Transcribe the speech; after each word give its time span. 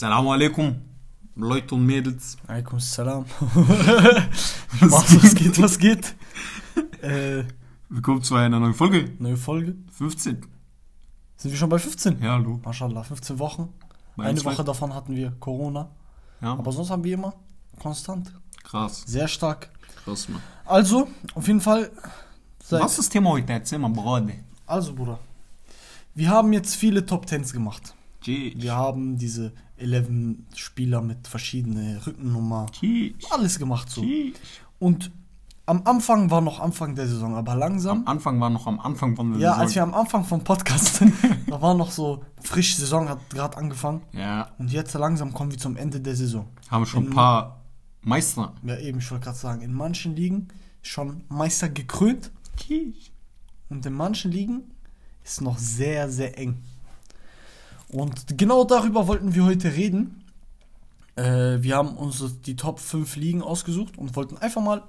Salam 0.00 0.28
alaikum, 0.28 0.76
Leute 1.34 1.74
und 1.74 1.84
Mädels. 1.84 2.36
Alaikum 2.46 2.78
salam. 2.78 3.24
was, 4.80 5.24
was 5.24 5.34
geht, 5.34 5.60
was 5.60 5.76
geht? 5.76 6.14
Äh, 7.02 7.42
Willkommen 7.88 8.22
zu 8.22 8.36
einer 8.36 8.60
neuen 8.60 8.74
Folge. 8.74 9.16
neue 9.18 9.36
Folge. 9.36 9.74
15. 9.90 10.46
Sind 11.36 11.50
wir 11.50 11.58
schon 11.58 11.68
bei 11.68 11.80
15? 11.80 12.22
Ja, 12.22 12.34
hallo. 12.34 12.60
Mashallah, 12.64 13.02
15 13.02 13.40
Wochen. 13.40 13.74
Bei 14.14 14.26
Eine 14.26 14.44
Woche 14.44 14.62
davon 14.62 14.94
hatten 14.94 15.16
wir 15.16 15.32
Corona. 15.40 15.90
Ja, 16.40 16.52
Aber 16.52 16.70
sonst 16.70 16.90
haben 16.90 17.02
wir 17.02 17.14
immer 17.14 17.34
konstant. 17.82 18.32
krass. 18.62 19.02
Sehr 19.04 19.26
stark. 19.26 19.68
Krass, 20.04 20.28
Mann. 20.28 20.40
Also, 20.64 21.08
auf 21.34 21.48
jeden 21.48 21.60
Fall. 21.60 21.90
Was 22.70 22.92
ist 22.92 22.98
das 23.00 23.08
Thema 23.08 23.30
heute? 23.30 23.52
Erzähl 23.52 23.80
mal, 23.80 23.90
Brode. 23.90 24.34
Also, 24.64 24.94
Bruder. 24.94 25.18
Wir 26.14 26.30
haben 26.30 26.52
jetzt 26.52 26.76
viele 26.76 27.04
Top 27.04 27.26
Tens 27.26 27.52
gemacht. 27.52 27.94
Tschüss. 28.28 28.62
Wir 28.62 28.74
haben 28.76 29.16
diese 29.16 29.52
11 29.76 30.08
Spieler 30.54 31.00
mit 31.02 31.26
verschiedenen 31.28 31.98
Rückennummer. 31.98 32.66
Tschüss. 32.72 33.12
Alles 33.30 33.58
gemacht 33.58 33.88
so. 33.90 34.02
Tschüss. 34.02 34.34
Und 34.78 35.10
am 35.66 35.82
Anfang 35.84 36.30
war 36.30 36.40
noch 36.40 36.60
Anfang 36.60 36.94
der 36.94 37.06
Saison, 37.06 37.34
aber 37.34 37.54
langsam. 37.54 37.98
Am 37.98 38.08
Anfang 38.08 38.40
war 38.40 38.48
noch 38.50 38.66
am 38.66 38.80
Anfang 38.80 39.14
von 39.16 39.32
der 39.32 39.40
Ja, 39.40 39.48
Saison. 39.50 39.62
als 39.62 39.74
wir 39.74 39.82
am 39.82 39.94
Anfang 39.94 40.24
vom 40.24 40.42
Podcast, 40.42 41.02
da 41.46 41.60
war 41.60 41.74
noch 41.74 41.90
so 41.90 42.22
frisch, 42.40 42.76
Saison 42.76 43.08
hat 43.08 43.18
gerade 43.30 43.56
angefangen. 43.58 44.00
Ja, 44.12 44.48
Und 44.58 44.72
jetzt 44.72 44.94
langsam 44.94 45.32
kommen 45.34 45.50
wir 45.50 45.58
zum 45.58 45.76
Ende 45.76 46.00
der 46.00 46.16
Saison. 46.16 46.46
haben 46.70 46.86
schon 46.86 47.04
ein 47.04 47.08
In- 47.08 47.14
paar 47.14 47.60
Meister. 48.02 48.54
Ja, 48.62 48.78
eben, 48.78 48.98
ich 49.00 49.10
wollte 49.10 49.24
gerade 49.24 49.36
sagen, 49.38 49.60
in 49.60 49.74
manchen 49.74 50.16
Ligen 50.16 50.48
schon 50.80 51.24
Meister 51.28 51.68
gekrönt 51.68 52.30
und 53.68 53.84
in 53.84 53.92
manchen 53.92 54.30
Ligen 54.32 54.62
ist 55.24 55.42
noch 55.42 55.58
sehr, 55.58 56.08
sehr 56.08 56.38
eng. 56.38 56.62
Und 57.90 58.38
genau 58.38 58.64
darüber 58.64 59.06
wollten 59.06 59.34
wir 59.34 59.44
heute 59.44 59.74
reden. 59.74 60.24
Äh, 61.16 61.62
wir 61.62 61.76
haben 61.76 61.96
uns 61.96 62.40
die 62.42 62.56
Top 62.56 62.80
5 62.80 63.16
Ligen 63.16 63.42
ausgesucht 63.42 63.96
und 63.98 64.14
wollten 64.14 64.36
einfach 64.38 64.62
mal 64.62 64.82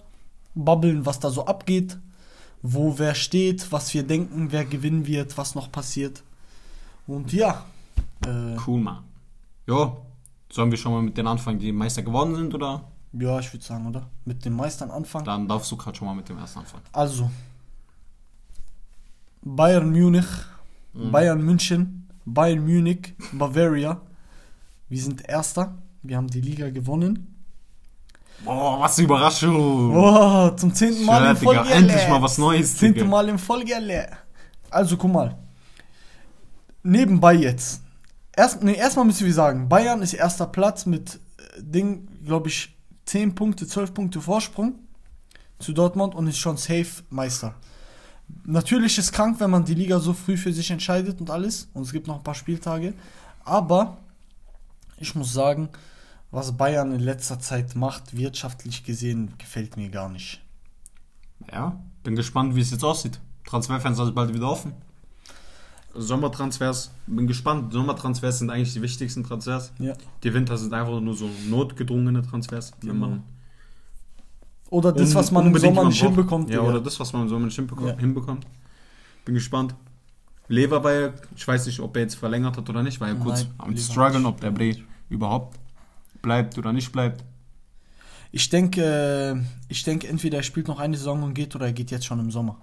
babbeln, 0.53 1.05
was 1.05 1.19
da 1.19 1.29
so 1.29 1.45
abgeht, 1.45 1.97
wo 2.61 2.99
wer 2.99 3.15
steht, 3.15 3.71
was 3.71 3.93
wir 3.93 4.03
denken, 4.03 4.51
wer 4.51 4.65
gewinnen 4.65 5.07
wird, 5.07 5.37
was 5.37 5.55
noch 5.55 5.71
passiert. 5.71 6.23
Und 7.07 7.31
ja, 7.33 7.65
äh, 8.25 8.57
Cool, 8.67 8.81
Mann. 8.81 9.03
Ja, 9.67 9.95
sollen 10.51 10.71
wir 10.71 10.77
schon 10.77 10.91
mal 10.91 11.01
mit 11.01 11.17
den 11.17 11.27
anfangen, 11.27 11.59
die 11.59 11.71
Meister 11.71 12.01
geworden 12.01 12.35
sind, 12.35 12.53
oder? 12.53 12.83
ja, 13.13 13.39
ich 13.39 13.51
würde 13.53 13.65
sagen, 13.65 13.87
oder? 13.87 14.07
Mit 14.25 14.45
den 14.45 14.53
Meistern 14.53 14.91
anfangen. 14.91 15.25
Dann 15.25 15.47
darfst 15.47 15.71
du 15.71 15.77
gerade 15.77 15.97
schon 15.97 16.07
mal 16.07 16.13
mit 16.13 16.29
dem 16.29 16.37
ersten 16.37 16.59
anfangen. 16.59 16.83
Also, 16.91 17.29
Bayern 19.41 19.91
Munich, 19.91 20.27
Bayern 20.93 21.41
München, 21.41 21.98
Bayern 22.33 22.65
Munich, 22.65 23.13
Bavaria. 23.31 24.01
Wir 24.87 25.01
sind 25.01 25.27
Erster. 25.27 25.77
Wir 26.01 26.17
haben 26.17 26.27
die 26.27 26.41
Liga 26.41 26.69
gewonnen. 26.69 27.35
Boah, 28.43 28.79
was 28.79 28.97
eine 28.97 29.05
Überraschung. 29.05 29.95
Oh, 29.95 30.49
zum 30.51 30.73
zehnten 30.73 31.05
Mal 31.05 31.21
Schön, 31.21 31.29
in 31.29 31.37
Folge. 31.37 31.63
Digga, 31.63 31.75
endlich 31.75 32.07
mal 32.07 32.21
was 32.21 32.37
Neues, 32.37 32.77
Zehnte. 32.77 33.03
Mal 33.05 33.29
in 33.29 33.37
Folge. 33.37 33.75
alle. 33.75 34.09
Also, 34.69 34.95
guck 34.97 35.11
mal. 35.11 35.37
Nebenbei 36.83 37.33
jetzt. 37.33 37.81
Erst, 38.35 38.63
nee, 38.63 38.75
erstmal 38.75 39.05
müssen 39.05 39.25
wir 39.25 39.33
sagen, 39.33 39.67
Bayern 39.67 40.01
ist 40.01 40.13
erster 40.13 40.47
Platz 40.47 40.85
mit 40.85 41.15
äh, 41.15 41.61
Ding, 41.61 42.07
glaube 42.25 42.47
ich, 42.47 42.73
10 43.05 43.35
Punkte, 43.35 43.67
12 43.67 43.93
Punkte 43.93 44.21
Vorsprung 44.21 44.75
zu 45.57 45.73
Dortmund 45.73 46.15
und 46.15 46.27
ist 46.27 46.37
schon 46.37 46.55
safe 46.55 47.03
Meister. 47.09 47.55
Natürlich 48.45 48.97
ist 48.97 49.11
krank, 49.11 49.39
wenn 49.39 49.49
man 49.51 49.65
die 49.65 49.75
Liga 49.75 49.99
so 49.99 50.13
früh 50.13 50.37
für 50.37 50.51
sich 50.53 50.71
entscheidet 50.71 51.19
und 51.21 51.29
alles. 51.29 51.67
Und 51.73 51.83
es 51.83 51.91
gibt 51.91 52.07
noch 52.07 52.17
ein 52.17 52.23
paar 52.23 52.35
Spieltage. 52.35 52.93
Aber 53.43 53.97
ich 54.97 55.13
muss 55.15 55.33
sagen, 55.33 55.69
was 56.31 56.55
Bayern 56.57 56.91
in 56.93 56.99
letzter 56.99 57.39
Zeit 57.39 57.75
macht, 57.75 58.15
wirtschaftlich 58.15 58.83
gesehen, 58.83 59.33
gefällt 59.37 59.77
mir 59.77 59.89
gar 59.89 60.09
nicht. 60.09 60.41
Ja, 61.51 61.79
bin 62.03 62.15
gespannt, 62.15 62.55
wie 62.55 62.61
es 62.61 62.71
jetzt 62.71 62.83
aussieht. 62.83 63.19
Transferfenster 63.45 64.03
ist 64.05 64.13
bald 64.15 64.33
wieder 64.33 64.49
offen. 64.49 64.73
Sommertransfers, 65.95 66.91
bin 67.07 67.25
gespannt. 67.25 67.73
Sommertransfers 67.73 68.39
sind 68.39 68.51
eigentlich 68.51 68.73
die 68.73 68.81
wichtigsten 68.81 69.23
Transfers. 69.23 69.71
Ja. 69.79 69.93
Die 70.23 70.33
Winter 70.33 70.57
sind 70.57 70.73
einfach 70.73 70.99
nur 71.01 71.15
so 71.15 71.29
notgedrungene 71.47 72.21
Transfers, 72.21 72.73
wenn 72.81 72.93
Genau. 72.93 73.07
man 73.07 73.23
Oder 74.69 74.91
das, 74.91 75.15
was 75.15 75.31
man 75.31 75.47
im 75.47 75.57
Sommer 75.57 75.85
nicht 75.85 76.01
hinbekommt. 76.01 76.49
Ja, 76.49 76.61
oder 76.61 76.79
das, 76.79 76.99
was 76.99 77.11
man 77.13 77.23
im 77.23 77.29
Sommer 77.29 77.45
nicht 77.45 77.57
Ja. 77.57 77.97
hinbekommt. 77.97 78.45
Bin 79.25 79.33
gespannt. 79.35 79.75
Lever 80.47 80.83
war 80.83 80.93
ja, 80.93 81.09
ich 81.35 81.47
weiß 81.47 81.67
nicht, 81.67 81.79
ob 81.79 81.95
er 81.95 82.03
jetzt 82.03 82.15
verlängert 82.15 82.57
hat 82.57 82.67
oder 82.69 82.81
nicht, 82.81 82.99
war 82.99 83.07
ja 83.07 83.15
kurz 83.15 83.43
Nein, 83.43 83.53
am 83.59 83.69
Lever 83.71 83.81
struggeln, 83.81 84.25
ob 84.25 84.41
der 84.41 84.51
Bre 84.51 84.75
überhaupt 85.09 85.59
bleibt 86.21 86.57
oder 86.57 86.73
nicht 86.73 86.91
bleibt. 86.91 87.23
Ich 88.31 88.49
denke, 88.49 88.83
äh, 88.83 89.41
ich 89.69 89.83
denke, 89.83 90.07
entweder 90.07 90.37
er 90.37 90.43
spielt 90.43 90.67
noch 90.67 90.79
eine 90.79 90.95
Saison 90.97 91.23
und 91.23 91.33
geht 91.33 91.55
oder 91.55 91.65
er 91.67 91.73
geht 91.73 91.89
jetzt 91.89 92.05
schon 92.05 92.19
im 92.19 92.29
Sommer. 92.29 92.57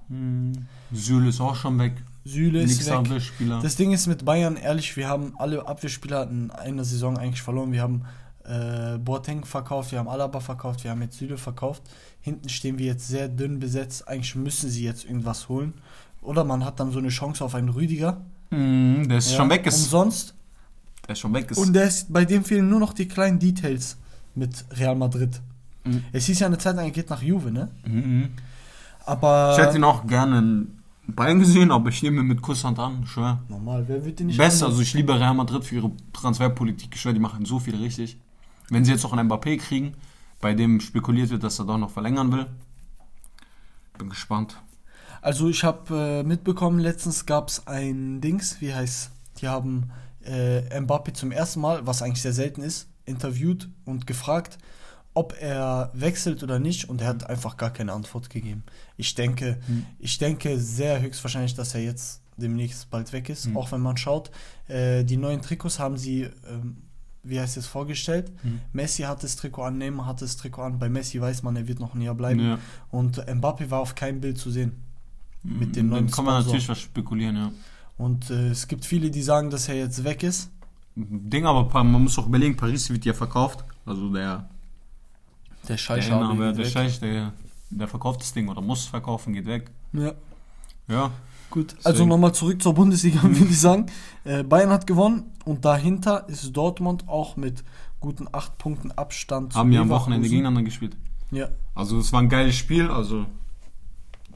Süle 0.92 1.28
ist 1.28 1.40
auch 1.40 1.56
schon 1.56 1.78
weg. 1.78 1.94
Süle 2.24 2.60
ist 2.60 2.76
Nächster 2.76 2.92
weg. 2.92 2.98
Abwehrspieler. 2.98 3.60
Das 3.62 3.74
Ding 3.76 3.92
ist 3.92 4.06
mit 4.06 4.24
Bayern, 4.24 4.56
ehrlich, 4.56 4.96
wir 4.96 5.08
haben 5.08 5.34
alle 5.38 5.66
Abwehrspieler 5.66 6.28
in 6.30 6.50
einer 6.52 6.84
Saison 6.84 7.18
eigentlich 7.18 7.42
verloren. 7.42 7.72
Wir 7.72 7.82
haben 7.82 8.02
äh, 8.46 8.98
Boateng 8.98 9.44
verkauft, 9.44 9.92
wir 9.92 9.98
haben 9.98 10.08
Alaba 10.08 10.40
verkauft, 10.40 10.84
wir 10.84 10.90
haben 10.90 11.02
jetzt 11.02 11.18
Süle 11.18 11.38
verkauft. 11.38 11.82
Hinten 12.20 12.48
stehen 12.48 12.78
wir 12.78 12.86
jetzt 12.86 13.08
sehr 13.08 13.28
dünn 13.28 13.58
besetzt. 13.58 14.06
Eigentlich 14.08 14.34
müssen 14.36 14.70
sie 14.70 14.84
jetzt 14.84 15.04
irgendwas 15.04 15.48
holen. 15.48 15.74
Oder 16.22 16.44
man 16.44 16.64
hat 16.64 16.80
dann 16.80 16.90
so 16.92 16.98
eine 16.98 17.08
Chance 17.08 17.44
auf 17.44 17.54
einen 17.54 17.68
Rüdiger. 17.68 18.20
Mhm, 18.50 19.08
der 19.08 19.18
ist 19.18 19.30
Ja, 19.30 19.36
schon 19.38 19.50
weg 19.50 19.66
ist. 19.66 19.84
Umsonst. 19.84 20.34
Der 21.06 21.12
ist 21.12 21.20
schon 21.20 21.34
weg 21.34 21.50
ist. 21.50 21.58
Und 21.58 21.72
der 21.72 21.84
ist, 21.84 22.12
bei 22.12 22.24
dem 22.24 22.44
fehlen 22.44 22.68
nur 22.68 22.80
noch 22.80 22.92
die 22.92 23.06
kleinen 23.06 23.38
Details 23.38 23.96
mit 24.34 24.64
Real 24.72 24.96
Madrid. 24.96 25.40
Mhm. 25.84 26.04
Es 26.12 26.26
hieß 26.26 26.40
ja 26.40 26.46
eine 26.46 26.58
Zeit 26.58 26.76
lang, 26.76 26.86
er 26.86 26.90
geht 26.90 27.10
nach 27.10 27.22
Juve, 27.22 27.50
ne? 27.50 27.70
Mhm. 27.84 28.30
Aber. 29.04 29.56
Ich 29.56 29.64
hätte 29.64 29.76
ihn 29.76 29.84
auch 29.84 30.06
gerne 30.06 30.38
in 30.38 30.78
Bayern 31.06 31.38
gesehen, 31.38 31.70
aber 31.70 31.90
ich 31.90 32.02
nehme 32.02 32.20
ihn 32.20 32.26
mit 32.26 32.42
Kusshand 32.42 32.78
an, 32.78 33.06
schwör. 33.06 33.38
Normal, 33.48 33.84
wer 33.86 34.04
wird 34.04 34.18
den 34.18 34.26
nicht 34.26 34.36
Besser, 34.38 34.66
also 34.66 34.82
ich 34.82 34.92
liebe 34.94 35.14
Real 35.14 35.34
Madrid 35.34 35.64
für 35.64 35.76
ihre 35.76 35.92
Transferpolitik. 36.12 36.90
Ich 36.92 37.00
schwör, 37.00 37.12
die 37.12 37.20
machen 37.20 37.44
so 37.44 37.60
viel 37.60 37.76
richtig. 37.76 38.18
Wenn 38.71 38.84
sie 38.84 38.93
jetzt 38.93 39.04
auch 39.04 39.12
einen 39.12 39.31
Mbappé 39.31 39.59
kriegen, 39.59 39.94
bei 40.41 40.54
dem 40.54 40.81
spekuliert 40.81 41.31
wird, 41.31 41.43
dass 41.44 41.59
er 41.59 41.65
doch 41.66 41.78
noch 41.78 41.91
verlängern 41.91 42.32
will. 42.32 42.47
Bin 43.99 44.09
gespannt. 44.10 44.56
Also 45.22 45.49
ich 45.49 45.65
habe 45.65 45.94
äh, 45.97 46.22
mitbekommen, 46.22 46.78
letztens 46.78 47.27
gab 47.27 47.49
es 47.49 47.66
ein 47.66 48.21
Dings, 48.21 48.60
wie 48.60 48.75
heißt, 48.75 49.10
die 49.41 49.49
haben 49.49 49.91
äh, 50.25 50.78
Mbappé 50.81 51.15
zum 51.15 51.32
ersten 51.32 51.60
Mal, 51.60 51.87
was 51.87 52.03
eigentlich 52.03 52.22
sehr 52.22 52.32
selten 52.32 52.62
ist, 52.62 52.88
interviewt 53.06 53.69
und 53.84 54.06
gefragt, 54.06 54.59
ob 55.15 55.34
er 55.41 55.91
wechselt 55.94 56.43
oder 56.43 56.59
nicht 56.59 56.88
und 56.91 57.00
er 57.00 57.09
hat 57.09 57.28
einfach 57.28 57.56
gar 57.56 57.71
keine 57.72 57.93
Antwort 57.93 58.28
gegeben. 58.28 58.65
Ich 58.98 59.15
denke, 59.15 59.59
Hm. 59.66 59.87
ich 59.98 60.19
denke 60.19 60.59
sehr 60.60 61.00
höchstwahrscheinlich, 61.00 61.54
dass 61.54 61.75
er 61.75 61.81
jetzt 61.83 62.21
demnächst 62.37 62.91
bald 62.91 63.12
weg 63.15 63.31
ist, 63.31 63.47
Hm. 63.47 63.56
auch 63.56 63.72
wenn 63.72 63.81
man 63.81 63.97
schaut, 63.97 64.31
äh, 64.69 65.04
die 65.04 65.16
neuen 65.16 65.41
Trikots 65.41 65.78
haben 65.78 65.97
sie, 65.97 66.28
ähm, 66.48 66.83
wie 67.28 67.41
heißt 67.41 67.56
es, 67.56 67.66
vorgestellt. 67.66 68.31
Hm. 68.42 68.60
Messi 68.72 69.03
hat 69.03 69.22
das 69.22 69.37
Trikot 69.37 69.62
an, 69.64 69.78
Neymar 69.78 70.06
hat 70.06 70.22
das 70.22 70.37
Trikot 70.37 70.62
an. 70.62 70.78
Bei 70.78 70.88
Messi 70.88 71.20
weiß 71.20 71.42
man, 71.42 71.56
er 71.56 71.66
wird 71.69 71.81
noch 71.81 71.94
ein 71.94 72.00
Jahr 72.00 72.14
bleiben. 72.14 72.41
Ja. 72.41 72.59
Und 72.91 73.19
Mbappé 73.20 73.70
war 73.70 73.81
auf 73.81 73.94
keinem 73.94 74.20
Bild 74.20 74.38
zu 74.38 74.50
sehen. 74.50 74.72
Mit 75.42 75.76
dem 75.76 75.91
Dann 75.91 76.00
neuen 76.00 76.10
kann 76.10 76.25
man 76.25 76.34
Sponsor. 76.34 76.47
natürlich 76.54 76.69
was 76.69 76.81
spekulieren, 76.81 77.36
ja. 77.36 77.53
Und 77.98 78.31
äh, 78.31 78.48
es 78.48 78.66
gibt 78.69 78.84
viele, 78.84 79.10
die 79.10 79.22
sagen, 79.22 79.48
dass 79.50 79.69
er 79.69 79.76
jetzt 79.76 80.03
weg 80.04 80.22
ist. 80.22 80.50
Ding, 80.97 81.47
aber 81.47 81.84
man 81.84 82.03
muss 82.03 82.19
auch 82.19 82.26
überlegen, 82.26 82.56
Paris 82.56 82.91
wird 82.91 83.04
ja 83.04 83.12
verkauft. 83.15 83.65
Also 83.84 84.12
der, 84.12 84.48
Der 85.62 85.69
der, 85.69 85.76
Scheich 85.76 86.09
Inhaber, 86.09 86.53
der 86.53 86.65
Scheich, 86.65 86.98
der, 87.00 87.32
der 87.70 87.86
verkauft 87.88 88.20
das 88.22 88.32
Ding 88.32 88.48
oder 88.48 88.60
muss 88.60 88.86
verkaufen, 88.86 89.32
geht 89.34 89.47
weg. 89.47 89.70
Ja, 89.92 90.12
Ja. 90.88 91.10
Gut. 91.50 91.72
Deswegen- 91.72 91.86
Also 91.86 92.06
nochmal 92.06 92.34
zurück 92.34 92.62
zur 92.62 92.74
Bundesliga, 92.74 93.22
würde 93.22 93.44
ich 93.50 93.60
sagen. 93.60 93.86
Äh, 94.24 94.42
Bayern 94.42 94.70
hat 94.70 94.86
gewonnen 94.86 95.24
und 95.44 95.64
dahinter 95.64 96.28
ist 96.28 96.52
Dortmund 96.56 97.08
auch 97.08 97.36
mit 97.36 97.64
guten 98.00 98.26
acht 98.32 98.59
Punkten 98.59 98.92
Abstand 98.92 99.53
zu 99.53 99.59
Haben 99.59 99.72
ja 99.72 99.80
am. 99.80 99.88
Wochenende 99.88 100.28
gegeneinander 100.28 100.62
gespielt. 100.62 100.97
Ja, 101.30 101.48
Also 101.74 101.98
es 101.98 102.12
war 102.12 102.21
ein 102.21 102.28
geiles 102.28 102.54
Spiel, 102.56 102.88
also 102.88 103.26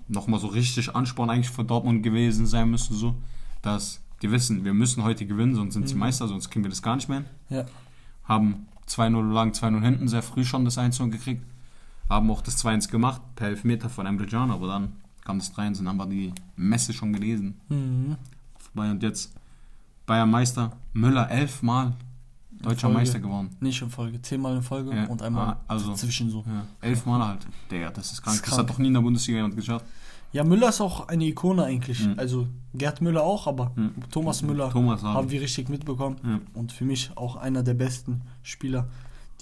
nochmal 0.09 0.41
so 0.41 0.49
richtig 0.49 0.95
Ansporn 0.95 1.31
eigentlich 1.31 1.51
für 1.51 1.65
Dortmund 1.65 2.03
gewesen 2.03 2.47
sein 2.47 2.69
müsste, 2.71 2.95
so, 2.95 3.15
dass 3.63 4.01
die 4.23 4.31
wissen, 4.31 4.65
wir 4.65 4.75
müssen 4.75 5.05
heute 5.05 5.25
gewinnen, 5.25 5.55
sonst 5.55 5.75
sind 5.75 5.89
sie 5.89 5.95
Mhm. 5.95 6.01
Meister, 6.01 6.27
sonst 6.29 6.51
kriegen 6.51 6.65
wir 6.65 6.71
das 6.71 6.83
gar 6.83 6.97
nicht 6.97 7.09
mehr 7.09 7.19
hin. 7.19 7.27
ja. 7.49 7.65
Haben 8.25 8.67
2-0 8.87 9.33
lang, 9.33 9.53
2-0 9.53 9.81
hinten, 9.83 10.09
sehr 10.09 10.23
früh 10.23 10.45
schon 10.45 10.65
das 10.65 10.79
1 10.79 10.99
gekriegt. 11.11 11.45
Haben 12.09 12.31
auch 12.31 12.43
das 12.43 12.59
2-1 12.59 12.89
gemacht, 12.91 13.21
per 13.37 13.49
Elfmeter 13.49 13.89
von 13.89 14.05
Emre 14.07 14.27
Can, 14.27 14.51
aber 14.51 14.67
dann 14.67 14.93
kam 15.25 15.39
das 15.39 15.53
3-1 15.55 15.79
und 15.81 15.85
dann 15.87 15.99
war 15.99 16.07
die 16.07 16.33
Messe 16.57 16.93
schon 16.93 17.13
gelesen. 17.13 17.55
Mhm. 17.69 18.17
Vorbei 18.59 18.91
und 18.91 19.03
jetzt 19.03 19.33
Bayern 20.07 20.31
Meister, 20.31 20.73
Müller 20.93 21.31
elfmal 21.31 21.95
deutscher 22.63 22.83
Folge. 22.83 22.99
Meister 22.99 23.21
geworden. 23.21 23.51
Nicht 23.61 23.81
in 23.83 23.91
Folge, 23.91 24.21
zehnmal 24.23 24.57
in 24.57 24.63
Folge 24.63 24.95
Ja, 24.95 25.07
und 25.07 25.23
einmal 25.23 25.47
ah, 25.55 25.61
also- 25.69 25.91
dazwischen 25.91 26.31
so. 26.31 26.45
Ja, 26.47 26.67
elfmal 26.81 27.27
halt. 27.27 27.47
Der, 27.71 27.91
das 27.91 28.13
ist 28.13 28.23
krank. 28.23 28.37
Das 28.37 28.43
Das, 28.43 28.51
krank. 28.51 28.69
hat 28.69 28.71
doch 28.75 28.79
nie 28.79 28.89
in 28.89 28.95
der 28.95 29.01
Bundesliga 29.01 29.39
jemand 29.39 29.57
geschafft. 29.57 29.85
Ja, 30.33 30.45
Müller 30.45 30.69
ist 30.69 30.81
auch 30.81 31.09
eine 31.09 31.25
Ikone 31.25 31.65
eigentlich. 31.65 32.07
Mhm. 32.07 32.15
Also 32.17 32.47
Gerd 32.75 33.01
Müller 33.01 33.23
auch, 33.23 33.47
aber 33.49 33.73
Mhm. 33.75 33.95
Thomas 34.13 34.43
Müller 34.43 34.71
Thomas 34.71 35.03
haben 35.03 35.15
haben. 35.15 35.31
wir 35.31 35.41
richtig 35.41 35.69
mitbekommen. 35.69 36.17
Ja. 36.25 36.41
Und 36.55 36.71
für 36.73 36.85
mich 36.85 37.11
auch 37.17 37.35
einer 37.37 37.63
der 37.65 37.75
besten 37.75 38.21
Spieler, 38.45 38.87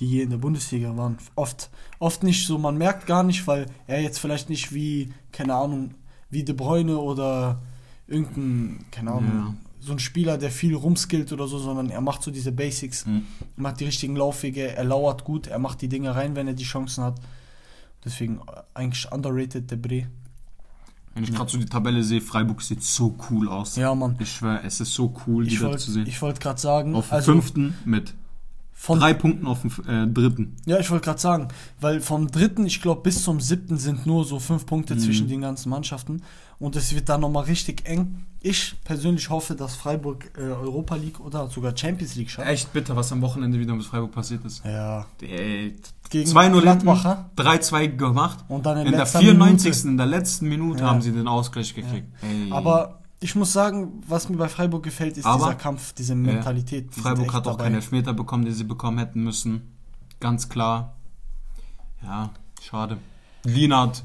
die 0.00 0.06
je 0.06 0.22
in 0.22 0.30
der 0.30 0.36
Bundesliga 0.38 0.96
waren. 0.96 1.18
Oft, 1.34 1.70
oft 1.98 2.22
nicht 2.22 2.46
so, 2.46 2.58
man 2.58 2.76
merkt 2.78 3.06
gar 3.06 3.22
nicht, 3.24 3.46
weil 3.46 3.66
er 3.86 4.00
jetzt 4.00 4.18
vielleicht 4.18 4.48
nicht 4.48 4.72
wie, 4.72 5.12
keine 5.32 5.54
Ahnung, 5.54 5.94
wie 6.30 6.44
De 6.44 6.54
Bruyne 6.54 6.98
oder 6.98 7.58
irgendein, 8.06 8.84
keine 8.90 9.12
Ahnung, 9.12 9.32
Ja. 9.34 9.54
so 9.80 9.92
ein 9.92 9.98
Spieler, 9.98 10.38
der 10.38 10.50
viel 10.50 10.74
rumskillt 10.74 11.32
oder 11.32 11.46
so, 11.48 11.58
sondern 11.58 11.90
er 11.90 12.00
macht 12.00 12.22
so 12.22 12.30
diese 12.30 12.52
Basics, 12.52 13.06
Mhm. 13.06 13.22
macht 13.56 13.80
die 13.80 13.84
richtigen 13.84 14.16
Laufwege, 14.16 14.76
er 14.76 14.84
lauert 14.84 15.24
gut, 15.24 15.46
er 15.46 15.58
macht 15.58 15.82
die 15.82 15.88
Dinge 15.88 16.14
rein, 16.14 16.36
wenn 16.36 16.46
er 16.48 16.54
die 16.54 16.64
Chancen 16.64 17.04
hat. 17.04 17.20
Deswegen 18.04 18.36
äh, 18.38 18.60
eigentlich 18.74 19.10
underrated, 19.10 19.70
der 19.70 19.76
Bre. 19.76 20.06
Wenn 21.14 21.24
ich 21.24 21.32
gerade 21.34 21.50
so 21.50 21.58
die 21.58 21.66
Tabelle 21.66 22.04
sehe, 22.04 22.20
Freiburg 22.20 22.62
sieht 22.62 22.82
so 22.84 23.16
cool 23.30 23.48
aus. 23.48 23.74
Ja, 23.74 23.92
Mann. 23.94 24.14
Ich 24.20 24.30
schwöre, 24.30 24.62
es 24.62 24.80
ist 24.80 24.94
so 24.94 25.12
cool, 25.26 25.44
die 25.44 25.54
Ich 25.54 25.60
da 25.60 25.76
zu 25.76 25.90
sehen. 25.90 26.04
wollte 26.06 26.20
wollt 26.20 26.40
gerade 26.40 26.60
sagen, 26.60 26.94
auf 26.94 27.12
also 27.12 27.32
fünften 27.32 27.74
mit 27.84 28.14
von, 28.80 29.00
drei 29.00 29.12
Punkten 29.12 29.46
auf 29.46 29.62
dem 29.62 29.70
äh, 29.88 30.06
dritten. 30.06 30.54
Ja, 30.64 30.78
ich 30.78 30.88
wollte 30.90 31.04
gerade 31.06 31.20
sagen, 31.20 31.48
weil 31.80 32.00
vom 32.00 32.30
dritten, 32.30 32.64
ich 32.64 32.80
glaube, 32.80 33.02
bis 33.02 33.24
zum 33.24 33.40
siebten 33.40 33.76
sind 33.76 34.06
nur 34.06 34.24
so 34.24 34.38
fünf 34.38 34.66
Punkte 34.66 34.94
Mhm. 34.94 35.00
zwischen 35.00 35.28
den 35.28 35.40
ganzen 35.40 35.68
Mannschaften. 35.70 36.22
Und 36.60 36.74
es 36.76 36.94
wird 36.94 37.08
dann 37.08 37.20
nochmal 37.20 37.44
richtig 37.44 37.86
eng. 37.88 38.24
Ich 38.40 38.74
persönlich 38.84 39.30
hoffe, 39.30 39.54
dass 39.56 39.74
Freiburg 39.76 40.30
äh, 40.36 40.42
Europa 40.42 40.94
League 40.96 41.18
oder 41.20 41.48
sogar 41.48 41.76
Champions 41.76 42.14
League 42.16 42.30
schafft. 42.30 42.48
Echt 42.48 42.72
bitter, 42.72 42.94
was 42.96 43.10
am 43.12 43.20
Wochenende 43.20 43.58
wieder 43.58 43.74
mit 43.74 43.84
Freiburg 43.84 44.12
passiert 44.12 44.44
ist. 44.44 44.64
Ja. 44.64 45.06
Ey, 45.22 45.74
Gegen 46.10 46.30
2-0 46.30 46.60
Gladbacher. 46.62 47.26
hinten, 47.36 47.42
3-2 47.64 47.88
gemacht. 47.96 48.44
Und 48.48 48.64
dann 48.64 48.78
in, 48.78 48.86
In 48.86 48.92
der 48.92 49.00
letzter 49.02 49.18
94. 49.20 49.64
Minute. 49.64 49.88
in 49.88 49.96
der 49.98 50.06
letzten 50.06 50.48
Minute 50.48 50.80
Ja. 50.82 50.90
haben 50.90 51.02
sie 51.02 51.12
den 51.12 51.28
Ausgleich 51.28 51.74
gekriegt. 51.74 52.06
Ey. 52.22 52.50
Aber 52.52 53.00
ich 53.20 53.34
muss 53.34 53.52
sagen, 53.52 54.02
was 54.06 54.28
mir 54.28 54.36
bei 54.36 54.48
Freiburg 54.48 54.82
gefällt, 54.84 55.16
ist 55.16 55.24
Aber- 55.26 55.44
dieser 55.46 55.54
Kampf, 55.56 55.92
diese 55.92 56.14
Mentalität. 56.14 56.94
Die 56.94 57.00
Freiburg 57.00 57.32
hat 57.32 57.46
auch 57.46 57.52
dabei. 57.52 57.64
keine 57.64 57.76
Elfmeter 57.76 58.12
bekommen, 58.14 58.44
die 58.44 58.52
sie 58.52 58.64
bekommen 58.64 58.98
hätten 58.98 59.22
müssen. 59.24 59.62
Ganz 60.20 60.48
klar. 60.48 60.94
Ja, 62.02 62.30
schade. 62.62 62.98
Lienert, 63.44 64.04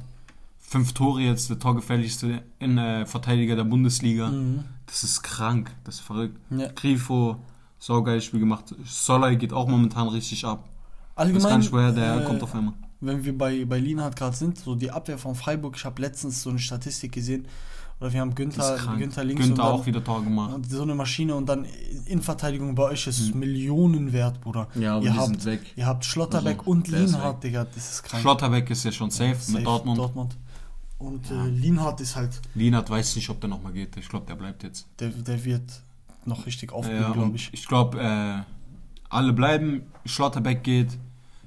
fünf 0.59 0.93
Tore 0.93 1.21
jetzt, 1.21 1.49
der 1.49 1.59
torgefährlichste 1.59 2.41
in, 2.59 2.77
äh, 2.77 3.05
Verteidiger 3.05 3.55
der 3.55 3.63
Bundesliga. 3.65 4.29
Mhm. 4.29 4.63
Das 4.87 5.03
ist 5.03 5.21
krank, 5.21 5.71
das 5.83 5.95
ist 5.95 6.01
verrückt. 6.01 6.37
Ja. 6.49 6.67
Grifo, 6.73 7.37
saugeiles 7.79 8.25
Spiel 8.25 8.39
gemacht. 8.39 8.75
Soller 8.85 9.35
geht 9.35 9.53
auch 9.53 9.67
momentan 9.67 10.07
richtig 10.07 10.45
ab. 10.45 10.63
Ich 10.65 10.69
weiß 10.69 11.15
gar 11.15 11.25
Allgemein, 11.25 11.59
nicht, 11.59 11.71
woher 11.71 11.91
der 11.91 12.21
äh, 12.21 12.25
kommt 12.25 12.41
auf 12.41 12.55
einmal. 12.55 12.73
wenn 13.01 13.23
wir 13.23 13.37
bei, 13.37 13.65
bei 13.65 13.77
Lienhardt 13.79 14.15
gerade 14.15 14.35
sind, 14.35 14.57
so 14.57 14.73
die 14.75 14.89
Abwehr 14.89 15.17
von 15.19 15.35
Freiburg, 15.35 15.75
ich 15.77 15.85
habe 15.85 16.01
letztens 16.01 16.41
so 16.41 16.49
eine 16.49 16.57
Statistik 16.59 17.11
gesehen, 17.11 17.45
oder 18.03 18.11
wir 18.11 18.19
haben 18.19 18.35
Günther. 18.35 18.77
Günther 18.97 19.23
links 19.23 19.45
Günther 19.45 19.63
und 19.63 19.69
dann, 19.71 19.79
auch 19.79 19.85
wieder 19.85 20.03
Tor 20.03 20.21
gemacht. 20.23 20.59
so 20.69 20.81
eine 20.81 20.93
Maschine 20.93 21.35
und 21.35 21.47
dann 21.47 21.65
Innenverteidigung 22.05 22.75
bei 22.75 22.83
euch 22.83 23.07
ist 23.07 23.33
Millionen 23.33 24.11
wert, 24.11 24.41
Bruder. 24.41 24.67
Ja, 24.75 24.97
aber 24.97 25.05
ihr 25.05 25.11
die 25.11 25.17
habt, 25.17 25.27
sind 25.29 25.45
weg. 25.45 25.61
Ihr 25.77 25.85
habt 25.85 26.03
Schlotterbeck 26.03 26.59
Also, 26.59 26.71
und 26.71 26.87
Lienhardt, 26.89 27.43
Digga, 27.45 27.63
das 27.63 27.91
ist 27.93 28.03
krank. 28.03 28.21
Schlotterbeck 28.21 28.69
ist 28.69 28.83
ja 28.83 28.91
schon 28.91 29.09
safe, 29.09 29.35
Safe, 29.39 29.57
mit 29.57 29.65
Dortmund. 29.65 29.97
Dortmund. 29.99 30.35
Und 30.99 31.29
Ja. 31.29 31.45
äh, 31.45 31.49
Lienhardt 31.49 32.01
ist 32.01 32.17
halt, 32.17 32.41
Lienert 32.55 32.89
weiß 32.89 33.15
nicht, 33.15 33.29
ob 33.29 33.39
der 33.39 33.49
nochmal 33.49 33.71
geht. 33.71 33.95
Ich 33.95 34.09
glaube, 34.09 34.25
der 34.25 34.35
bleibt 34.35 34.63
jetzt. 34.63 34.85
der, 34.99 35.09
der 35.09 35.45
wird 35.45 35.81
noch 36.25 36.45
richtig 36.45 36.73
aufblühen, 36.73 37.01
Ja, 37.01 37.11
glaube 37.11 37.37
ich. 37.37 37.49
ich 37.53 37.65
glaube, 37.67 38.01
äh, 38.01 38.41
alle 39.09 39.31
bleiben. 39.31 39.83
Schlotterbeck 40.05 40.61
geht. 40.63 40.97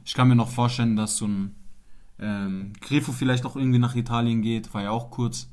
Ich 0.06 0.14
kann 0.14 0.29
mir 0.29 0.37
noch 0.37 0.49
vorstellen, 0.49 0.97
dass 0.97 1.19
so 1.19 1.26
ein 1.26 1.55
ähm, 2.19 2.73
Grifo 2.81 3.12
vielleicht 3.12 3.44
auch 3.44 3.56
irgendwie 3.56 3.79
nach 3.79 3.94
Italien 3.94 4.41
geht. 4.41 4.73
War 4.73 4.82
ja 4.85 4.91
auch 4.91 5.11
kurz 5.11 5.49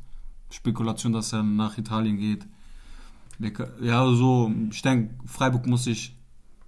Spekulation, 0.53 1.13
dass 1.13 1.33
er 1.33 1.41
nach 1.43 1.77
Italien 1.77 2.17
geht. 2.17 2.45
Ja, 3.81 4.05
so, 4.13 4.53
ich 4.69 4.81
denke, 4.83 5.15
Freiburg 5.25 5.65
muss 5.65 5.85
sich 5.85 6.15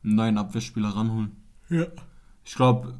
einen 0.03 0.15
neuen 0.15 0.37
Abwehrspieler 0.37 0.89
ranholen. 0.89 1.31
Ja. 1.69 1.85
Ich 2.43 2.55
glaube, 2.55 2.95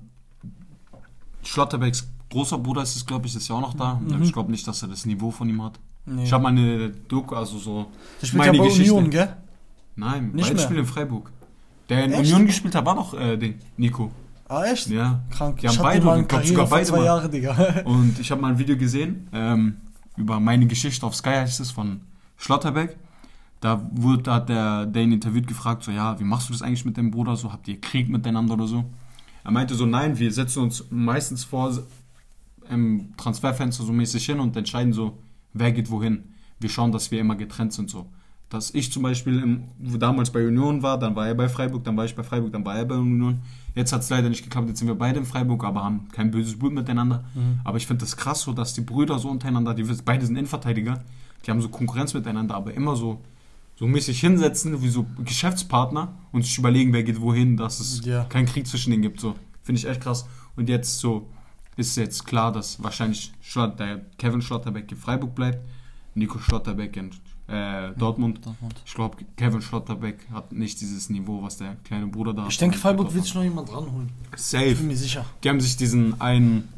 Schlotterbecks 1.44 2.08
großer 2.30 2.60
Bruder 2.60 2.84
ist 2.84 2.96
es, 2.96 3.06
glaube 3.06 3.26
ich, 3.26 3.36
ist 3.36 3.48
ja 3.48 3.56
auch 3.56 3.62
noch 3.62 3.74
da. 3.74 3.96
Mhm. 3.96 4.22
Ich 4.22 4.32
glaube 4.32 4.52
nicht, 4.52 4.68
dass 4.68 4.82
er 4.84 4.88
das 4.88 5.06
Niveau 5.06 5.32
von 5.32 5.50
ihm 5.50 5.64
hat. 5.64 5.80
Nee. 6.06 6.24
Ich 6.24 6.32
habe 6.32 6.44
meine 6.44 6.90
Doku, 6.90 7.36
also 7.36 7.58
so. 7.58 7.88
der 8.22 8.28
spielt 8.28 8.46
ja 8.46 8.52
meine 8.52 8.64
bei 8.64 8.70
Geschichte. 8.70 8.94
Union, 8.94 9.10
gell? 9.10 9.36
Nein, 9.96 10.32
Nicht 10.34 10.48
beide 10.48 10.60
spielen 10.60 10.80
in 10.80 10.86
Freiburg. 10.86 11.32
Der 11.90 12.06
in 12.06 12.12
Echt? 12.12 12.22
Union 12.22 12.46
gespielt 12.46 12.76
hat, 12.76 12.86
war 12.86 12.96
doch 12.96 13.14
äh, 13.14 13.38
Ding, 13.38 13.56
Nico. 13.78 14.12
Ah, 14.48 14.64
echt? 14.66 14.88
Ja. 14.90 15.24
Krank. 15.32 15.60
Die 15.60 15.68
haben 15.68 15.74
ich 15.74 15.80
hatte 15.80 15.84
beide, 15.84 15.98
ich 15.98 16.04
glaub, 16.04 16.28
Karriere 16.28 16.48
sogar 16.48 16.68
beide. 16.68 17.06
Jahre, 17.06 17.30
Digga. 17.30 17.82
Und 17.86 18.20
ich 18.20 18.30
habe 18.30 18.42
mal 18.42 18.50
ein 18.50 18.60
Video 18.60 18.78
gesehen, 18.78 19.28
ähm, 19.34 19.78
über 20.18 20.40
meine 20.40 20.68
Geschichte 20.68 21.06
auf 21.06 21.16
Sky 21.16 21.32
heißt 21.32 21.60
es, 21.60 21.72
von 21.72 22.02
Schlotterbeck. 22.38 22.98
Da 23.62 23.90
wurde, 23.92 24.24
da 24.24 24.36
hat 24.36 24.50
der, 24.50 24.86
ihn 24.96 25.12
interviewt 25.12 25.48
gefragt, 25.48 25.84
so, 25.84 25.92
ja, 25.92 26.20
wie 26.20 26.24
machst 26.24 26.50
du 26.50 26.54
das 26.54 26.62
eigentlich 26.62 26.86
mit 26.86 26.98
deinem 26.98 27.12
Bruder? 27.12 27.36
So, 27.36 27.52
habt 27.52 27.68
ihr 27.68 27.80
Krieg 27.80 28.10
miteinander 28.10 28.54
oder 28.54 28.68
so? 28.68 28.86
Er 29.44 29.52
meinte 29.52 29.76
so, 29.76 29.86
nein, 29.86 30.20
wir 30.20 30.32
setzen 30.32 30.64
uns 30.64 30.86
meistens 30.90 31.44
vor 31.44 31.78
im 32.70 33.14
Transferfenster 33.18 33.84
so 33.84 33.94
mäßig 33.94 34.26
hin 34.26 34.40
und 34.40 34.56
entscheiden 34.56 34.94
so, 34.94 35.18
wer 35.54 35.72
geht 35.72 35.90
wohin. 35.90 36.24
Wir 36.60 36.70
schauen, 36.70 36.92
dass 36.92 37.12
wir 37.12 37.20
immer 37.20 37.36
getrennt 37.36 37.74
sind 37.74 37.90
so. 37.90 38.08
Dass 38.50 38.72
ich 38.74 38.92
zum 38.92 39.02
Beispiel 39.04 39.42
im, 39.42 39.64
damals 40.00 40.30
bei 40.32 40.46
Union 40.46 40.84
war, 40.84 41.00
dann 41.00 41.16
war 41.16 41.28
er 41.28 41.34
bei 41.34 41.50
Freiburg, 41.50 41.84
dann 41.84 41.98
war 41.98 42.06
ich 42.06 42.16
bei 42.16 42.24
Freiburg, 42.24 42.52
dann 42.54 42.64
war 42.64 42.78
er 42.78 42.86
bei 42.86 42.96
Union. 42.96 43.40
Jetzt 43.74 43.92
hat 43.92 44.02
es 44.02 44.10
leider 44.10 44.30
nicht 44.30 44.44
geklappt, 44.44 44.68
jetzt 44.70 44.80
sind 44.80 44.88
wir 44.88 44.96
beide 44.96 45.20
in 45.20 45.26
Freiburg, 45.26 45.64
aber 45.64 45.84
haben 45.84 46.08
kein 46.12 46.32
böses 46.32 46.58
Blut 46.58 46.72
miteinander. 46.74 47.26
Aber 47.64 47.78
ich 47.78 47.88
finde 47.88 48.02
das 48.06 48.16
krass 48.16 48.42
so, 48.42 48.54
dass 48.54 48.74
die 48.74 48.82
Brüder 48.82 49.18
so 49.20 49.30
untereinander, 49.30 49.74
die 49.74 49.84
beide 50.06 50.26
sind 50.26 50.36
Innenverteidiger, 50.36 51.04
die 51.46 51.52
haben 51.52 51.60
so 51.60 51.70
Konkurrenz 51.70 52.14
miteinander, 52.14 52.56
aber 52.56 52.74
immer 52.74 52.96
so, 52.96 53.20
so 53.76 53.88
mäßig 53.88 54.20
hinsetzen, 54.20 54.82
wie 54.82 54.90
so 54.90 55.06
Geschäftspartner 55.26 56.14
und 56.32 56.44
sich 56.46 56.58
überlegen, 56.58 56.94
wer 56.94 57.04
geht 57.04 57.20
wohin, 57.20 57.58
dass 57.58 57.80
es 57.80 58.06
Ja. 58.06 58.24
keinen 58.26 58.46
Krieg 58.46 58.68
zwischen 58.68 58.92
denen 58.92 59.02
gibt. 59.02 59.20
So. 59.20 59.36
Finde 59.64 59.80
ich 59.80 59.88
echt 59.88 60.02
krass. 60.02 60.28
Und 60.56 60.70
jetzt 60.70 61.00
so 61.00 61.28
ist 61.76 61.98
jetzt 61.98 62.26
klar, 62.26 62.52
dass 62.54 62.82
wahrscheinlich 62.82 63.34
Schlott, 63.42 63.80
der 63.80 64.02
Kevin 64.18 64.42
Schlotterbeck 64.42 64.90
in 64.92 64.98
Freiburg 64.98 65.36
bleibt, 65.36 65.60
Nico 66.14 66.40
Schlotterbeck 66.40 66.96
in 66.96 67.10
äh, 67.48 67.92
Dortmund. 67.98 68.46
Dortmund. 68.46 68.82
Ich 68.86 68.94
glaube, 68.94 69.18
Kevin 69.38 69.62
Schlotterbeck 69.62 70.28
hat 70.32 70.52
nicht 70.52 70.82
dieses 70.82 71.10
Niveau, 71.10 71.44
was 71.44 71.58
der 71.58 71.76
kleine 71.84 72.08
Bruder 72.08 72.34
da 72.34 72.44
hat. 72.44 72.52
Ich 72.52 72.58
denke, 72.58 72.78
Freiburg 72.78 73.14
wird 73.14 73.24
sich 73.24 73.36
noch 73.36 73.44
jemand 73.44 73.72
ranholen. 73.72 74.10
Ich 74.36 74.42
Safe. 74.42 74.76
bin 74.76 74.88
mir 74.88 74.98
sicher. 74.98 75.26
Die 75.44 75.50
haben 75.50 75.62
sich 75.62 75.78
diesen 75.78 76.20
einen 76.20 76.70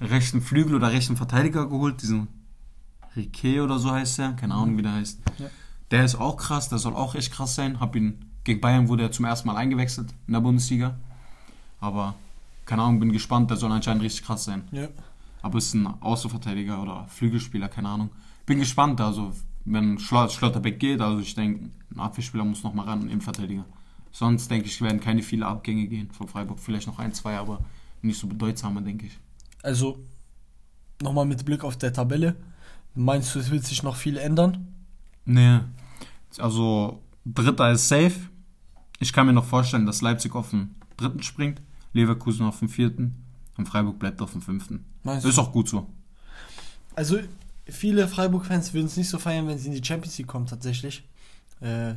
rechten 0.00 0.40
Flügel 0.40 0.74
oder 0.74 0.92
rechten 0.92 1.16
Verteidiger 1.16 1.66
geholt, 1.66 2.02
diesen 2.02 2.28
Riquet 3.16 3.60
oder 3.60 3.78
so 3.78 3.90
heißt 3.90 4.18
er, 4.18 4.32
keine 4.32 4.54
Ahnung 4.54 4.76
wie 4.76 4.82
der 4.82 4.94
heißt. 4.94 5.20
Ja. 5.38 5.46
Der 5.90 6.04
ist 6.04 6.16
auch 6.16 6.36
krass, 6.36 6.68
der 6.68 6.78
soll 6.78 6.94
auch 6.94 7.14
echt 7.14 7.32
krass 7.32 7.54
sein. 7.54 7.78
Hab 7.78 7.94
ihn 7.94 8.24
gegen 8.44 8.60
Bayern 8.60 8.88
wurde 8.88 9.04
er 9.04 9.12
zum 9.12 9.24
ersten 9.24 9.48
Mal 9.48 9.56
eingewechselt 9.56 10.12
in 10.26 10.32
der 10.32 10.40
Bundesliga. 10.40 10.96
Aber 11.80 12.14
keine 12.66 12.82
Ahnung, 12.82 13.00
bin 13.00 13.12
gespannt, 13.12 13.50
der 13.50 13.56
soll 13.56 13.70
anscheinend 13.70 14.02
richtig 14.02 14.24
krass 14.24 14.44
sein. 14.44 14.64
Ja. 14.72 14.88
Aber 15.42 15.58
ist 15.58 15.74
ein 15.74 15.86
Außenverteidiger 15.86 16.80
oder 16.82 17.06
Flügelspieler, 17.08 17.68
keine 17.68 17.90
Ahnung. 17.90 18.10
Bin 18.46 18.58
gespannt, 18.58 19.00
also 19.00 19.32
wenn 19.64 19.98
Schlot 19.98 20.32
Schlotterbeck 20.32 20.78
geht, 20.78 21.00
also 21.00 21.20
ich 21.20 21.34
denke, 21.34 21.70
ein 21.90 22.00
Abwehrspieler 22.00 22.44
muss 22.44 22.62
noch 22.62 22.74
mal 22.74 22.84
ran, 22.84 23.00
ein 23.00 23.08
Innenverteidiger. 23.08 23.64
Sonst 24.12 24.50
denke 24.50 24.68
ich, 24.68 24.80
werden 24.80 25.00
keine 25.00 25.22
viele 25.22 25.46
Abgänge 25.46 25.86
gehen 25.86 26.10
von 26.12 26.28
Freiburg. 26.28 26.60
Vielleicht 26.60 26.86
noch 26.86 26.98
ein, 26.98 27.12
zwei, 27.12 27.36
aber 27.36 27.64
nicht 28.02 28.18
so 28.18 28.26
bedeutsame, 28.26 28.80
denke 28.82 29.06
ich. 29.06 29.18
Also, 29.62 29.98
nochmal 31.02 31.24
mit 31.24 31.44
Blick 31.44 31.64
auf 31.64 31.76
der 31.76 31.92
Tabelle. 31.92 32.36
Meinst 32.94 33.34
du, 33.34 33.40
es 33.40 33.50
wird 33.50 33.64
sich 33.64 33.82
noch 33.82 33.96
viel 33.96 34.16
ändern? 34.16 34.68
Nee. 35.24 35.60
Also, 36.38 37.02
Dritter 37.24 37.72
ist 37.72 37.88
safe. 37.88 38.14
Ich 39.00 39.12
kann 39.12 39.26
mir 39.26 39.32
noch 39.32 39.46
vorstellen, 39.46 39.86
dass 39.86 40.02
Leipzig 40.02 40.34
auf 40.34 40.50
den 40.50 40.74
dritten 40.96 41.22
springt, 41.22 41.60
Leverkusen 41.92 42.46
auf 42.46 42.60
den 42.60 42.68
vierten 42.68 43.24
und 43.56 43.66
Freiburg 43.66 43.98
bleibt 43.98 44.22
auf 44.22 44.32
dem 44.32 44.42
fünften. 44.42 44.84
Meinst 45.02 45.24
Das 45.24 45.32
ist 45.32 45.38
auch 45.38 45.50
gut 45.50 45.68
so. 45.68 45.88
Also, 46.94 47.18
viele 47.68 48.08
Freiburg-Fans 48.08 48.74
würden 48.74 48.86
es 48.86 48.96
nicht 48.96 49.08
so 49.08 49.18
feiern, 49.18 49.46
wenn 49.48 49.58
sie 49.58 49.68
in 49.68 49.74
die 49.74 49.84
Champions 49.84 50.16
League 50.18 50.26
kommen, 50.28 50.46
tatsächlich. 50.46 51.02
Äh, 51.60 51.94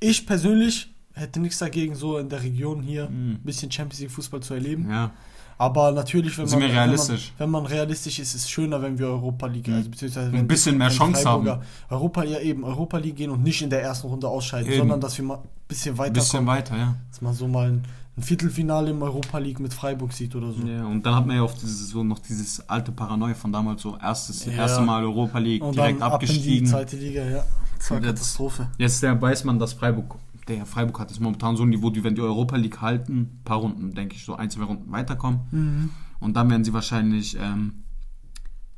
ich 0.00 0.26
persönlich 0.26 0.88
hätte 1.14 1.40
nichts 1.40 1.58
dagegen, 1.58 1.94
so 1.94 2.18
in 2.18 2.28
der 2.28 2.42
Region 2.42 2.82
hier 2.82 3.08
Mhm. 3.08 3.32
ein 3.32 3.40
bisschen 3.44 3.70
Champions 3.70 4.00
League-Fußball 4.00 4.40
zu 4.40 4.54
erleben. 4.54 4.88
Ja. 4.90 5.10
Aber 5.58 5.92
natürlich, 5.92 6.36
wenn 6.38 6.48
man? 6.48 6.60
Wenn, 6.60 6.74
man, 6.96 7.08
wenn 7.38 7.50
man 7.50 7.66
realistisch 7.66 8.18
ist, 8.18 8.34
ist 8.34 8.42
es 8.44 8.50
schöner, 8.50 8.82
wenn 8.82 8.98
wir 8.98 9.06
Europa 9.08 9.46
League, 9.46 9.68
Mhm. 9.68 9.74
also 9.74 9.90
beziehungsweise 9.90 10.26
Ein 10.28 10.32
wenn 10.32 10.48
bisschen 10.48 10.76
mehr 10.78 10.88
Chance 10.88 11.22
Freiburger 11.22 11.52
haben. 11.52 11.62
Europa, 11.90 12.24
ja 12.24 12.40
eben, 12.40 12.64
Europa 12.64 12.96
League 12.98 13.16
gehen 13.16 13.30
und 13.30 13.42
nicht 13.44 13.62
in 13.62 13.70
der 13.70 13.82
ersten 13.82 14.08
Runde 14.08 14.26
ausscheiden, 14.26 14.68
Eben. 14.68 14.78
sondern 14.78 15.00
dass 15.00 15.16
wir 15.18 15.24
mal 15.24 15.36
ein 15.36 15.42
bisschen 15.68 15.92
Ein 15.94 15.98
weiterkommen. 15.98 16.14
bisschen 16.14 16.46
weiter, 16.46 16.76
ja. 16.76 16.96
Dass 17.10 17.20
man 17.20 17.34
so 17.34 17.46
mal 17.46 17.68
ein, 17.68 17.82
ein 18.16 18.22
Viertelfinale 18.22 18.90
im 18.90 19.00
Europa 19.02 19.38
League 19.38 19.58
mit 19.60 19.72
Freiburg 19.72 20.12
sieht 20.12 20.34
oder 20.36 20.52
so. 20.52 20.62
ja. 20.66 20.84
Und 20.84 21.04
dann 21.06 21.14
hat 21.14 21.26
man 21.26 21.36
ja 21.36 21.42
auch 21.42 21.54
dieses, 21.54 21.88
so 21.88 22.04
noch 22.04 22.18
dieses 22.18 22.68
alte 22.68 22.92
Paranoia 22.92 23.34
von 23.34 23.52
damals, 23.52 23.80
so 23.82 23.96
erstes, 23.96 24.44
Ja. 24.44 24.52
erste 24.52 24.82
Mal 24.82 25.02
Europa 25.02 25.38
League, 25.38 25.62
Und 25.62 25.74
direkt 25.76 26.00
dann 26.00 26.12
ab 26.12 26.22
in 26.22 26.28
die 26.28 26.32
abgestiegen. 26.34 26.66
zweite 26.66 26.96
Liga, 26.96 27.24
ja. 27.24 27.44
Das 27.78 27.90
war 27.90 28.00
Katastrophe. 28.00 28.68
Jetzt 28.78 29.02
der 29.02 29.20
weiß 29.20 29.44
man, 29.44 29.58
dass 29.58 29.72
Freiburg, 29.72 30.16
der 30.46 30.66
Freiburg 30.66 31.00
hat 31.00 31.10
jetzt 31.10 31.20
momentan 31.20 31.56
so 31.56 31.62
ein 31.62 31.70
Niveau, 31.70 31.88
die 31.90 32.04
werden 32.04 32.14
die 32.14 32.20
Europa 32.20 32.56
League 32.56 32.80
halten, 32.82 33.16
ein 33.18 33.40
paar 33.44 33.58
Runden, 33.58 33.94
denke 33.94 34.14
ich, 34.14 34.24
so 34.24 34.34
ein, 34.36 34.50
zwei 34.50 34.64
Runden 34.64 34.92
weiterkommen. 34.92 35.40
Mhm. 35.50 35.90
Und 36.20 36.34
dann 36.36 36.50
werden 36.50 36.64
sie 36.64 36.72
wahrscheinlich 36.74 37.36
ähm, 37.40 37.82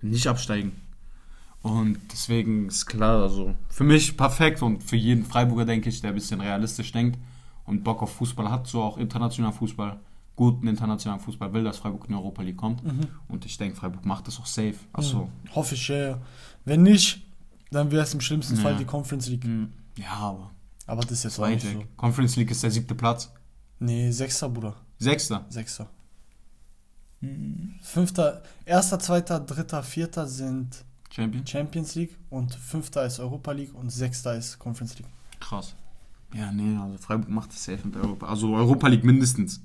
nicht 0.00 0.26
absteigen. 0.29 0.73
Und 1.61 1.99
deswegen 2.12 2.69
ist 2.69 2.87
klar, 2.87 3.23
also 3.23 3.55
für 3.69 3.85
mich 3.85 4.17
perfekt 4.17 4.62
und 4.62 4.83
für 4.83 4.97
jeden 4.97 5.25
Freiburger, 5.25 5.64
denke 5.64 5.88
ich, 5.88 6.00
der 6.03 6.11
ein 6.11 6.14
bisschen 6.14 6.41
realistisch 6.41 6.93
denkt 6.93 7.19
und 7.66 7.83
Bock 7.85 8.02
auf 8.02 8.12
Fußball 8.16 8.50
hat, 8.50 8.66
so 8.66 8.83
auch 8.83 8.99
international 8.99 9.52
Fußball, 9.52 9.99
guten 10.37 10.66
internationalen 10.68 11.21
Fußball 11.21 11.52
will, 11.52 11.64
dass 11.64 11.78
Freiburg 11.78 12.04
in 12.04 12.09
die 12.09 12.14
Europa 12.14 12.42
League 12.42 12.56
kommt. 12.56 12.83
Mhm. 12.85 13.06
Und 13.28 13.44
ich 13.47 13.56
denke, 13.56 13.76
Freiburg 13.76 14.04
macht 14.04 14.26
das 14.26 14.38
auch 14.40 14.47
safe. 14.47 14.75
Also, 14.92 15.30
Hoffe 15.54 15.75
ich, 15.75 15.88
ja. 15.88 15.97
ja. 15.97 16.18
Wenn 16.64 16.83
nicht, 16.83 17.23
dann 17.71 17.90
wäre 17.90 18.02
es 18.02 18.12
im 18.14 18.21
schlimmsten 18.21 18.56
Ja. 18.56 18.62
Fall 18.62 18.76
die 18.76 18.85
Conference 18.85 19.28
League. 19.28 19.44
mh, 19.44 19.68
ja, 19.99 20.11
aber 20.12 20.50
Aber 20.87 21.02
das 21.02 21.12
ist 21.12 21.25
jetzt 21.25 21.38
auch 21.38 21.47
nicht 21.49 21.64
weg. 21.64 21.73
so. 21.80 21.85
Conference 21.97 22.37
League 22.37 22.50
ist 22.50 22.62
der 22.62 22.71
siebte 22.71 22.94
Platz. 22.94 23.33
Nee, 23.78 24.11
Sechster, 24.11 24.49
Bruder. 24.49 24.75
Sechster. 24.99 25.44
Sechster. 25.49 25.88
Fünfter, 27.80 28.42
erster, 28.66 28.99
zweiter, 28.99 29.40
dritter, 29.40 29.83
vierter 29.83 30.26
sind 30.26 30.85
Champion. 31.11 31.47
Champions 31.47 31.94
League 31.94 32.18
und 32.28 32.54
fünfter 32.54 33.06
ist 33.06 33.18
Europa 33.18 33.52
League 33.52 33.75
und 33.75 33.88
sechster 33.90 34.35
ist 34.37 34.59
Conference 34.59 34.99
League. 34.99 35.09
Krass. 35.40 35.75
Ja, 36.37 36.50
nee, 36.53 36.76
also 36.76 36.99
Freiburg 36.99 37.29
macht 37.31 37.50
das 37.50 37.64
safe 37.64 37.81
mit 37.87 37.97
Europa. 37.97 38.26
Also 38.26 38.55
Europa 38.55 38.88
League 38.88 39.05
mindestens. 39.05 39.61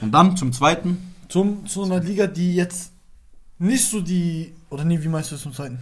Und 0.00 0.12
dann 0.12 0.36
zum 0.36 0.52
zweiten. 0.52 1.14
Zum, 1.28 1.66
zu 1.66 1.84
einer 1.84 2.00
Liga, 2.00 2.26
die 2.26 2.54
jetzt 2.54 2.92
nicht 3.58 3.84
so 3.88 4.00
die. 4.00 4.52
Oder 4.70 4.84
nee, 4.84 5.02
wie 5.02 5.08
meinst 5.08 5.30
du 5.30 5.34
das 5.36 5.42
zum 5.42 5.52
zweiten? 5.52 5.78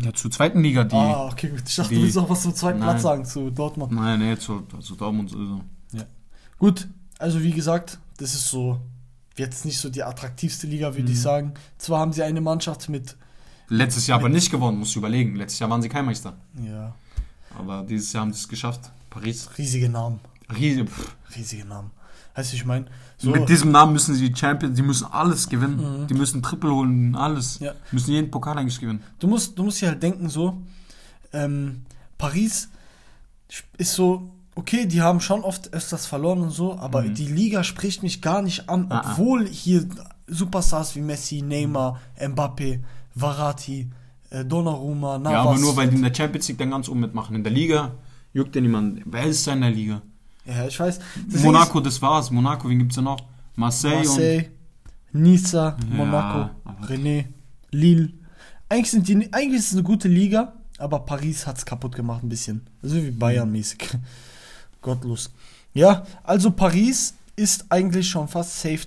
Ja, 0.00 0.12
zur 0.12 0.30
zweiten 0.30 0.60
Liga, 0.62 0.84
die. 0.84 0.94
ah, 0.96 1.26
okay, 1.26 1.48
gut. 1.48 1.62
Ich 1.66 1.74
dachte, 1.76 1.90
die- 1.90 1.96
du 1.96 2.02
willst 2.02 2.18
auch 2.18 2.28
was 2.30 2.42
zum 2.42 2.54
zweiten 2.54 2.78
Nein. 2.78 2.88
Platz 2.90 3.02
sagen, 3.02 3.24
zu 3.24 3.50
Dortmund. 3.50 3.92
Nein, 3.92 4.18
nee, 4.20 4.36
zu, 4.36 4.60
zu 4.80 4.94
Dortmund 4.94 5.30
sowieso. 5.30 5.60
Gut, 6.58 6.88
also 7.18 7.40
wie 7.42 7.52
gesagt, 7.52 7.98
das 8.16 8.34
ist 8.34 8.48
so 8.48 8.80
jetzt 9.36 9.64
nicht 9.64 9.78
so 9.78 9.88
die 9.90 10.02
attraktivste 10.02 10.66
Liga, 10.66 10.94
würde 10.96 11.10
ich 11.12 11.18
Mhm. 11.18 11.22
sagen. 11.22 11.54
Zwar 11.78 12.00
haben 12.00 12.12
sie 12.12 12.22
eine 12.24 12.40
Mannschaft 12.40 12.88
mit. 12.88 13.16
Letztes 13.68 14.08
Jahr 14.08 14.18
aber 14.18 14.28
nicht 14.28 14.50
gewonnen, 14.50 14.78
musst 14.78 14.94
du 14.96 14.98
überlegen. 14.98 15.36
Letztes 15.36 15.60
Jahr 15.60 15.70
waren 15.70 15.82
sie 15.82 15.88
kein 15.88 16.04
Meister. 16.04 16.36
Ja, 16.64 16.94
Aber 17.56 17.82
dieses 17.82 18.12
Jahr 18.12 18.22
haben 18.22 18.32
sie 18.32 18.40
es 18.40 18.48
geschafft. 18.48 18.90
Paris. 19.10 19.48
riesige 19.58 19.88
Namen. 19.88 20.20
Riesig. 20.54 20.88
pff. 20.88 21.14
Riesige 21.36 21.64
Namen. 21.64 21.90
Weißt 22.34 22.52
du, 22.52 22.56
ich 22.56 22.64
meine? 22.64 22.86
So, 23.16 23.30
Mit 23.30 23.48
diesem 23.48 23.72
Namen 23.72 23.92
müssen 23.94 24.14
sie 24.14 24.32
Champions, 24.34 24.76
die 24.76 24.82
müssen 24.82 25.06
alles 25.10 25.48
gewinnen. 25.48 26.02
Mhm. 26.02 26.06
Die 26.06 26.14
müssen 26.14 26.40
Triple 26.42 26.70
holen, 26.72 27.16
alles. 27.16 27.58
Ja. 27.58 27.72
Müssen 27.90 28.12
jeden 28.12 28.30
Pokal 28.30 28.56
eigentlich 28.58 28.78
gewinnen. 28.78 29.02
du 29.18 29.26
musst, 29.26 29.58
du 29.58 29.64
musst 29.64 29.80
dir 29.80 29.88
halt 29.88 30.02
denken, 30.02 30.28
so, 30.28 30.56
ähm, 31.32 31.82
Paris 32.16 32.68
ist 33.76 33.94
so, 33.94 34.30
okay, 34.54 34.86
die 34.86 35.02
haben 35.02 35.20
schon 35.20 35.42
oft 35.42 35.72
öfters 35.72 36.06
verloren 36.06 36.40
und 36.42 36.50
so, 36.50 36.78
aber 36.78 37.02
Mhm. 37.02 37.14
die 37.14 37.26
Liga 37.26 37.64
spricht 37.64 38.02
mich 38.02 38.22
gar 38.22 38.42
nicht 38.42 38.68
an, 38.68 38.86
Ah, 38.90 38.98
ah. 39.04 39.10
obwohl 39.12 39.46
hier 39.48 39.88
Superstars 40.28 40.94
wie 40.94 41.00
Messi, 41.00 41.42
Neymar, 41.42 42.00
Mbappe, 42.20 42.80
Varati, 43.14 43.88
Donnarumma, 44.30 45.18
Navas. 45.18 45.32
Ja, 45.32 45.42
aber 45.42 45.58
nur 45.58 45.76
weil 45.76 45.88
die 45.88 45.96
in 45.96 46.02
der 46.02 46.14
Champions 46.14 46.48
League 46.48 46.58
dann 46.58 46.70
ganz 46.70 46.88
oben 46.88 47.00
mitmachen. 47.00 47.34
In 47.36 47.42
der 47.42 47.52
Liga 47.52 47.92
juckt 48.32 48.54
ja 48.54 48.60
niemand. 48.60 49.02
Wer 49.06 49.24
ist 49.24 49.46
da 49.46 49.52
in 49.52 49.62
der 49.62 49.70
Liga? 49.70 50.02
Ja, 50.44 50.66
ich 50.66 50.78
weiß. 50.78 50.98
Deswegen 51.26 51.52
Monaco, 51.52 51.80
das 51.80 52.00
war's. 52.00 52.30
Monaco, 52.30 52.68
wen 52.68 52.78
gibt's 52.78 52.96
da 52.96 53.02
noch? 53.02 53.20
Marseille, 53.56 53.96
Marseille, 53.96 54.50
Nizza, 55.12 55.76
Ja, 55.80 55.96
Monaco, 55.96 56.50
René, 56.86 57.26
Lille. 57.70 58.12
Eigentlich, 58.68 58.90
sind 58.90 59.08
die, 59.08 59.32
eigentlich 59.32 59.58
ist 59.58 59.68
es 59.68 59.72
eine 59.72 59.82
gute 59.82 60.08
Liga, 60.08 60.52
aber 60.78 61.00
Paris 61.00 61.46
hat 61.46 61.58
es 61.58 61.66
kaputt 61.66 61.94
gemacht 61.94 62.22
ein 62.22 62.28
bisschen. 62.28 62.66
So 62.82 62.96
wie 62.96 63.10
Bayern-mäßig. 63.10 63.78
Gottlos. 64.82 65.30
Ja, 65.74 66.04
also 66.22 66.50
Paris 66.50 67.14
ist 67.34 67.66
eigentlich 67.70 68.08
schon 68.08 68.28
fast 68.28 68.60
safe. 68.60 68.80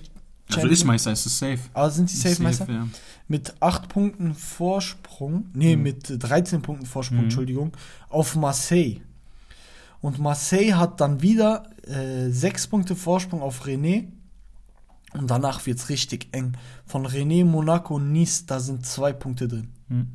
Und. 0.56 0.62
Also 0.62 0.72
ist 0.72 0.84
Meister, 0.84 1.12
ist 1.12 1.26
es 1.26 1.38
safe. 1.38 1.58
Aber 1.74 1.90
sind 1.90 2.08
sie 2.10 2.16
safe, 2.16 2.42
Meister? 2.42 2.66
ja. 2.68 2.88
Mit 3.28 3.54
8 3.60 3.88
Punkten 3.88 4.34
Vorsprung, 4.34 5.46
nee, 5.54 5.76
Mhm. 5.76 5.82
mit 5.82 6.22
13 6.22 6.62
Punkten 6.62 6.86
Vorsprung, 6.86 7.18
Mhm. 7.18 7.24
Entschuldigung, 7.24 7.72
auf 8.08 8.36
Marseille. 8.36 9.00
Und 10.00 10.18
Marseille 10.18 10.74
hat 10.74 11.00
dann 11.00 11.22
wieder 11.22 11.70
äh, 11.86 12.28
6 12.30 12.66
Punkte 12.68 12.94
Vorsprung 12.96 13.40
auf 13.42 13.64
René. 13.66 14.08
Und 15.14 15.30
danach 15.30 15.66
wird 15.66 15.78
es 15.78 15.88
richtig 15.90 16.28
eng. 16.32 16.52
Von 16.86 17.06
René, 17.06 17.44
Monaco, 17.44 17.98
Nice, 17.98 18.46
da 18.46 18.60
sind 18.60 18.86
zwei 18.86 19.12
Punkte 19.12 19.46
drin. 19.46 19.68
Hm. 19.88 20.08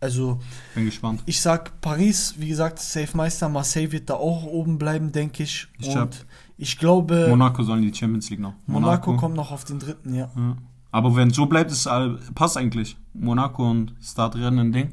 Also, 0.00 0.40
Bin 0.74 0.86
gespannt. 0.86 1.22
ich 1.26 1.40
sag 1.40 1.80
Paris, 1.82 2.34
wie 2.38 2.48
gesagt, 2.48 2.78
Safe 2.78 3.14
Meister. 3.16 3.48
Marseille 3.50 3.92
wird 3.92 4.08
da 4.08 4.14
auch 4.14 4.44
oben 4.44 4.78
bleiben, 4.78 5.12
denke 5.12 5.42
ich. 5.42 5.68
Ich 5.78 5.88
Und 5.88 5.96
hab- 5.96 6.14
ich 6.56 6.78
glaube, 6.78 7.26
Monaco 7.28 7.62
sollen 7.62 7.82
die 7.82 7.94
Champions 7.94 8.30
League 8.30 8.40
noch. 8.40 8.54
Monaco, 8.66 9.16
kommt 9.16 9.36
noch 9.36 9.50
auf 9.50 9.64
den 9.64 9.78
dritten, 9.78 10.14
ja. 10.14 10.30
Ja. 10.36 10.56
Aber 10.90 11.14
wenn 11.16 11.28
es 11.28 11.36
so 11.36 11.46
bleibt, 11.46 11.70
ist 11.70 11.86
all, 11.86 12.18
passt 12.34 12.56
eigentlich. 12.56 12.96
Monaco 13.14 13.70
und 13.70 13.94
Stadrennen 14.02 14.58
ein 14.68 14.72
Ding. 14.72 14.92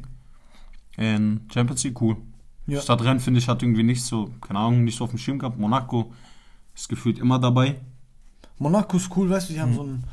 In 0.98 1.42
Champions 1.54 1.84
League 1.84 2.02
cool. 2.02 2.18
Ja. 2.68 2.82
Stadrennen 2.82 3.20
finde 3.20 3.40
ich 3.40 3.48
hat 3.48 3.64
irgendwie 3.64 3.84
nicht 3.84 4.04
so, 4.04 4.30
keine 4.42 4.60
Ahnung, 4.60 4.84
nicht 4.84 4.98
so 4.98 5.06
auf 5.06 5.12
dem 5.12 5.20
Schirm 5.20 5.40
gehabt. 5.40 5.58
Monaco 5.58 6.12
ist 6.76 6.90
gefühlt 6.90 7.18
immer 7.20 7.40
dabei. 7.40 7.80
Monaco 8.60 8.98
ist 8.98 9.10
cool, 9.16 9.30
weißt 9.30 9.50
du, 9.50 9.54
die 9.54 9.62
haben 9.62 9.72
Mhm. 9.72 9.76
so 9.76 9.82
einen 9.84 10.04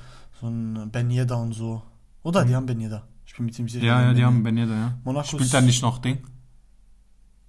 so 0.41 0.47
einen 0.47 0.91
Ben 0.91 1.11
Yedda 1.11 1.35
und 1.37 1.53
so. 1.53 1.83
Oder? 2.23 2.45
Die 2.45 2.55
haben 2.55 2.67
Ben 2.67 2.81
Yedda. 2.81 3.03
Ich 3.35 3.39
bin 3.39 3.47
mir 3.47 3.53
ziemlich 3.53 3.73
sicher. 3.73 3.85
Ja, 3.87 4.01
ja, 4.01 4.09
die 4.11 4.21
Ben 4.21 4.27
haben. 4.27 4.43
Beneda, 4.45 4.73
ja. 4.75 4.99
Monaco 5.03 5.27
Spielt 5.27 5.53
da 5.53 5.61
nicht 5.61 5.83
noch 5.83 5.99
Ding? 5.99 6.19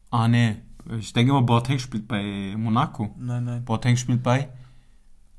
Ah, 0.10 0.27
nee. 0.27 0.56
Ich 0.98 1.13
denke 1.13 1.30
immer, 1.32 1.44
Boateng 1.44 1.77
spielt 1.77 2.08
bei 2.08 2.56
Monaco. 2.58 3.13
Nein, 3.20 3.44
nein. 3.44 3.63
Boateng 3.65 3.96
spielt 3.96 4.24
bei. 4.24 4.50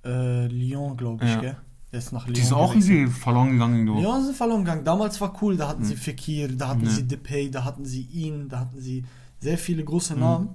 Äh, 0.05 0.47
Lyon, 0.47 0.97
glaube 0.97 1.25
ich, 1.25 1.31
Ja. 1.33 1.41
gell? 1.41 1.57
Der 1.91 1.99
ist 1.99 2.12
nach 2.12 2.26
Lyon. 2.26 2.35
Die 2.35 2.41
ist 2.43 2.53
auch 2.53 2.71
irgendwie 2.73 3.09
verloren 3.09 3.50
gegangen, 3.50 3.87
du. 3.87 4.00
Lyon 4.00 4.25
sind 4.25 4.37
verloren 4.37 4.61
gegangen. 4.65 4.85
Damals 4.85 5.21
war 5.21 5.37
cool. 5.43 5.57
Da 5.57 5.67
hatten 5.67 5.83
sie 5.85 5.97
Fekir, 5.97 6.47
da 6.57 6.69
hatten 6.69 6.85
Ja. 6.85 6.91
sie 6.91 7.09
Depay, 7.09 7.50
da 7.50 7.65
hatten 7.65 7.85
sie 7.85 8.03
ihn, 8.03 8.49
da 8.49 8.61
hatten 8.61 8.81
sie 8.81 9.05
sehr 9.41 9.59
viele 9.59 9.83
große 9.83 10.15
Mhm. 10.15 10.21
Namen. 10.21 10.49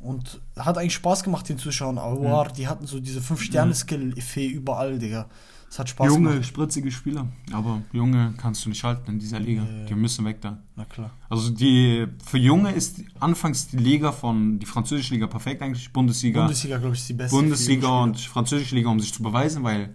Und 0.00 0.40
hat 0.56 0.78
eigentlich 0.78 0.94
Spaß 0.94 1.22
gemacht, 1.22 1.48
den 1.48 1.58
Zuschauern. 1.58 1.96
Awar, 1.98 2.48
die 2.52 2.66
hatten 2.66 2.88
so 2.88 2.98
diese 2.98 3.20
5-Sterne-Skill-Effet 3.20 4.48
überall, 4.50 4.98
Digga. 4.98 5.26
Es 5.72 5.78
hat 5.78 5.88
Spaß 5.88 6.06
Junge, 6.06 6.30
gemacht. 6.32 6.44
spritzige 6.44 6.90
Spieler. 6.90 7.28
Aber 7.50 7.80
Junge 7.94 8.34
kannst 8.36 8.62
du 8.62 8.68
nicht 8.68 8.84
halten 8.84 9.10
in 9.12 9.18
dieser 9.18 9.40
Liga. 9.40 9.62
Ja. 9.62 9.86
Die 9.86 9.94
müssen 9.94 10.22
weg 10.26 10.38
da. 10.42 10.58
Na 10.76 10.84
klar. 10.84 11.12
Also 11.30 11.48
die 11.48 12.06
für 12.22 12.36
Junge 12.36 12.72
ist 12.72 13.00
anfangs 13.20 13.68
die 13.68 13.78
Liga 13.78 14.12
von 14.12 14.58
die 14.58 14.66
französische 14.66 15.14
Liga 15.14 15.28
perfekt 15.28 15.62
eigentlich 15.62 15.90
Bundesliga, 15.90 16.40
Bundesliga, 16.42 16.76
glaube 16.76 16.94
ich, 16.94 17.00
ist 17.00 17.08
die 17.08 17.14
beste. 17.14 17.34
Bundesliga 17.34 18.02
und 18.02 18.20
französische 18.20 18.74
Liga 18.74 18.90
um 18.90 19.00
sich 19.00 19.14
zu 19.14 19.22
beweisen, 19.22 19.62
weil 19.64 19.94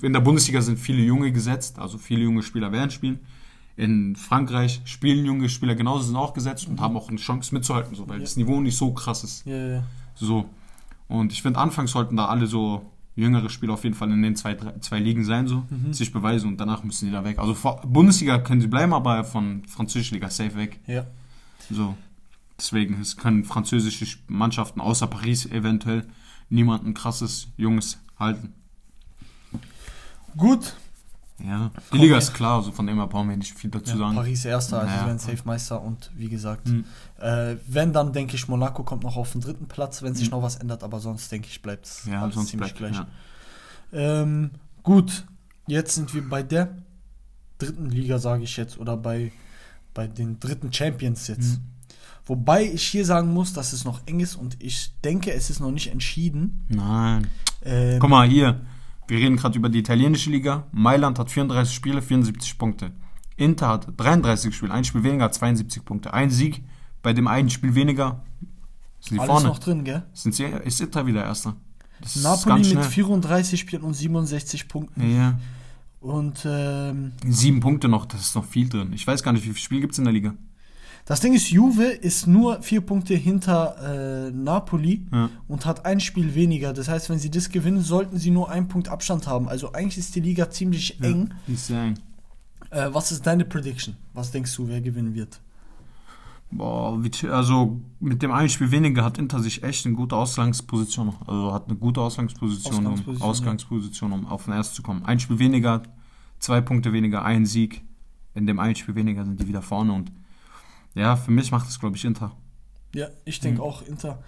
in 0.00 0.14
der 0.14 0.20
Bundesliga 0.20 0.62
sind 0.62 0.78
viele 0.78 1.02
Junge 1.02 1.30
gesetzt, 1.30 1.78
also 1.78 1.98
viele 1.98 2.22
junge 2.22 2.42
Spieler 2.42 2.72
werden 2.72 2.90
spielen. 2.90 3.18
In 3.76 4.16
Frankreich 4.16 4.80
spielen 4.86 5.26
junge 5.26 5.50
Spieler 5.50 5.74
genauso 5.74 6.04
sind 6.06 6.16
auch 6.16 6.32
gesetzt 6.32 6.68
und 6.68 6.80
haben 6.80 6.96
auch 6.96 7.10
eine 7.10 7.18
Chance 7.18 7.54
mitzuhalten, 7.54 7.94
so 7.94 8.08
weil 8.08 8.16
Mhm. 8.16 8.20
Ja. 8.22 8.24
das 8.28 8.36
Niveau 8.36 8.60
nicht 8.62 8.78
so 8.78 8.94
krass 8.94 9.24
ist. 9.24 9.40
Spieler. 9.40 9.56
Ja, 9.68 9.74
ja. 9.74 9.82
So 10.14 10.48
und 11.08 11.32
ich 11.32 11.42
finde 11.42 11.58
anfangs 11.60 11.90
sollten 11.90 12.16
da 12.16 12.28
alle 12.28 12.46
so 12.46 12.90
jüngere 13.16 13.48
Spieler 13.48 13.74
auf 13.74 13.84
jeden 13.84 13.94
Fall 13.96 14.10
in 14.10 14.22
den 14.22 14.34
zwei, 14.36 14.54
drei, 14.54 14.78
zwei 14.80 14.98
Ligen 14.98 15.24
sein, 15.24 15.46
so 15.46 15.64
Mhm. 15.70 15.92
sich 15.92 16.12
beweisen 16.12 16.48
und 16.48 16.58
danach 16.58 16.82
müssen 16.84 17.06
die 17.06 17.12
da 17.12 17.24
weg. 17.24 17.38
Also 17.38 17.56
Bundesliga 17.86 18.38
können 18.38 18.60
sie 18.60 18.66
bleiben, 18.66 18.92
aber 18.92 19.22
von 19.24 19.64
französischer 19.66 20.14
Liga 20.16 20.30
safe 20.30 20.56
weg. 20.56 20.80
ja. 20.86 21.06
So. 21.70 21.96
Deswegen, 22.58 23.00
es 23.00 23.16
können 23.16 23.42
französische 23.44 24.06
Mannschaften 24.28 24.80
außer 24.80 25.06
Paris 25.08 25.46
eventuell 25.46 26.06
niemanden 26.50 26.94
krasses 26.94 27.48
Junges 27.56 27.98
halten. 28.18 28.52
Gut. 30.36 30.74
Ja. 31.42 31.70
Die 31.92 31.98
Liga 31.98 32.16
ist 32.16 32.32
klar, 32.32 32.58
also 32.58 32.70
von 32.70 32.86
dem 32.86 32.96
her 32.96 33.06
brauchen 33.08 33.28
wir 33.28 33.36
nicht 33.36 33.58
viel 33.58 33.68
dazu 33.70 33.90
Ja, 33.92 33.98
sagen. 33.98 34.14
Paris 34.14 34.44
erster, 34.44 34.78
also 34.80 34.92
Ja. 34.92 35.00
sie 35.00 35.06
werden 35.06 35.18
Safe 35.18 35.42
Meister 35.44 35.82
und 35.82 36.10
wie 36.14 36.28
gesagt, 36.28 36.68
Hm. 36.68 36.84
äh, 37.20 37.56
wenn 37.66 37.92
dann 37.92 38.12
denke 38.12 38.36
ich, 38.36 38.46
Monaco 38.46 38.84
kommt 38.84 39.02
noch 39.02 39.16
auf 39.16 39.32
den 39.32 39.40
dritten 39.40 39.66
Platz, 39.66 40.02
wenn 40.02 40.14
sich 40.14 40.26
Hm. 40.26 40.32
noch 40.32 40.42
was 40.42 40.56
ändert, 40.56 40.84
aber 40.84 41.00
sonst 41.00 41.30
denke 41.32 41.48
ich, 41.50 41.60
bleibt 41.60 41.86
es 41.86 42.04
Ja, 42.06 42.30
sonst 42.30 42.56
bleibt 42.56 42.76
gleich. 42.76 42.94
Ja. 42.94 43.06
Ähm, 43.92 44.50
gut, 44.84 45.24
jetzt 45.66 45.94
sind 45.96 46.14
wir 46.14 46.28
bei 46.28 46.42
der 46.44 46.76
dritten 47.58 47.90
Liga, 47.90 48.18
sage 48.18 48.44
ich 48.44 48.56
jetzt, 48.56 48.78
oder 48.78 48.96
bei, 48.96 49.32
bei 49.92 50.06
den 50.06 50.38
dritten 50.40 50.72
Champions 50.72 51.26
jetzt. 51.26 51.54
Hm. 51.56 51.60
Wobei 52.26 52.64
ich 52.64 52.84
hier 52.86 53.04
sagen 53.04 53.32
muss, 53.32 53.52
dass 53.52 53.72
es 53.72 53.84
noch 53.84 54.00
eng 54.06 54.20
ist 54.20 54.36
und 54.36 54.56
ich 54.62 54.92
denke, 55.02 55.32
es 55.34 55.50
ist 55.50 55.60
noch 55.60 55.70
nicht 55.70 55.90
entschieden. 55.92 56.64
Nein. 56.68 57.26
Ähm, 57.64 57.98
Guck 57.98 58.08
mal 58.10 58.26
hier, 58.28 58.60
wir 59.06 59.18
reden 59.18 59.36
gerade 59.36 59.58
über 59.58 59.68
die 59.68 59.78
italienische 59.78 60.30
Liga. 60.30 60.66
Mailand 60.72 61.18
hat 61.18 61.30
34 61.30 61.74
Spiele, 61.74 62.02
74 62.02 62.58
Punkte. 62.58 62.92
Inter 63.36 63.68
hat 63.68 63.88
33 63.96 64.54
Spiele, 64.54 64.72
ein 64.72 64.84
Spiel 64.84 65.02
weniger, 65.02 65.30
72 65.30 65.84
Punkte. 65.84 66.14
Ein 66.14 66.30
Sieg, 66.30 66.62
bei 67.02 67.12
dem 67.12 67.26
einen 67.26 67.50
Spiel 67.50 67.74
weniger. 67.74 68.22
Sind 69.00 69.16
die 69.16 69.20
alles 69.20 69.30
vorne? 69.30 69.48
noch 69.48 69.58
drin, 69.58 69.84
gell? 69.84 70.04
Sind 70.12 70.34
sie, 70.34 70.44
ist 70.44 70.80
Inter 70.80 71.06
wieder 71.06 71.24
Erster. 71.24 71.56
Das 72.00 72.16
Napoli 72.16 72.60
mit 72.60 72.66
schnell. 72.66 72.84
34 72.84 73.60
Spielen 73.60 73.82
und 73.82 73.94
67 73.94 74.68
Punkten. 74.68 75.14
Ja. 75.14 75.38
Und 76.00 76.44
ähm, 76.46 77.12
Sieben 77.26 77.60
Punkte 77.60 77.88
noch, 77.88 78.06
das 78.06 78.20
ist 78.20 78.34
noch 78.34 78.44
viel 78.44 78.68
drin. 78.68 78.92
Ich 78.92 79.06
weiß 79.06 79.22
gar 79.22 79.32
nicht, 79.32 79.42
wie 79.44 79.48
viele 79.48 79.58
Spiele 79.58 79.80
gibt 79.80 79.92
es 79.92 79.98
in 79.98 80.04
der 80.04 80.12
Liga. 80.12 80.34
Das 81.06 81.20
Ding 81.20 81.34
ist, 81.34 81.50
Juve 81.50 81.84
ist 81.84 82.26
nur 82.26 82.62
vier 82.62 82.80
Punkte 82.80 83.14
hinter 83.14 83.76
äh, 84.28 84.30
Napoli 84.30 85.06
Ja. 85.12 85.28
und 85.48 85.66
hat 85.66 85.84
ein 85.84 86.00
Spiel 86.00 86.34
weniger. 86.34 86.72
Das 86.72 86.88
heißt, 86.88 87.10
wenn 87.10 87.18
sie 87.18 87.30
das 87.30 87.50
gewinnen, 87.50 87.82
sollten 87.82 88.16
sie 88.18 88.30
nur 88.30 88.50
einen 88.50 88.68
Punkt 88.68 88.88
Abstand 88.88 89.26
haben. 89.26 89.46
Also 89.48 89.72
eigentlich 89.72 89.98
ist 89.98 90.14
die 90.14 90.20
Liga 90.20 90.48
ziemlich 90.48 91.02
eng. 91.02 91.34
Die 91.46 91.52
ist 91.54 91.66
sehr 91.66 91.82
eng. 91.82 91.98
Äh, 92.70 92.88
was 92.92 93.12
ist 93.12 93.26
deine 93.26 93.44
Prediction? 93.44 93.96
Was 94.14 94.30
denkst 94.30 94.54
du, 94.56 94.66
wer 94.66 94.80
gewinnen 94.80 95.14
wird? 95.14 95.40
Boah, 96.50 96.98
also 97.30 97.80
mit 98.00 98.22
dem 98.22 98.30
einen 98.30 98.48
Spiel 98.48 98.70
weniger 98.70 99.04
hat 99.04 99.18
Inter 99.18 99.40
sich 99.40 99.62
echt 99.62 99.84
eine 99.86 99.96
gute 99.96 100.14
Ausgangsposition, 100.14 101.12
also 101.26 101.52
hat 101.52 101.68
eine 101.68 101.76
gute 101.76 102.00
Ausgangsposition, 102.00 102.86
Ausgangsposition, 102.86 103.14
um 103.14 103.20
ja. 103.20 103.24
Ausgangsposition, 103.26 104.12
um 104.12 104.26
auf 104.26 104.44
den 104.44 104.54
Erst 104.54 104.74
zu 104.76 104.82
kommen. 104.82 105.04
Ein 105.04 105.18
Spiel 105.18 105.38
weniger, 105.40 105.82
zwei 106.38 106.60
Punkte 106.60 106.92
weniger, 106.92 107.24
ein 107.24 107.44
Sieg. 107.44 107.82
In 108.34 108.46
dem 108.46 108.60
einen 108.60 108.76
Spiel 108.76 108.94
weniger 108.94 109.24
sind 109.24 109.40
die 109.40 109.48
wieder 109.48 109.62
vorne 109.62 109.92
und 109.92 110.12
ja, 110.94 111.16
für 111.16 111.30
mich 111.30 111.50
macht 111.50 111.68
es 111.68 111.78
glaube 111.78 111.96
ich 111.96 112.04
Inter. 112.04 112.32
Ja, 112.94 113.08
ich 113.24 113.40
denke 113.40 113.60
Mhm. 113.60 113.66
auch 113.66 113.82
Inter. 113.82 114.18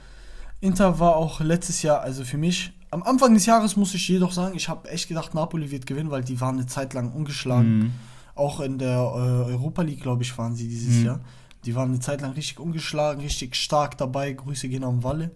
Inter 0.61 0.99
war 0.99 1.17
auch 1.17 1.41
letztes 1.41 1.83
Jahr, 1.83 2.01
also 2.01 2.25
für 2.25 2.39
mich, 2.39 2.73
am 2.91 3.03
Anfang 3.03 3.35
des 3.35 3.47
Jahres 3.47 3.77
muss 3.77 3.95
ich 3.95 4.09
jedoch 4.09 4.33
sagen, 4.33 4.57
ich 4.57 4.69
habe 4.69 4.89
echt 4.91 5.09
gedacht, 5.09 5.35
Napoli 5.35 5.71
wird 5.71 5.87
gewinnen, 5.87 6.11
weil 6.11 6.25
die 6.25 6.41
waren 6.41 6.57
eine 6.57 6.67
Zeit 6.67 6.95
lang 6.95 7.13
ungeschlagen. 7.13 7.79
Mhm. 7.79 7.93
Auch 8.35 8.61
in 8.61 8.79
der 8.79 8.97
äh, 8.99 9.51
Europa 9.53 9.83
League, 9.83 10.01
glaube 10.03 10.23
ich, 10.23 10.37
waren 10.39 10.55
sie 10.57 10.69
dieses 10.69 10.97
Mhm. 11.01 11.05
Jahr. 11.07 11.21
Die 11.65 11.75
waren 11.75 11.89
eine 11.91 12.01
Zeit 12.01 12.21
lang 12.21 12.33
richtig 12.33 12.59
ungeschlagen, 12.61 13.21
richtig 13.23 13.57
stark 13.57 13.99
dabei. 13.99 14.33
Grüße 14.33 14.69
gehen 14.69 14.85
am 14.85 15.03
Walle. 15.03 15.31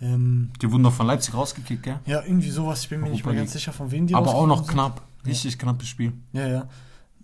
Ähm, 0.00 0.50
Die 0.62 0.70
wurden 0.70 0.82
doch 0.84 0.92
von 0.92 1.06
Leipzig 1.06 1.34
rausgekickt, 1.34 1.82
gell? 1.82 1.98
ja, 2.06 2.22
irgendwie 2.22 2.50
sowas. 2.50 2.82
Ich 2.82 2.88
bin 2.88 3.00
mir 3.00 3.10
nicht 3.10 3.24
mehr 3.26 3.34
ganz 3.34 3.52
sicher, 3.52 3.72
von 3.72 3.90
wem 3.90 4.06
die 4.06 4.14
Aber 4.14 4.34
auch 4.34 4.46
noch 4.46 4.58
sind. 4.64 4.68
knapp, 4.72 5.02
richtig 5.26 5.58
knappes 5.58 5.88
Spiel. 5.88 6.12
Ja, 6.32 6.46
ja. 6.46 6.68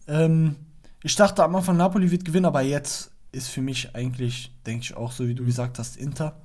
Ähm, 0.08 0.56
ich 1.02 1.14
dachte 1.14 1.42
am 1.44 1.54
Anfang, 1.56 1.76
Napoli 1.76 2.10
wird 2.10 2.24
gewinnen, 2.24 2.46
aber 2.46 2.62
jetzt 2.62 3.10
ist 3.34 3.48
für 3.48 3.60
mich 3.62 3.94
eigentlich, 3.94 4.52
denke 4.66 4.82
ich 4.82 4.96
auch, 4.96 5.12
so 5.12 5.26
wie 5.28 5.34
du 5.34 5.44
gesagt 5.44 5.78
hast, 5.78 5.96
Inter. 5.96 6.36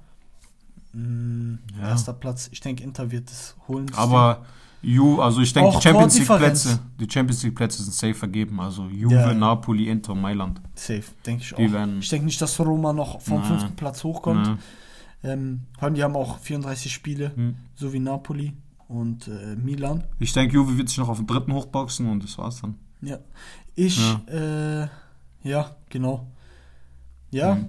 Mm, 0.93 1.55
Ja. 1.79 1.89
Erster 1.89 2.13
Platz. 2.13 2.49
Ich 2.51 2.59
denke, 2.61 2.83
Inter 2.83 3.11
wird 3.11 3.29
es 3.29 3.55
holen. 3.67 3.91
Aber 3.95 4.45
Ju, 4.81 5.19
also 5.21 5.41
ich 5.41 5.51
denke, 5.51 5.75
die 5.75 5.81
Champions 5.81 6.17
League. 6.17 6.27
Plätze, 6.37 6.79
die 6.99 7.07
Champions 7.11 7.43
League 7.43 7.55
Plätze 7.55 7.83
sind 7.83 7.93
safe 7.93 8.13
vergeben. 8.13 8.59
Also 8.61 8.87
Juve, 8.87 9.13
Ja. 9.15 9.33
Napoli, 9.33 9.89
Inter, 9.89 10.15
Mailand. 10.15 10.61
Safe, 10.73 11.03
denke 11.25 11.43
ich 11.43 11.49
Die 11.49 11.67
auch. 11.75 11.87
Ich 11.99 12.09
denke 12.09 12.25
nicht, 12.25 12.41
dass 12.41 12.57
Roma 12.59 12.93
noch 12.93 13.19
vom 13.21 13.39
Nein. 13.39 13.47
fünften 13.49 13.75
Platz 13.75 14.03
hochkommt. 14.03 14.47
Ja. 14.47 14.57
Ähm, 15.21 15.61
vor 15.77 15.83
allem, 15.83 15.95
die 15.95 16.03
haben 16.03 16.15
auch 16.15 16.39
34 16.39 16.93
Spiele, 16.93 17.35
Hm. 17.35 17.55
so 17.75 17.91
wie 17.91 17.99
Napoli 17.99 18.53
und 18.87 19.27
äh, 19.27 19.57
Milan. 19.57 20.05
Ich 20.17 20.31
denke, 20.31 20.55
Juve 20.55 20.77
wird 20.77 20.87
sich 20.87 20.97
noch 20.97 21.09
auf 21.09 21.17
den 21.17 21.27
dritten 21.27 21.51
hochboxen 21.53 22.09
und 22.09 22.23
das 22.23 22.37
war's 22.37 22.61
dann. 22.61 22.75
Ja. 23.01 23.19
Ich, 23.75 23.99
Ja. 23.99 24.83
äh, 24.83 24.87
ja, 25.43 25.75
genau. 25.89 26.25
Ja, 27.31 27.55
Mhm. 27.55 27.67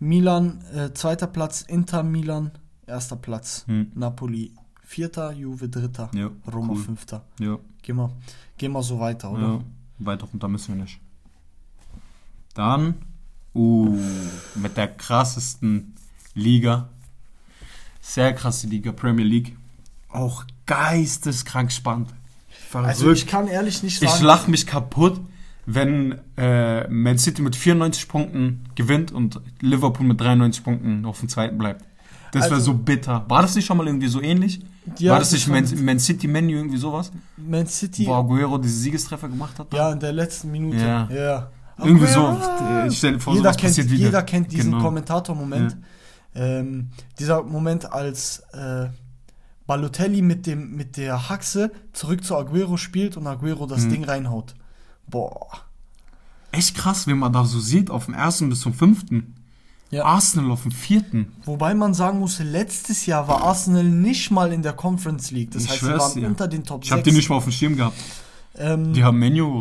Milan, 0.00 0.60
äh, 0.74 0.92
zweiter 0.94 1.26
Platz, 1.26 1.62
Inter 1.62 2.02
Milan, 2.02 2.52
erster 2.86 3.16
Platz. 3.16 3.64
Hm. 3.66 3.90
Napoli 3.94 4.52
vierter, 4.84 5.32
Juve 5.32 5.68
dritter, 5.68 6.10
Ja, 6.14 6.30
Roma 6.52 6.74
cool. 6.74 6.78
fünfter. 6.82 7.24
Ja, 7.40 7.58
Gehen 7.82 7.96
wir, 7.96 8.10
gehen 8.58 8.72
wir 8.72 8.82
so 8.82 8.98
weiter, 9.00 9.30
oder? 9.32 9.42
ja. 9.42 9.60
Weiter 9.98 10.26
runter 10.26 10.46
müssen 10.48 10.76
wir 10.76 10.82
nicht. 10.84 11.00
Dann, 12.54 12.94
uh, 13.54 13.96
mit 14.54 14.76
der 14.76 14.88
krassesten 14.88 15.94
Liga. 16.34 16.88
Sehr 18.00 18.32
krasse 18.34 18.66
Liga, 18.68 18.92
Premier 18.92 19.24
League. 19.24 19.56
Auch 20.08 20.44
geisteskrank 20.66 21.72
spannend. 21.72 22.14
Verrückt. 22.48 22.88
Also 22.88 23.12
ich 23.12 23.26
kann 23.26 23.48
ehrlich 23.48 23.82
nicht 23.82 24.02
Ich 24.02 24.08
sagen. 24.10 24.24
lach 24.24 24.46
mich 24.48 24.66
kaputt, 24.66 25.20
wenn 25.70 26.18
äh, 26.38 26.88
Man 26.88 27.18
City 27.18 27.42
mit 27.42 27.54
94 27.54 28.08
Punkten 28.08 28.64
gewinnt 28.74 29.12
und 29.12 29.38
Liverpool 29.60 30.06
mit 30.06 30.18
93 30.18 30.64
Punkten 30.64 31.04
auf 31.04 31.20
dem 31.20 31.28
zweiten 31.28 31.58
bleibt. 31.58 31.84
Das 32.32 32.44
wäre 32.44 32.54
Also- 32.54 32.72
so 32.72 32.74
bitter. 32.78 33.24
War 33.28 33.42
das 33.42 33.54
nicht 33.54 33.66
schon 33.66 33.76
mal 33.76 33.86
irgendwie 33.86 34.08
so 34.08 34.20
ähnlich? 34.22 34.60
Ja, 34.98 35.12
War 35.12 35.18
das 35.18 35.30
das 35.30 35.46
nicht 35.46 35.48
Man, 35.76 35.84
Man 35.84 35.98
City 35.98 36.26
Menu 36.26 36.52
irgendwie 36.56 36.78
sowas? 36.78 37.12
Man 37.36 37.66
City, 37.66 38.06
Wo 38.06 38.14
Aguero 38.14 38.56
diese 38.56 38.78
Siegestreffer 38.78 39.28
gemacht 39.28 39.58
hat? 39.58 39.72
ja, 39.74 39.92
in 39.92 40.00
der 40.00 40.12
letzten 40.12 40.50
Minute. 40.50 40.78
Ja. 40.78 41.08
ja. 41.10 41.50
Irgendwie 41.78 42.06
so. 42.06 42.26
Aguero! 42.26 42.86
Ich 42.88 42.96
stell 42.98 43.12
dir 43.12 43.20
vor, 43.20 43.34
jeder 43.34 43.44
sowas 43.44 43.56
kennt, 43.58 43.70
passiert 43.70 43.90
wieder. 43.90 44.04
jeder 44.06 44.22
kennt 44.22 44.50
diesen 44.52 44.72
Genau. 44.72 44.82
Kommentator-Moment. 44.84 45.76
Ähm, 46.34 46.88
dieser 47.18 47.42
Moment, 47.42 47.92
als 47.92 48.40
äh, 48.52 48.88
Balotelli 49.66 50.22
mit, 50.22 50.46
dem, 50.46 50.74
mit 50.76 50.96
der 50.96 51.28
Haxe 51.28 51.70
zurück 51.92 52.24
zu 52.24 52.36
Aguero 52.36 52.76
spielt 52.78 53.16
und 53.18 53.26
Aguero 53.26 53.66
das 53.66 53.84
Mhm. 53.84 53.90
Ding 53.90 54.04
reinhaut. 54.04 54.54
Boah. 55.10 55.46
Echt 56.52 56.74
krass, 56.76 57.06
wenn 57.06 57.18
man 57.18 57.32
da 57.32 57.44
so 57.44 57.60
sieht, 57.60 57.90
auf 57.90 58.06
dem 58.06 58.14
ersten 58.14 58.48
bis 58.48 58.60
zum 58.60 58.72
fünften. 58.74 59.34
Ja. 59.90 60.04
Arsenal 60.04 60.50
auf 60.50 60.62
dem 60.62 60.70
vierten. 60.72 61.32
Wobei 61.46 61.74
man 61.74 61.94
sagen 61.94 62.18
muss, 62.18 62.38
letztes 62.40 63.06
Jahr 63.06 63.26
war 63.26 63.42
Arsenal 63.42 63.84
nicht 63.84 64.30
mal 64.30 64.52
in 64.52 64.62
der 64.62 64.74
Conference 64.74 65.30
League. 65.30 65.50
Das 65.52 65.64
Ich 65.64 65.70
heißt, 65.70 65.80
sie 65.80 65.86
waren 65.92 66.14
dir. 66.20 66.26
unter 66.26 66.46
den 66.46 66.62
Top 66.62 66.84
Ich 66.84 66.90
habe 66.90 67.00
6. 67.00 67.08
die 67.10 67.16
nicht 67.16 67.30
mal 67.30 67.36
auf 67.36 67.44
dem 67.44 67.52
Schirm 67.52 67.74
gehabt. 67.76 67.96
ähm, 68.58 68.92
Die 68.92 69.02
haben 69.02 69.18
Menu 69.18 69.60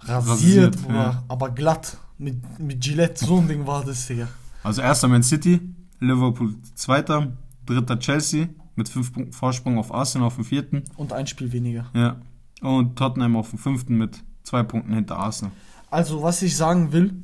rasiert, 0.00 0.28
rasiert, 0.28 0.76
ja. 0.90 1.22
aber 1.28 1.50
glatt. 1.50 1.96
Mit, 2.18 2.36
mit 2.60 2.82
Gillette, 2.82 3.24
so 3.24 3.38
ein 3.38 3.48
Ding 3.48 3.66
war 3.66 3.82
das, 3.84 4.06
Digga. 4.06 4.28
Also 4.62 4.82
erster 4.82 5.08
Man 5.08 5.22
City, 5.22 5.60
Liverpool 6.00 6.54
zweiter, 6.74 7.32
dritter 7.66 7.98
Chelsea 7.98 8.48
mit 8.76 8.88
fünf 8.90 9.12
Punkten 9.12 9.32
Vorsprung 9.32 9.78
auf 9.78 9.92
Arsenal 9.92 10.26
auf 10.26 10.34
dem 10.36 10.44
vierten. 10.44 10.82
Und 10.96 11.12
ein 11.14 11.26
Spiel 11.26 11.50
weniger. 11.50 11.86
Ja. 11.94 12.16
Und 12.60 12.96
Tottenham 12.96 13.36
auf 13.36 13.50
dem 13.50 13.58
fünften 13.58 13.96
mit 13.96 14.22
zwei 14.42 14.62
Punkten 14.62 14.94
hinter 14.94 15.16
Arsenal. 15.18 15.52
Also, 15.90 16.22
was 16.22 16.42
ich 16.42 16.56
sagen 16.56 16.92
will, 16.92 17.14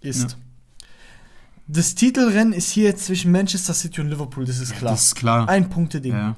ist, 0.00 0.36
das 1.66 1.94
Titelrennen 1.94 2.52
ist 2.52 2.70
hier 2.70 2.96
zwischen 2.96 3.32
Manchester 3.32 3.74
City 3.74 4.00
und 4.00 4.08
Liverpool, 4.08 4.44
das 4.44 4.58
ist 4.60 4.74
klar. 4.74 4.92
Das 4.92 5.06
ist 5.06 5.14
klar. 5.16 5.48
Ein 5.48 5.68
Punkte-Ding. 5.68 6.12
Ja. 6.12 6.36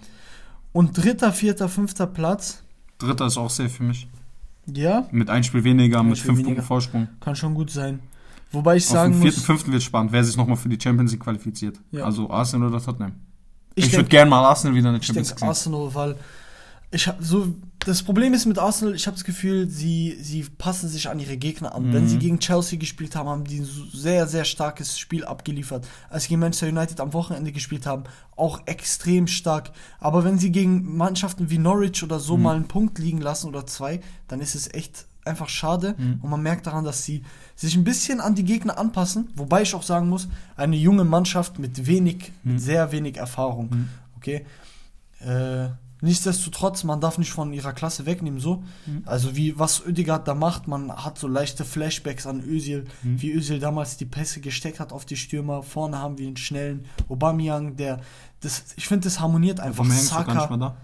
Und 0.72 0.96
dritter, 0.96 1.32
vierter, 1.32 1.68
fünfter 1.68 2.06
Platz, 2.06 2.62
Dritter 2.98 3.26
ist 3.26 3.38
auch 3.38 3.48
safe 3.50 3.68
für 3.70 3.82
mich. 3.82 4.06
ja, 4.66 5.08
Mit 5.10 5.30
ein 5.30 5.42
Spiel 5.42 5.64
weniger, 5.64 6.02
mit 6.02 6.18
Spiel 6.18 6.28
fünf 6.28 6.38
weniger. 6.40 6.54
Punkten 6.56 6.66
Vorsprung. 6.66 7.08
kann 7.20 7.34
schon 7.34 7.54
gut 7.54 7.70
sein. 7.70 8.00
Wobei 8.52 8.76
ich 8.76 8.84
Auf 8.84 8.90
sagen 8.90 9.12
dem 9.12 9.22
vierten, 9.22 9.36
muss, 9.38 9.44
fünften 9.46 9.72
wird 9.72 9.82
spannend, 9.82 10.12
wer 10.12 10.22
sich 10.24 10.36
nochmal 10.36 10.56
für 10.56 10.68
die 10.68 10.78
Champions 10.80 11.12
League 11.12 11.22
qualifiziert. 11.22 11.78
Ja. 11.92 12.04
Also 12.04 12.30
Arsenal 12.30 12.68
oder 12.68 12.82
Tottenham. 12.82 13.12
Ich, 13.74 13.86
ich 13.86 13.92
würde 13.92 14.02
denke, 14.02 14.10
gerne 14.10 14.30
mal 14.30 14.44
Arsenal 14.44 14.74
wieder 14.76 14.88
in 14.88 14.94
der 14.94 15.00
ich 15.00 15.06
Champions 15.06 15.30
League 15.30 15.38
sehen. 15.38 15.48
Arsenal, 15.48 15.94
weil 15.94 16.16
ich 16.90 17.10
so, 17.20 17.54
das 17.86 18.02
Problem 18.02 18.34
ist 18.34 18.46
mit 18.46 18.58
Arsenal, 18.58 18.94
ich 18.94 19.06
habe 19.06 19.16
das 19.16 19.24
Gefühl, 19.24 19.68
sie, 19.68 20.16
sie 20.20 20.42
passen 20.58 20.88
sich 20.88 21.08
an 21.08 21.18
ihre 21.18 21.36
Gegner 21.36 21.74
an. 21.74 21.88
Mhm. 21.88 21.92
Wenn 21.92 22.08
sie 22.08 22.18
gegen 22.18 22.38
Chelsea 22.38 22.78
gespielt 22.78 23.16
haben, 23.16 23.28
haben 23.28 23.44
die 23.44 23.60
ein 23.60 23.68
sehr, 23.92 24.26
sehr 24.26 24.44
starkes 24.44 24.98
Spiel 24.98 25.24
abgeliefert. 25.24 25.86
Als 26.10 26.24
sie 26.24 26.28
gegen 26.30 26.40
Manchester 26.40 26.68
United 26.68 27.00
am 27.00 27.12
Wochenende 27.14 27.52
gespielt 27.52 27.86
haben, 27.86 28.04
auch 28.36 28.60
extrem 28.66 29.26
stark. 29.26 29.70
Aber 29.98 30.24
wenn 30.24 30.38
sie 30.38 30.52
gegen 30.52 30.96
Mannschaften 30.96 31.48
wie 31.50 31.58
Norwich 31.58 32.02
oder 32.02 32.20
so 32.20 32.36
Mhm. 32.36 32.42
mal 32.42 32.56
einen 32.56 32.68
Punkt 32.68 32.98
liegen 32.98 33.20
lassen 33.20 33.48
oder 33.48 33.66
zwei, 33.66 34.00
dann 34.28 34.40
ist 34.40 34.54
es 34.54 34.72
echt 34.74 35.06
einfach 35.24 35.48
schade. 35.48 35.94
Mhm. 35.98 36.18
Und 36.22 36.30
man 36.30 36.42
merkt 36.42 36.66
daran, 36.66 36.84
dass 36.84 37.04
sie 37.04 37.22
sich 37.56 37.76
ein 37.76 37.84
bisschen 37.84 38.20
an 38.20 38.34
die 38.34 38.44
Gegner 38.44 38.78
anpassen. 38.78 39.28
Wobei 39.36 39.62
ich 39.62 39.74
auch 39.74 39.82
sagen 39.82 40.08
muss, 40.08 40.28
eine 40.56 40.76
junge 40.76 41.04
Mannschaft 41.04 41.58
mit 41.58 41.86
wenig, 41.86 42.32
Mhm. 42.42 42.52
mit 42.52 42.62
sehr 42.62 42.92
wenig 42.92 43.16
Erfahrung. 43.16 43.68
Mhm. 43.70 43.88
Okay. 44.16 44.44
Äh, 45.20 45.68
nichtsdestotrotz, 46.00 46.84
man 46.84 47.00
darf 47.00 47.18
nicht 47.18 47.30
von 47.32 47.52
ihrer 47.52 47.72
Klasse 47.72 48.06
wegnehmen, 48.06 48.40
so. 48.40 48.62
Mhm. 48.86 49.02
Also 49.06 49.36
wie, 49.36 49.58
was 49.58 49.84
Ödegaard 49.84 50.26
da 50.28 50.34
macht, 50.34 50.68
man 50.68 50.90
hat 50.92 51.18
so 51.18 51.28
leichte 51.28 51.64
Flashbacks 51.64 52.26
an 52.26 52.40
Özil, 52.42 52.86
Mhm. 53.02 53.20
wie 53.22 53.32
Özil 53.32 53.58
damals 53.58 53.96
die 53.96 54.06
Pässe 54.06 54.40
gesteckt 54.40 54.80
hat 54.80 54.92
auf 54.92 55.04
die 55.04 55.16
Stürmer. 55.16 55.62
Vorne 55.62 55.98
haben 55.98 56.18
wir 56.18 56.26
einen 56.26 56.36
schnellen 56.36 56.86
Aubameyang, 57.08 57.76
der, 57.76 58.00
das, 58.40 58.64
ich 58.76 58.86
finde, 58.88 59.04
das 59.04 59.20
harmoniert 59.20 59.60
einfach. 59.60 59.78
Warum 59.78 59.90
hängst 59.92 60.10
du 60.10 60.14
gar 60.14 60.24
nicht 60.26 60.34
Saka, 60.34 60.56
mehr 60.56 60.68
da? 60.70 60.76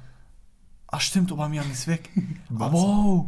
ach 0.88 1.00
stimmt, 1.00 1.33
Aubameyang 1.33 1.70
ist 1.70 1.87
weg. 1.87 2.11
Was? 2.48 2.72
wow. 2.72 3.26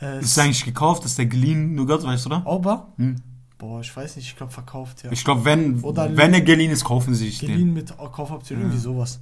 Äh, 0.00 0.20
Ist 0.20 0.36
der 0.36 0.44
eigentlich 0.44 0.64
gekauft? 0.64 1.04
Ist 1.04 1.18
der 1.18 1.26
geliehen? 1.26 1.74
Nur 1.74 1.86
Gott 1.86 2.02
weiß, 2.02 2.26
oder? 2.26 2.46
Auba? 2.46 2.88
Hm. 2.96 3.16
Boah, 3.58 3.80
ich 3.80 3.96
weiß 3.96 4.16
nicht, 4.16 4.26
ich 4.26 4.36
glaube 4.36 4.52
verkauft, 4.52 5.04
ja. 5.04 5.12
Ich 5.12 5.22
glaube, 5.24 5.44
wenn, 5.44 5.80
Oder 5.82 6.16
wenn 6.16 6.34
er 6.34 6.40
geliehen 6.40 6.72
ist, 6.72 6.82
kaufen 6.82 7.14
sie 7.14 7.26
sich 7.26 7.38
den. 7.38 7.50
Geliehen 7.50 7.72
mit 7.72 7.96
Kaufoption, 7.96 8.58
Ja. 8.58 8.64
irgendwie 8.64 8.80
sowas. 8.80 9.20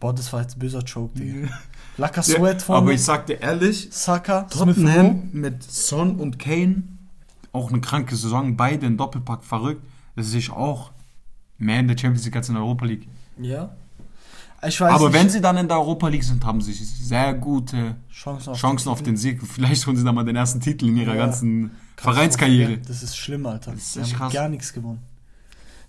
Boah, 0.00 0.14
das 0.14 0.32
war 0.32 0.42
jetzt 0.42 0.56
ein 0.56 0.60
böser 0.60 0.82
Choke, 0.82 1.18
Digga. 1.18 1.48
Laka 1.96 2.22
Sweat 2.22 2.62
von 2.62 2.76
aber 2.76 2.92
ich 2.92 3.02
sag 3.02 3.26
dir 3.26 3.40
ehrlich, 3.40 3.88
Saka. 3.90 4.42
Tottenham 4.42 5.30
mit 5.32 5.62
Son 5.64 6.16
und 6.16 6.38
Kane, 6.38 6.84
auch 7.52 7.70
eine 7.70 7.80
kranke 7.80 8.14
Saison, 8.14 8.56
beide 8.56 8.86
in 8.86 8.96
Doppelpack 8.96 9.42
verrückt, 9.42 9.82
das 10.14 10.32
ist 10.32 10.50
auch 10.50 10.92
mehr 11.58 11.80
in 11.80 11.88
der 11.88 11.98
Champions 11.98 12.24
League 12.24 12.36
als 12.36 12.48
in 12.48 12.54
der 12.54 12.62
Europa 12.62 12.84
League. 12.86 13.08
Ja. 13.40 13.70
Ich 14.66 14.80
weiß 14.80 14.92
Aber 14.92 15.08
nicht, 15.10 15.18
wenn 15.18 15.28
sie 15.30 15.40
dann 15.40 15.56
in 15.56 15.68
der 15.68 15.76
Europa 15.78 16.08
League 16.08 16.24
sind, 16.24 16.44
haben 16.44 16.60
sie 16.60 16.72
sehr 16.72 17.34
gute 17.34 17.96
Chancen 18.12 18.50
auf, 18.50 18.58
Chancen 18.58 18.88
auf 18.90 19.02
den 19.02 19.16
Sieg. 19.16 19.40
Vielleicht 19.44 19.86
holen 19.86 19.96
sie 19.96 20.02
dann 20.04 20.14
mal 20.16 20.24
den 20.24 20.34
ersten 20.36 20.60
Titel 20.60 20.88
in 20.88 20.96
ihrer 20.96 21.14
Ja. 21.14 21.26
ganzen 21.26 21.70
Vereinskarriere. 21.96 22.78
Das 22.78 23.02
ist 23.04 23.16
schlimm, 23.16 23.46
Alter. 23.46 23.72
Das 23.72 23.82
ist 23.82 23.96
echt 23.96 24.12
haben 24.14 24.18
krass. 24.18 24.32
gar 24.32 24.48
nichts 24.48 24.72
gewonnen. 24.72 25.00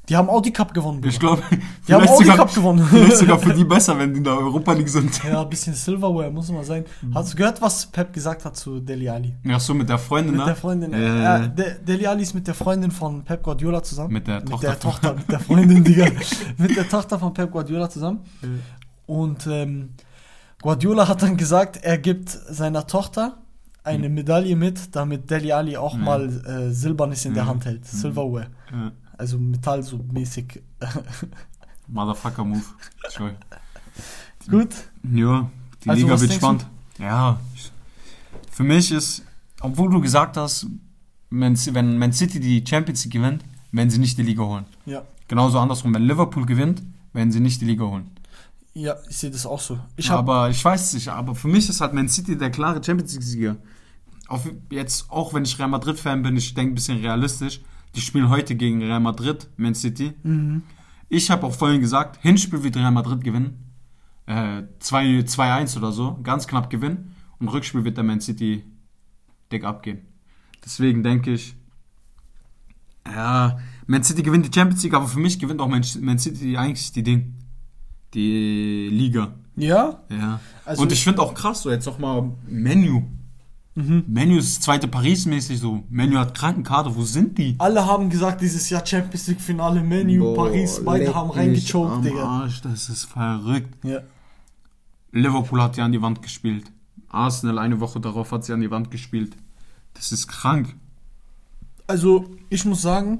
Die 0.09 0.15
haben 0.17 0.27
Audi 0.29 0.51
Cup 0.51 0.73
gewonnen, 0.73 0.99
Bruder. 1.01 1.09
Ich 1.13 1.19
glaube, 1.19 1.43
Die 1.87 1.93
haben 1.93 2.07
Audi 2.07 2.23
sogar, 2.25 2.37
Cup 2.37 2.53
gewonnen. 2.55 2.85
vielleicht 2.89 3.17
sogar 3.17 3.37
für 3.39 3.53
die 3.53 3.63
besser, 3.75 3.97
wenn 3.99 4.11
die 4.11 4.17
in 4.17 4.23
der 4.23 4.33
Europa 4.37 4.73
League 4.73 4.89
sind. 4.89 5.23
ja, 5.23 5.41
ein 5.43 5.49
bisschen 5.49 5.73
Silverware 5.75 6.31
muss 6.31 6.51
mal 6.51 6.63
sein. 6.63 6.83
Mhm. 7.01 7.13
Hast 7.13 7.33
du 7.33 7.37
gehört, 7.37 7.61
was 7.61 7.85
Pep 7.85 8.11
gesagt 8.11 8.43
hat 8.45 8.57
zu 8.57 8.79
Deli 8.79 9.07
Ali? 9.07 9.35
Ach 9.49 9.59
so, 9.59 9.73
mit 9.73 9.87
der 9.87 9.99
Freundin, 9.99 10.31
Mit 10.31 10.39
ne? 10.41 10.45
der 10.47 10.55
Freundin. 10.55 10.91
Ja. 10.91 11.43
Äh, 11.45 11.49
De 11.55 11.65
Deli 11.87 12.07
Ali 12.07 12.23
ist 12.23 12.33
mit 12.33 12.47
der 12.47 12.55
Freundin 12.55 12.91
von 12.91 13.23
Pep 13.23 13.43
Guardiola 13.43 13.83
zusammen. 13.83 14.13
Mit 14.13 14.27
der 14.27 14.39
mit 14.39 14.49
Tochter. 14.49 14.67
der 14.67 14.79
Tochter, 14.79 15.13
mit 15.13 15.31
der 15.31 15.39
Freundin, 15.39 15.83
Digga. 15.83 16.05
mit 16.57 16.75
der 16.75 16.89
Tochter 16.89 17.19
von 17.19 17.33
Pep 17.33 17.51
Guardiola 17.51 17.89
zusammen. 17.89 18.21
Und 19.05 19.47
ähm, 19.47 19.89
Guardiola 20.61 21.07
hat 21.07 21.21
dann 21.21 21.37
gesagt, 21.37 21.77
er 21.83 21.97
gibt 21.97 22.29
seiner 22.29 22.85
Tochter 22.87 23.37
eine 23.83 24.09
Medaille 24.09 24.55
mit, 24.55 24.95
damit 24.95 25.29
Deli 25.31 25.51
Ali 25.51 25.77
auch 25.77 25.93
Ja. 25.95 25.99
mal 26.03 26.27
äh, 26.45 26.71
Silbernes 26.71 27.25
in 27.25 27.33
der. 27.33 27.45
Hand 27.47 27.65
hält. 27.65 27.85
Silverware. 27.85 28.47
Ja. 28.71 28.91
Also 29.19 29.37
Metall 29.37 29.83
so 29.83 29.97
mäßig. 30.13 30.61
Motherfucker 31.87 32.45
Move. 32.45 32.63
Sorry. 33.09 33.33
Gut. 34.49 34.69
Ja, 35.11 35.49
die 35.83 35.89
Also, 35.89 36.03
Liga 36.03 36.21
wird 36.21 36.33
spannend. 36.33 36.65
Ja, 36.97 37.37
ich- 37.53 37.71
für 38.51 38.63
mich 38.63 38.91
ist, 38.91 39.23
obwohl 39.59 39.89
du 39.89 39.99
gesagt 39.99 40.37
hast, 40.37 40.67
wenn 41.29 41.97
Man 41.97 42.13
City 42.13 42.39
die 42.39 42.63
Champions 42.65 43.03
League 43.03 43.13
gewinnt, 43.13 43.43
werden 43.73 43.89
sie 43.89 43.99
nicht 43.99 44.17
die 44.17 44.23
Liga 44.23 44.43
holen. 44.43 44.65
Ja. 44.85 45.03
Genauso 45.27 45.59
andersrum, 45.59 45.93
wenn 45.93 46.03
Liverpool 46.03 46.45
gewinnt, 46.45 46.81
werden 47.13 47.31
sie 47.33 47.39
nicht 47.41 47.59
die 47.59 47.65
Liga 47.65 47.83
holen. 47.85 48.09
Ja, 48.73 48.95
ich 49.09 49.17
sehe 49.17 49.31
das 49.31 49.45
auch 49.45 49.59
so. 49.59 49.79
Ich 49.97 50.09
aber 50.11 50.49
ich 50.49 50.63
weiß 50.63 50.81
es 50.81 50.93
nicht, 50.93 51.09
aber 51.09 51.35
für 51.35 51.49
mich 51.49 51.67
ist 51.67 51.81
halt 51.81 51.93
Man 51.93 52.07
City 52.07 52.37
der 52.37 52.51
klare 52.51 52.81
Champions 52.81 53.13
League-Sieger. 53.13 53.57
Jetzt, 54.69 55.09
auch 55.11 55.33
wenn 55.33 55.43
ich 55.43 55.59
Real 55.59 55.67
Madrid-Fan 55.69 56.21
bin, 56.23 56.37
ich 56.37 56.53
denke 56.53 56.71
ein 56.71 56.75
bisschen 56.75 56.99
realistisch. 56.99 57.59
Die 57.99 58.05
spielen 58.05 58.29
heute 58.29 58.55
gegen 58.55 58.81
Real 58.81 59.01
Madrid, 59.01 59.49
Man 59.57 59.75
City. 59.75 60.13
Mhm. 60.23 60.63
Ich 61.09 61.29
habe 61.29 61.45
auch 61.45 61.53
vorhin 61.53 61.81
gesagt, 61.81 62.17
Hinspiel 62.21 62.63
wird 62.63 62.77
Real 62.77 62.91
Madrid 62.93 63.25
gewinnen. 63.25 63.57
Äh, 64.25 64.63
2 64.79 65.23
2-1 65.25 65.75
oder 65.75 65.91
so, 65.91 66.17
ganz 66.23 66.47
knapp 66.47 66.69
gewinnen. 66.69 67.13
Und 67.39 67.49
Rückspiel 67.49 67.83
wird 67.83 67.97
der 67.97 68.05
Man 68.05 68.21
City 68.21 68.63
dick 69.51 69.65
abgehen. 69.65 69.99
Deswegen 70.63 71.03
denke 71.03 71.33
ich, 71.33 71.57
ja, 73.05 73.59
Man 73.85 74.01
City 74.03 74.23
gewinnt 74.23 74.45
die 74.45 74.57
Champions 74.57 74.81
League, 74.81 74.93
aber 74.93 75.07
für 75.09 75.19
mich 75.19 75.37
gewinnt 75.37 75.59
auch 75.59 75.67
Man, 75.67 75.83
Man 75.99 76.19
City 76.19 76.55
eigentlich 76.55 76.93
die 76.93 77.03
Ding. 77.03 77.33
Die 78.13 78.87
Liga. 78.89 79.33
ja, 79.57 79.99
Ja. 80.09 80.39
Also- 80.63 80.83
und 80.83 80.93
ich 80.93 81.03
finde 81.03 81.21
auch 81.21 81.33
krass, 81.33 81.63
so 81.63 81.69
jetzt 81.69 81.85
auch 81.87 81.99
mal 81.99 82.31
Menu. 82.47 83.03
Mhm. 83.75 84.03
Menu 84.07 84.37
ist 84.37 84.57
das 84.57 84.65
zweite 84.65 84.87
Paris-mäßig 84.87 85.59
so. 85.59 85.83
Menu 85.89 86.17
hat 86.17 86.35
Krankenkader, 86.35 86.95
wo 86.95 87.03
sind 87.03 87.37
die? 87.37 87.55
alle 87.59 87.85
haben 87.85 88.09
gesagt, 88.09 88.41
dieses 88.41 88.69
Jahr 88.69 88.85
Champions 88.85 89.27
League 89.27 89.39
Finale, 89.41 89.81
Menu, 89.81 90.33
Paris, 90.35 90.81
beide 90.83 91.13
haben 91.13 91.29
reingechoked, 91.29 92.03
Digga. 92.03 92.23
Arsch, 92.23 92.61
das 92.61 92.89
ist 92.89 93.05
verrückt. 93.05 93.73
Ja. 93.85 93.99
Liverpool 95.11 95.61
hat 95.61 95.77
ja 95.77 95.85
an 95.85 95.91
die 95.91 96.01
Wand 96.01 96.21
gespielt. 96.21 96.65
Arsenal 97.07 97.57
eine 97.59 97.79
Woche 97.79 97.99
darauf 97.99 98.31
hat 98.31 98.43
sie 98.45 98.53
an 98.53 98.61
die 98.61 98.69
Wand 98.69 98.91
gespielt. 98.91 99.35
Das 99.93 100.11
ist 100.11 100.27
krank. 100.27 100.75
Also, 101.87 102.29
ich 102.49 102.65
muss 102.65 102.81
sagen, 102.81 103.19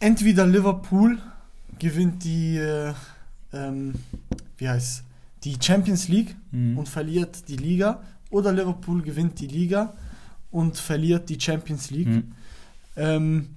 entweder 0.00 0.46
Liverpool 0.46 1.18
gewinnt 1.78 2.24
die, 2.24 2.56
äh, 2.56 2.92
ähm, 3.52 3.94
wie 4.58 4.68
heißt 4.68 5.04
die 5.44 5.56
Champions 5.60 6.08
League 6.08 6.34
Mhm. 6.52 6.78
und 6.78 6.88
verliert 6.88 7.48
die 7.48 7.56
Liga, 7.56 8.02
oder 8.30 8.52
Liverpool 8.52 9.02
gewinnt 9.02 9.38
die 9.40 9.46
Liga 9.46 9.94
und 10.50 10.76
verliert 10.78 11.28
die 11.28 11.40
Champions 11.40 11.90
League. 11.90 12.08
Mhm. 12.08 12.32
Ähm, 12.96 13.48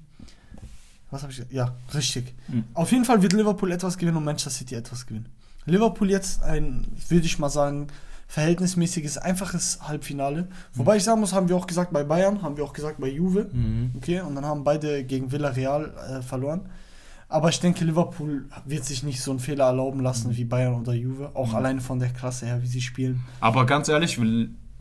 was 1.12 1.22
habe 1.22 1.32
ich 1.32 1.38
gesagt? 1.38 1.54
Ja, 1.54 1.76
richtig. 1.94 2.34
Mhm. 2.48 2.64
Auf 2.74 2.92
jeden 2.92 3.06
Fall 3.06 3.22
wird 3.22 3.34
Liverpool 3.34 3.72
etwas 3.72 3.98
gewinnen 3.98 4.18
und 4.18 4.24
Manchester 4.26 4.50
City 4.52 4.76
etwas 4.76 5.06
gewinnen. 5.06 5.28
Liverpool 5.66 6.10
jetzt 6.10 6.44
ein, 6.44 6.86
würde 7.08 7.26
ich 7.26 7.40
mal 7.40 7.50
sagen, 7.50 7.88
verhältnismäßiges, 8.28 9.20
einfaches 9.20 9.80
Halbfinale. 9.88 10.48
Wobei 10.74 10.98
ich 10.98 11.04
sagen 11.04 11.20
muss, 11.20 11.34
haben 11.34 11.50
wir 11.50 11.56
auch 11.56 11.68
gesagt 11.68 11.94
bei 11.94 12.04
Bayern, 12.04 12.42
haben 12.42 12.58
wir 12.58 12.64
auch 12.64 12.74
gesagt 12.74 13.00
bei 13.00 13.08
Juve. 13.10 13.48
Mhm. 13.54 13.92
Okay, 13.96 14.22
und 14.22 14.34
dann 14.36 14.46
haben 14.46 14.64
beide 14.64 15.04
gegen 15.04 15.32
Villarreal 15.32 15.94
äh, 16.10 16.22
verloren. 16.24 16.62
Aber 17.30 17.50
ich 17.50 17.60
denke, 17.60 17.86
Liverpool 17.86 18.46
wird 18.66 18.86
sich 18.86 19.04
nicht 19.04 19.22
so 19.22 19.32
einen 19.32 19.40
Fehler 19.40 19.66
erlauben 19.66 20.02
lassen 20.02 20.36
wie 20.36 20.46
Bayern 20.46 20.74
oder 20.76 20.94
Juve. 20.94 21.32
Auch 21.36 21.50
Mhm. 21.50 21.56
alleine 21.56 21.82
von 21.82 22.00
der 22.00 22.10
Klasse 22.10 22.46
her, 22.48 22.62
wie 22.62 22.68
sie 22.68 22.82
spielen. 22.82 23.24
Aber 23.40 23.66
ganz 23.66 23.88
ehrlich, 23.88 24.20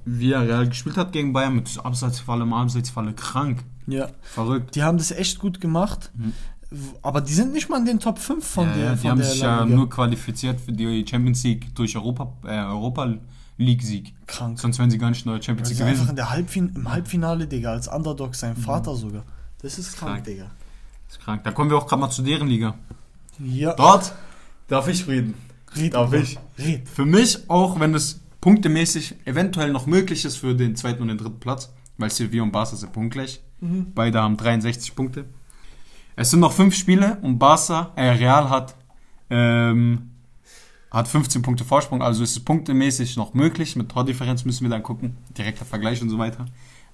wie 0.04 0.32
er 0.32 0.42
Real 0.42 0.68
gespielt 0.68 0.96
hat 0.96 1.12
gegen 1.12 1.32
Bayern 1.32 1.54
mit 1.54 1.70
Abseitsfalle, 1.84 2.42
im 2.42 2.52
Abseitsfalle, 2.52 3.12
krank. 3.12 3.64
Ja. 3.86 4.08
Verrückt. 4.22 4.74
Die 4.74 4.82
haben 4.82 4.98
das 4.98 5.10
echt 5.10 5.38
gut 5.38 5.60
gemacht. 5.60 6.10
Mhm. 6.14 6.32
Aber 7.02 7.20
die 7.20 7.34
sind 7.34 7.52
nicht 7.52 7.68
mal 7.68 7.78
in 7.80 7.84
den 7.84 8.00
Top 8.00 8.18
5 8.18 8.46
von 8.46 8.66
ja, 8.68 8.72
der 8.74 8.84
ja, 8.84 8.94
die 8.94 9.08
haben 9.10 9.22
sich 9.22 9.40
ja 9.40 9.64
nur 9.66 9.90
qualifiziert 9.90 10.60
für 10.60 10.72
die 10.72 11.04
Champions 11.08 11.42
League 11.44 11.74
durch 11.74 11.96
Europa, 11.96 12.32
äh, 12.44 12.60
Europa 12.64 13.14
League-Sieg. 13.58 14.14
krank. 14.26 14.58
Sonst 14.58 14.78
wären 14.78 14.90
sie 14.90 14.96
gar 14.98 15.10
nicht 15.10 15.26
in 15.26 15.32
der 15.32 15.42
Champions 15.42 15.68
League 15.68 15.80
einfach 15.82 15.92
gewesen. 15.92 16.10
in 16.10 16.16
der 16.16 16.30
Halbfin 16.30 16.72
im 16.74 16.90
Halbfinale, 16.90 17.46
Digga, 17.46 17.72
als 17.72 17.88
Underdog 17.88 18.34
sein 18.34 18.56
Vater 18.56 18.94
sogar. 18.96 19.24
Das 19.60 19.78
ist 19.78 19.96
krank, 19.96 20.12
Krank. 20.12 20.24
Digga. 20.24 20.50
Das 21.08 21.18
ist 21.18 21.24
krank. 21.24 21.44
Da 21.44 21.50
kommen 21.52 21.70
wir 21.70 21.76
auch 21.76 21.86
gerade 21.86 22.00
mal 22.00 22.10
zu 22.10 22.22
deren 22.22 22.48
Liga. 22.48 22.74
Ja. 23.38 23.74
Dort 23.74 24.14
darf 24.68 24.88
ich 24.88 25.06
reden. 25.06 25.34
Red, 25.76 25.94
Darf 25.94 26.12
ich? 26.12 26.38
Red. 26.58 26.88
Für 26.88 27.04
mich, 27.04 27.48
auch 27.48 27.80
wenn 27.80 27.94
es 27.94 28.20
punktemäßig 28.42 29.14
eventuell 29.24 29.72
noch 29.72 29.86
möglich 29.86 30.26
ist 30.26 30.36
für 30.36 30.54
den 30.54 30.76
zweiten 30.76 31.00
und 31.00 31.08
den 31.08 31.16
dritten 31.16 31.40
Platz, 31.40 31.72
weil 31.96 32.10
Sevilla 32.10 32.42
und 32.42 32.52
Barca 32.52 32.76
sind 32.76 32.92
punktgleich. 32.92 33.40
Mhm. 33.60 33.92
Beide 33.94 34.20
haben 34.20 34.36
63 34.36 34.94
Punkte. 34.94 35.24
Es 36.16 36.30
sind 36.30 36.40
noch 36.40 36.52
fünf 36.52 36.74
Spiele 36.74 37.16
und 37.22 37.38
Barca, 37.38 37.92
äh, 37.96 38.10
Real 38.10 38.50
hat, 38.50 38.74
ähm, 39.30 40.10
hat 40.90 41.08
15 41.08 41.40
Punkte 41.40 41.64
Vorsprung, 41.64 42.02
also 42.02 42.22
ist 42.22 42.32
es 42.32 42.40
punktemäßig 42.40 43.16
noch 43.16 43.32
möglich. 43.32 43.76
Mit 43.76 43.88
Tordifferenz 43.88 44.44
müssen 44.44 44.64
wir 44.64 44.70
dann 44.70 44.82
gucken, 44.82 45.16
direkter 45.38 45.64
Vergleich 45.64 46.02
und 46.02 46.10
so 46.10 46.18
weiter. 46.18 46.44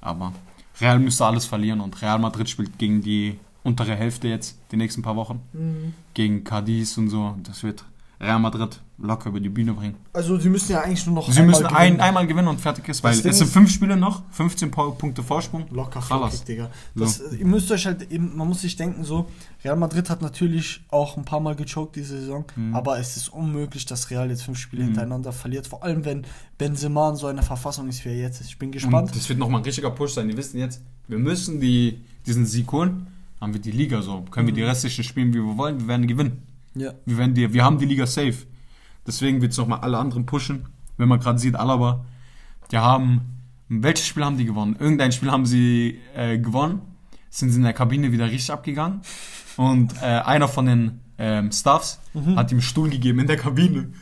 Aber 0.00 0.32
Real 0.80 1.00
müsste 1.00 1.24
alles 1.24 1.46
verlieren 1.46 1.80
und 1.80 2.00
Real 2.00 2.20
Madrid 2.20 2.48
spielt 2.48 2.78
gegen 2.78 3.00
die 3.00 3.38
untere 3.64 3.96
Hälfte 3.96 4.28
jetzt, 4.28 4.58
die 4.70 4.76
nächsten 4.76 5.02
paar 5.02 5.16
Wochen. 5.16 5.40
Mhm. 5.54 5.94
Gegen 6.14 6.44
Cadiz 6.44 6.96
und 6.98 7.08
so. 7.08 7.36
Das 7.42 7.62
wird 7.62 7.84
Real 8.20 8.40
Madrid 8.40 8.80
locker 9.00 9.28
über 9.30 9.38
die 9.38 9.48
Bühne 9.48 9.72
bringen. 9.74 9.94
Also 10.12 10.36
sie 10.40 10.48
müssen 10.48 10.72
ja 10.72 10.80
eigentlich 10.80 11.06
nur 11.06 11.14
noch 11.14 11.30
Sie 11.30 11.40
müssen 11.42 11.66
ein, 11.66 11.84
gewinnen. 11.92 12.00
einmal 12.00 12.26
gewinnen 12.26 12.48
und 12.48 12.60
fertig 12.60 12.88
ist, 12.88 13.04
weil 13.04 13.14
Ding 13.16 13.30
es 13.30 13.38
sind 13.38 13.46
fünf 13.48 13.70
Spiele 13.70 13.96
noch, 13.96 14.22
15 14.32 14.72
Po- 14.72 14.90
Punkte 14.90 15.22
Vorsprung. 15.22 15.66
Locker 15.70 16.00
Chalas. 16.00 16.42
Digga. 16.42 16.68
So. 16.96 17.04
Das, 17.04 17.22
Ihr 17.32 17.46
müsst 17.46 17.70
euch 17.70 17.86
halt, 17.86 18.10
eben, 18.10 18.36
man 18.36 18.48
muss 18.48 18.62
sich 18.62 18.74
denken 18.74 19.04
so, 19.04 19.28
Real 19.62 19.76
Madrid 19.76 20.10
hat 20.10 20.20
natürlich 20.20 20.80
auch 20.88 21.16
ein 21.16 21.24
paar 21.24 21.38
Mal 21.38 21.54
gechoked 21.54 21.94
diese 21.94 22.18
Saison, 22.18 22.44
Mhm. 22.56 22.74
aber 22.74 22.98
es 22.98 23.16
ist 23.16 23.28
unmöglich, 23.28 23.86
dass 23.86 24.10
Real 24.10 24.28
jetzt 24.30 24.42
fünf 24.42 24.58
Spiele 24.58 24.82
Mhm. 24.82 24.86
hintereinander 24.88 25.30
verliert, 25.32 25.68
vor 25.68 25.84
allem 25.84 26.04
wenn 26.04 26.24
Benzema 26.58 27.10
in 27.10 27.16
so 27.16 27.28
einer 27.28 27.42
Verfassung 27.44 27.88
ist, 27.88 28.04
wie 28.04 28.08
er 28.08 28.16
jetzt 28.16 28.40
ist. 28.40 28.48
Ich 28.48 28.58
bin 28.58 28.72
gespannt. 28.72 29.10
Und 29.10 29.16
das 29.16 29.28
wird 29.28 29.38
nochmal 29.38 29.60
ein 29.60 29.64
richtiger 29.64 29.90
Push 29.92 30.14
sein. 30.14 30.26
Die 30.28 30.36
wissen 30.36 30.58
jetzt, 30.58 30.80
wir 31.06 31.18
müssen 31.18 31.60
die, 31.60 32.00
diesen 32.26 32.46
Sieg 32.46 32.72
holen, 32.72 33.06
haben 33.40 33.52
wir 33.54 33.60
die 33.60 33.70
Liga 33.70 34.02
so. 34.02 34.22
Können 34.32 34.48
wir 34.48 34.54
die 34.54 34.64
restlichen 34.64 35.04
spielen, 35.04 35.28
wie 35.32 35.38
wir 35.38 35.56
wollen, 35.56 35.78
wir 35.78 35.86
werden 35.86 36.08
gewinnen. 36.08 36.42
Ja. 36.80 36.94
Wir, 37.04 37.18
werden 37.18 37.34
die, 37.34 37.52
wir 37.52 37.64
haben 37.64 37.78
die 37.78 37.86
Liga 37.86 38.06
safe. 38.06 38.46
Deswegen 39.06 39.40
wird 39.40 39.52
es 39.52 39.58
nochmal 39.58 39.80
alle 39.80 39.98
anderen 39.98 40.26
pushen. 40.26 40.66
Wenn 40.96 41.08
man 41.08 41.20
gerade 41.20 41.38
sieht, 41.38 41.54
Alaba, 41.54 42.04
die 42.70 42.78
haben, 42.78 43.20
welches 43.68 44.06
Spiel 44.06 44.24
haben 44.24 44.36
die 44.36 44.44
gewonnen? 44.44 44.76
Irgendein 44.78 45.12
Spiel 45.12 45.30
haben 45.30 45.46
sie 45.46 46.00
äh, 46.14 46.38
gewonnen, 46.38 46.80
sind 47.30 47.50
sie 47.50 47.58
in 47.58 47.64
der 47.64 47.72
Kabine 47.72 48.12
wieder 48.12 48.26
richtig 48.26 48.50
abgegangen 48.50 49.00
und 49.56 49.94
äh, 50.02 50.06
einer 50.06 50.48
von 50.48 50.66
den 50.66 51.00
ähm, 51.18 51.50
Staffs 51.52 52.00
hat 52.36 52.52
ihm 52.52 52.60
Stuhl 52.60 52.90
gegeben 52.90 53.18
in 53.20 53.26
der 53.26 53.36
Kabine. 53.36 53.92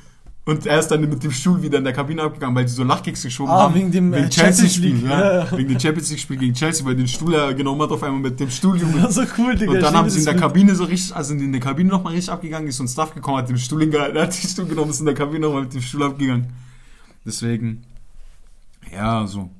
Und 0.48 0.64
er 0.64 0.78
ist 0.78 0.86
dann 0.88 1.00
mit 1.00 1.24
dem 1.24 1.32
Stuhl 1.32 1.60
wieder 1.60 1.78
in 1.78 1.82
der 1.84 1.92
Kabine 1.92 2.22
abgegangen, 2.22 2.54
weil 2.54 2.68
sie 2.68 2.76
so 2.76 2.84
Lachkicks 2.84 3.20
geschoben 3.24 3.50
Ah, 3.50 3.62
haben. 3.62 3.74
wegen 3.74 3.90
dem, 3.90 4.14
äh, 4.14 4.28
Chelsea-Spiel, 4.28 4.90
Champions 4.90 5.02
League, 5.02 5.10
ja. 5.10 5.44
ja. 5.44 5.58
Wegen 5.58 5.68
dem 5.70 5.80
Champions 5.80 6.10
League-Spiel 6.10 6.36
gegen 6.36 6.54
Chelsea, 6.54 6.86
weil 6.86 6.94
den 6.94 7.08
Stuhl 7.08 7.34
er 7.34 7.52
genommen 7.52 7.82
hat 7.82 7.90
auf 7.90 8.00
einmal 8.04 8.20
mit 8.20 8.38
dem 8.38 8.48
Stuhl. 8.48 8.76
Junge. 8.80 9.00
Das 9.02 9.16
ist 9.16 9.16
so 9.16 9.42
cool, 9.42 9.56
Digga. 9.56 9.72
Und 9.72 9.80
dann 9.82 9.94
haben 9.94 10.08
sie 10.08 10.20
in 10.20 10.24
der. 10.24 10.36
Kabine 10.36 10.72
so 10.76 10.84
richtig, 10.84 11.16
also 11.16 11.34
in 11.34 11.50
der 11.50 11.60
Kabine 11.60 11.90
nochmal 11.90 12.12
richtig 12.12 12.32
abgegangen, 12.32 12.68
ist 12.68 12.76
so 12.76 12.84
ein 12.84 12.88
Staff 12.88 13.12
gekommen, 13.12 13.38
hat 13.38 13.48
den 13.48 13.58
Stuhl 13.58 13.80
hingehalten, 13.80 14.20
hat 14.20 14.40
den 14.40 14.48
Stuhl 14.48 14.66
genommen, 14.66 14.90
ist 14.90 15.00
in 15.00 15.06
der 15.06 15.16
Kabine 15.16 15.40
nochmal 15.40 15.62
mit 15.62 15.74
dem 15.74 15.82
Stuhl 15.82 16.04
abgegangen. 16.04 16.46
Deswegen, 17.24 17.82
ja, 18.92 19.26
so. 19.26 19.50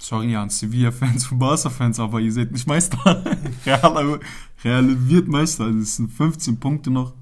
Sorry 0.00 0.36
an 0.36 0.48
Sevilla-Fans 0.48 1.32
und 1.32 1.40
Barca-Fans, 1.40 1.98
aber 1.98 2.20
ihr 2.20 2.30
seid 2.32 2.52
nicht 2.52 2.68
Meister. 2.68 3.24
Real, 3.66 4.20
Real 4.64 5.08
wird 5.08 5.26
Meister, 5.26 5.72
das 5.72 5.96
sind 5.96 6.12
15 6.12 6.60
Punkte 6.60 6.92
noch. 6.92 7.14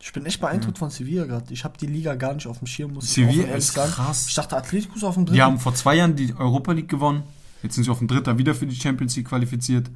Ich 0.00 0.12
bin 0.12 0.24
echt 0.26 0.40
beeindruckt 0.40 0.78
von 0.78 0.90
Sevilla 0.90 1.24
gerade. 1.24 1.52
Ich 1.52 1.64
habe 1.64 1.76
die 1.78 1.86
Liga 1.86 2.14
gar 2.14 2.34
nicht 2.34 2.46
auf 2.46 2.58
dem 2.58 2.66
Schirm, 2.66 2.92
muss 2.92 3.12
Sevilla 3.12 3.54
ist 3.56 3.72
sagen. 3.72 3.90
krass. 3.92 4.26
Ich 4.28 4.34
dachte, 4.34 4.56
Atletico 4.56 4.94
ist 4.96 5.04
auf 5.04 5.14
dem 5.14 5.24
dritten. 5.24 5.34
Die 5.36 5.42
haben 5.42 5.58
vor 5.58 5.74
zwei 5.74 5.96
Jahren 5.96 6.14
die 6.14 6.34
Europa 6.36 6.72
League 6.72 6.88
gewonnen, 6.88 7.22
jetzt 7.62 7.74
sind 7.74 7.84
sie 7.84 7.90
auf 7.90 7.98
dem 7.98 8.06
Dritter 8.08 8.38
wieder 8.38 8.54
für 8.54 8.66
die 8.66 8.76
Champions 8.76 9.16
League 9.16 9.28
qualifiziert. 9.28 9.90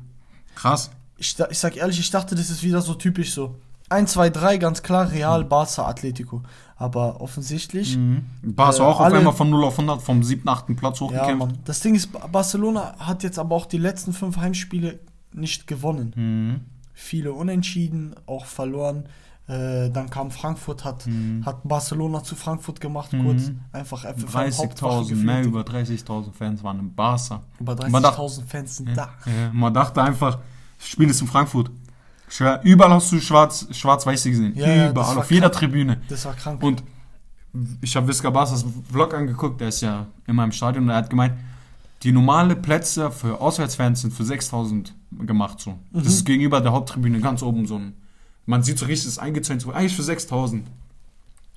Krass. 0.55 0.91
ich, 1.19 1.37
ich 1.51 1.59
sag 1.59 1.77
ehrlich, 1.77 2.01
ich 2.01 2.11
dachte, 2.11 2.35
das 2.35 2.51
ist 2.51 2.63
wieder 2.63 2.81
so 2.83 2.95
typisch 2.95 3.33
so. 3.33 3.55
1, 3.91 4.13
2, 4.13 4.31
3, 4.31 4.57
ganz 4.59 4.83
klar, 4.83 5.11
Real, 5.11 5.45
Barca, 5.45 5.85
Atletico. 5.87 6.43
Aber 6.77 7.21
offensichtlich, 7.21 7.97
Mhm. 7.97 8.23
Barca 8.43 8.79
Äh, 8.79 8.87
auch 8.87 9.01
auf 9.01 9.13
einmal 9.13 9.33
von 9.35 9.51
0 9.51 9.65
auf 9.65 9.79
100 9.79 10.01
vom 10.01 10.23
7., 10.23 10.49
8. 10.49 10.77
Platz 10.77 11.01
ja, 11.01 11.07
hochgekämpft. 11.07 11.39
Mann. 11.39 11.59
Das 11.65 11.81
Ding 11.81 11.95
ist, 11.95 12.13
Ba- 12.13 12.27
Barcelona 12.27 12.95
hat 12.99 13.23
jetzt 13.23 13.39
aber 13.39 13.55
auch 13.57 13.67
die 13.67 13.79
letzten 13.79 14.13
fünf 14.13 14.37
Heimspiele 14.39 14.99
nicht 15.33 15.67
gewonnen. 15.67 16.13
Mhm. 16.17 16.61
Viele 16.95 17.33
unentschieden, 17.33 18.15
auch 18.27 18.45
verloren. 18.47 19.05
Äh, 19.51 19.91
dann 19.91 20.09
kam 20.11 20.31
Frankfurt, 20.31 20.85
hat, 20.85 21.07
Mhm. 21.09 21.45
hat 21.45 21.67
Barcelona 21.67 22.23
zu 22.23 22.37
Frankfurt 22.37 22.81
gemacht, 22.81 23.13
Mhm. 23.13 23.25
kurz. 23.25 23.51
Einfach 23.73 24.05
FFM 24.05 24.23
Hauptwache 24.23 24.45
30.000, 24.51 25.25
mehr 25.25 25.43
über 25.43 25.65
30.000 25.65 26.37
Fans 26.37 26.63
waren 26.63 26.79
im 26.79 26.95
Barca. 26.95 27.43
Über 27.59 27.75
Man 27.89 28.01
dacht- 28.03 28.15
30.000 28.19 28.47
Fans 28.49 28.77
sind 28.77 28.89
Ja, 28.91 28.95
da. 28.95 29.09
ja, 29.27 29.51
man 29.53 29.75
dachte 29.75 30.01
einfach, 30.03 30.39
das 30.79 30.89
Spiel 30.89 31.11
ist 31.11 31.21
in 31.21 31.27
Frankfurt. 31.27 31.71
Überall 32.63 32.93
hast 32.93 33.11
du 33.11 33.21
schwarz, 33.21 33.67
schwarz-weiß 33.73 34.23
gesehen. 34.23 34.53
Ja, 34.55 34.91
überall, 34.91 35.19
auf 35.19 35.31
jeder 35.33 35.51
krank. 35.51 35.55
Tribüne. 35.61 36.01
Das 36.09 36.25
war 36.27 36.35
krank. 36.35 36.63
Und 36.63 36.85
ich 37.81 37.97
habe 37.97 38.07
Visca 38.07 38.31
Barsas 38.31 38.65
Vlog 38.93 39.13
angeguckt, 39.15 39.61
der 39.61 39.69
ist 39.69 39.81
ja 39.81 40.07
immer 40.29 40.45
im 40.45 40.53
Stadion 40.53 40.85
und 40.85 40.91
er 40.91 40.97
hat 40.99 41.11
gemeint, 41.11 41.35
die 42.05 42.13
normale 42.13 42.55
Plätze 42.55 43.11
für 43.11 43.41
Auswärtsfans 43.41 44.03
sind 44.03 44.13
für 44.13 44.25
6000 44.25 44.95
gemacht 45.27 45.59
so. 45.61 45.75
Das 45.93 46.07
ist 46.07 46.25
gegenüber 46.25 46.61
der 46.61 46.71
Haupttribüne 46.71 47.19
ganz 47.21 47.43
oben 47.43 47.67
so 47.67 47.77
ein, 47.77 47.95
man 48.51 48.65
sieht 48.65 48.79
so 48.79 48.87
richtig 48.87 49.07
das 49.07 49.19
eingezäunt, 49.19 49.65
eigentlich 49.69 49.95
für 49.95 50.03
6000. 50.03 50.67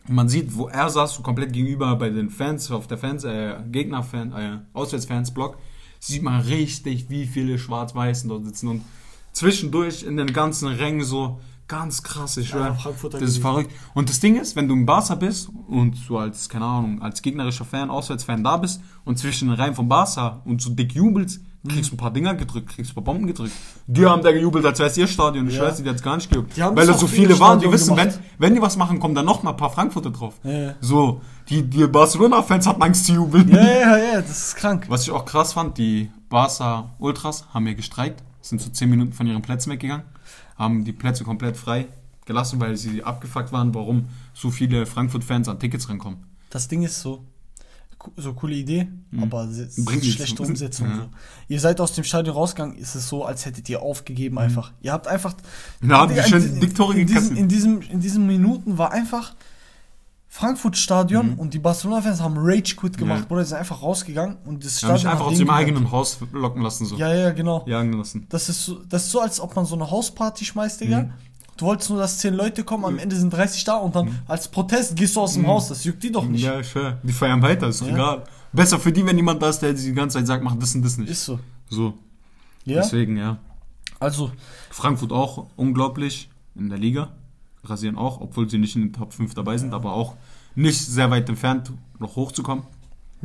Und 0.07 0.15
man 0.15 0.29
sieht, 0.29 0.55
wo 0.55 0.67
er 0.67 0.89
saß, 0.89 1.15
so 1.15 1.23
komplett 1.23 1.51
gegenüber 1.51 1.95
bei 1.95 2.09
den 2.09 2.29
Fans, 2.29 2.69
auf 2.69 2.87
der 2.87 2.99
Fans, 2.99 3.23
äh, 3.23 3.55
Gegnerfan, 3.71 4.31
äh, 4.33 4.59
Auswärtsfans-Block, 4.73 5.57
sieht 5.99 6.21
man 6.21 6.41
richtig, 6.41 7.09
wie 7.09 7.25
viele 7.25 7.57
Schwarz-Weißen 7.57 8.29
dort 8.29 8.45
sitzen 8.45 8.67
und 8.67 8.81
zwischendurch 9.31 10.03
in 10.03 10.17
den 10.17 10.33
ganzen 10.33 10.67
Rängen 10.67 11.03
so 11.03 11.39
ganz 11.67 12.03
krass, 12.03 12.37
ich 12.37 12.51
Ja. 12.51 12.75
Frankfurter 12.75 13.19
das 13.19 13.29
ist 13.29 13.37
verrückt. 13.39 13.71
Und 13.95 14.09
das 14.09 14.19
Ding 14.19 14.39
ist, 14.39 14.55
wenn 14.55 14.67
du 14.67 14.75
im 14.75 14.85
Barca 14.85 15.15
bist 15.15 15.49
und 15.67 15.95
so 15.95 16.19
als, 16.19 16.47
keine 16.47 16.65
Ahnung, 16.65 17.01
als 17.01 17.23
gegnerischer 17.23 17.65
Fan, 17.65 17.89
Auswärtsfan 17.89 18.43
da 18.43 18.57
bist 18.57 18.81
und 19.05 19.17
zwischen 19.17 19.47
den 19.47 19.57
Reihen 19.57 19.73
von 19.73 19.87
Barca 19.87 20.41
und 20.45 20.61
so 20.61 20.69
dick 20.69 20.93
jubelst, 20.93 21.41
kriegst 21.69 21.93
ein 21.93 21.97
paar 21.97 22.11
Dinger 22.11 22.35
gedrückt, 22.35 22.69
kriegst 22.69 22.91
ein 22.91 22.95
paar 22.95 23.03
Bomben 23.05 23.25
gedrückt. 23.27 23.53
Die 23.87 24.05
haben 24.05 24.21
da 24.21 24.31
gejubelt, 24.31 24.65
als 24.65 24.79
wäre 24.79 24.89
es 24.89 24.97
ihr 24.97 25.07
Stadion. 25.07 25.47
Ich 25.47 25.55
Ja. 25.55 25.63
weiß, 25.63 25.81
die 25.81 25.89
hat 25.89 26.03
gar 26.03 26.15
nicht 26.17 26.29
gejuckt. 26.29 26.57
Weil 26.59 26.85
da 26.87 26.93
so 26.97 27.07
viele 27.07 27.39
waren, 27.39 27.59
die 27.59 27.71
wissen, 27.71 27.95
wenn, 27.95 28.09
gemacht. 28.09 28.19
wenn 28.37 28.53
die 28.55 28.61
was 28.61 28.75
machen, 28.75 28.99
kommen 28.99 29.15
da 29.15 29.23
noch 29.23 29.43
mal 29.43 29.51
ein 29.51 29.57
paar 29.57 29.69
Frankfurter 29.69 30.11
drauf. 30.11 30.33
Ja, 30.43 30.51
ja. 30.51 30.73
So, 30.81 31.21
die, 31.49 31.63
die 31.63 31.87
Barcelona-Fans 31.87 32.67
hatten 32.67 32.81
Angst 32.81 33.05
zu 33.05 33.13
jubeln. 33.13 33.47
Ja, 33.49 33.63
ja, 33.63 33.97
ja, 33.97 34.21
das 34.21 34.47
ist 34.47 34.55
krank. 34.57 34.85
Was 34.89 35.03
ich 35.03 35.11
auch 35.11 35.23
krass 35.25 35.53
fand, 35.53 35.77
die 35.77 36.09
Barca 36.29 36.89
Ultras 36.99 37.45
haben 37.53 37.65
ja 37.67 37.73
gestreikt, 37.73 38.23
sind 38.41 38.61
so 38.61 38.69
10 38.69 38.89
Minuten 38.89 39.13
von 39.13 39.25
ihren 39.27 39.41
Plätzen 39.41 39.71
weggegangen, 39.71 40.05
haben 40.57 40.83
die 40.83 40.91
Plätze 40.91 41.23
komplett 41.23 41.55
frei 41.55 41.87
gelassen, 42.25 42.59
weil 42.59 42.75
sie 42.75 43.03
abgefuckt 43.03 43.51
waren, 43.53 43.73
warum 43.73 44.07
so 44.33 44.49
viele 44.51 44.85
Frankfurt-Fans 44.85 45.47
an 45.47 45.59
Tickets 45.59 45.89
rankommen. 45.89 46.25
Das 46.49 46.67
Ding 46.67 46.83
ist 46.83 47.01
so, 47.01 47.23
so 48.17 48.33
coole 48.33 48.55
Idee, 48.55 48.87
aber 49.21 49.45
Mhm. 49.45 49.67
Nichts. 49.77 50.07
schlechte 50.07 50.43
Umsetzung. 50.43 50.87
Ja. 50.89 50.95
So. 50.95 51.09
Ihr 51.47 51.59
seid 51.59 51.79
aus 51.81 51.93
dem 51.93 52.03
Stadion 52.03 52.35
rausgegangen, 52.35 52.75
ist 52.77 52.95
es 52.95 53.07
so, 53.09 53.25
als 53.25 53.45
hättet 53.45 53.69
ihr 53.69 53.81
aufgegeben 53.81 54.37
einfach. 54.39 54.71
Ihr 54.81 54.91
habt 54.91 55.07
einfach. 55.07 55.35
Haben 55.87 56.13
die 56.13 56.21
schön 56.23 56.61
in, 56.61 56.73
Tore 56.73 56.99
in, 56.99 57.07
diesen, 57.07 57.37
in, 57.37 57.47
diesem, 57.47 57.81
in 57.81 57.99
diesen 57.99 58.25
Minuten 58.27 58.77
war 58.77 58.91
einfach 58.91 59.33
Frankfurt 60.27 60.77
Stadion 60.77 61.35
und 61.35 61.53
die 61.53 61.59
Barcelona-Fans 61.59 62.19
haben 62.19 62.33
Rage 62.37 62.75
Quit 62.75 62.97
gemacht, 62.97 63.17
Mhm. 63.19 63.23
Ja. 63.23 63.27
Bruder, 63.27 63.45
sind 63.45 63.57
einfach 63.59 63.83
rausgegangen 63.83 64.37
und 64.45 64.65
das 64.65 64.79
Stadion 64.79 65.11
einfach 65.11 65.25
hat 65.27 65.31
aus 65.33 65.37
dem 65.37 65.49
eigenen 65.51 65.91
Haus 65.91 66.17
locken 66.31 66.63
lassen, 66.63 66.85
so. 66.87 66.95
Ja, 66.97 67.13
ja, 67.13 67.29
genau. 67.29 67.63
Jagen 67.67 67.93
lassen. 67.93 68.25
Das 68.29 68.49
ist, 68.49 68.65
so, 68.65 68.79
das 68.89 69.03
ist 69.05 69.11
so, 69.11 69.21
als 69.21 69.39
ob 69.39 69.55
man 69.55 69.65
so 69.65 69.75
eine 69.75 69.91
Hausparty 69.91 70.43
schmeißt, 70.45 70.81
Digga. 70.81 71.11
Mhm. 71.53 71.57
Du 71.57 71.65
wolltest 71.65 71.89
nur, 71.89 71.99
dass 71.99 72.17
10 72.19 72.33
Leute 72.33 72.63
kommen, 72.63 72.85
am 72.85 72.97
Ende 72.99 73.15
sind 73.15 73.31
30 73.31 73.63
da 73.63 73.75
und 73.77 73.95
dann 73.95 74.19
als 74.27 74.47
Protest 74.47 74.95
gehst 74.95 75.15
du 75.15 75.21
aus 75.21 75.33
dem 75.33 75.45
Haus. 75.47 75.67
Das 75.69 75.83
juckt 75.83 76.01
die 76.03 76.11
doch 76.11 76.25
nicht. 76.25 76.41
Mhm. 76.41 76.47
Ja, 76.47 76.59
ich 76.59 76.73
höre. 76.73 76.97
Die 77.03 77.13
feiern 77.13 77.41
weiter, 77.41 77.67
ist 77.67 77.81
doch 77.81 77.87
Ja. 77.87 77.93
egal. 77.93 78.23
Besser 78.51 78.79
für 78.79 78.91
die, 78.91 79.05
wenn 79.05 79.15
jemand 79.17 79.41
da 79.41 79.49
ist, 79.49 79.59
der 79.59 79.73
die 79.73 79.93
ganze 79.93 80.17
Zeit 80.17 80.27
sagt, 80.27 80.43
mach 80.43 80.55
das 80.55 80.75
und 80.75 80.83
das 80.83 80.97
nicht. 80.97 81.09
Ist 81.09 81.25
so. 81.25 81.39
So. 81.69 81.93
Ja, 82.65 82.81
Deswegen, 82.81 83.17
ja. 83.17 83.37
also, 83.99 84.31
Frankfurt 84.69 85.11
auch 85.11 85.47
unglaublich 85.55 86.29
in 86.55 86.69
der 86.69 86.77
Liga. 86.77 87.09
Rasieren 87.63 87.97
auch, 87.97 88.19
obwohl 88.21 88.49
sie 88.49 88.57
nicht 88.57 88.75
in 88.75 88.83
den 88.83 88.93
Top 88.93 89.13
5 89.13 89.33
dabei 89.33 89.57
sind, 89.57 89.73
aber 89.73 89.93
auch 89.93 90.15
nicht 90.55 90.79
sehr 90.79 91.09
weit 91.11 91.27
entfernt, 91.29 91.71
noch 91.99 92.15
hochzukommen. 92.15 92.63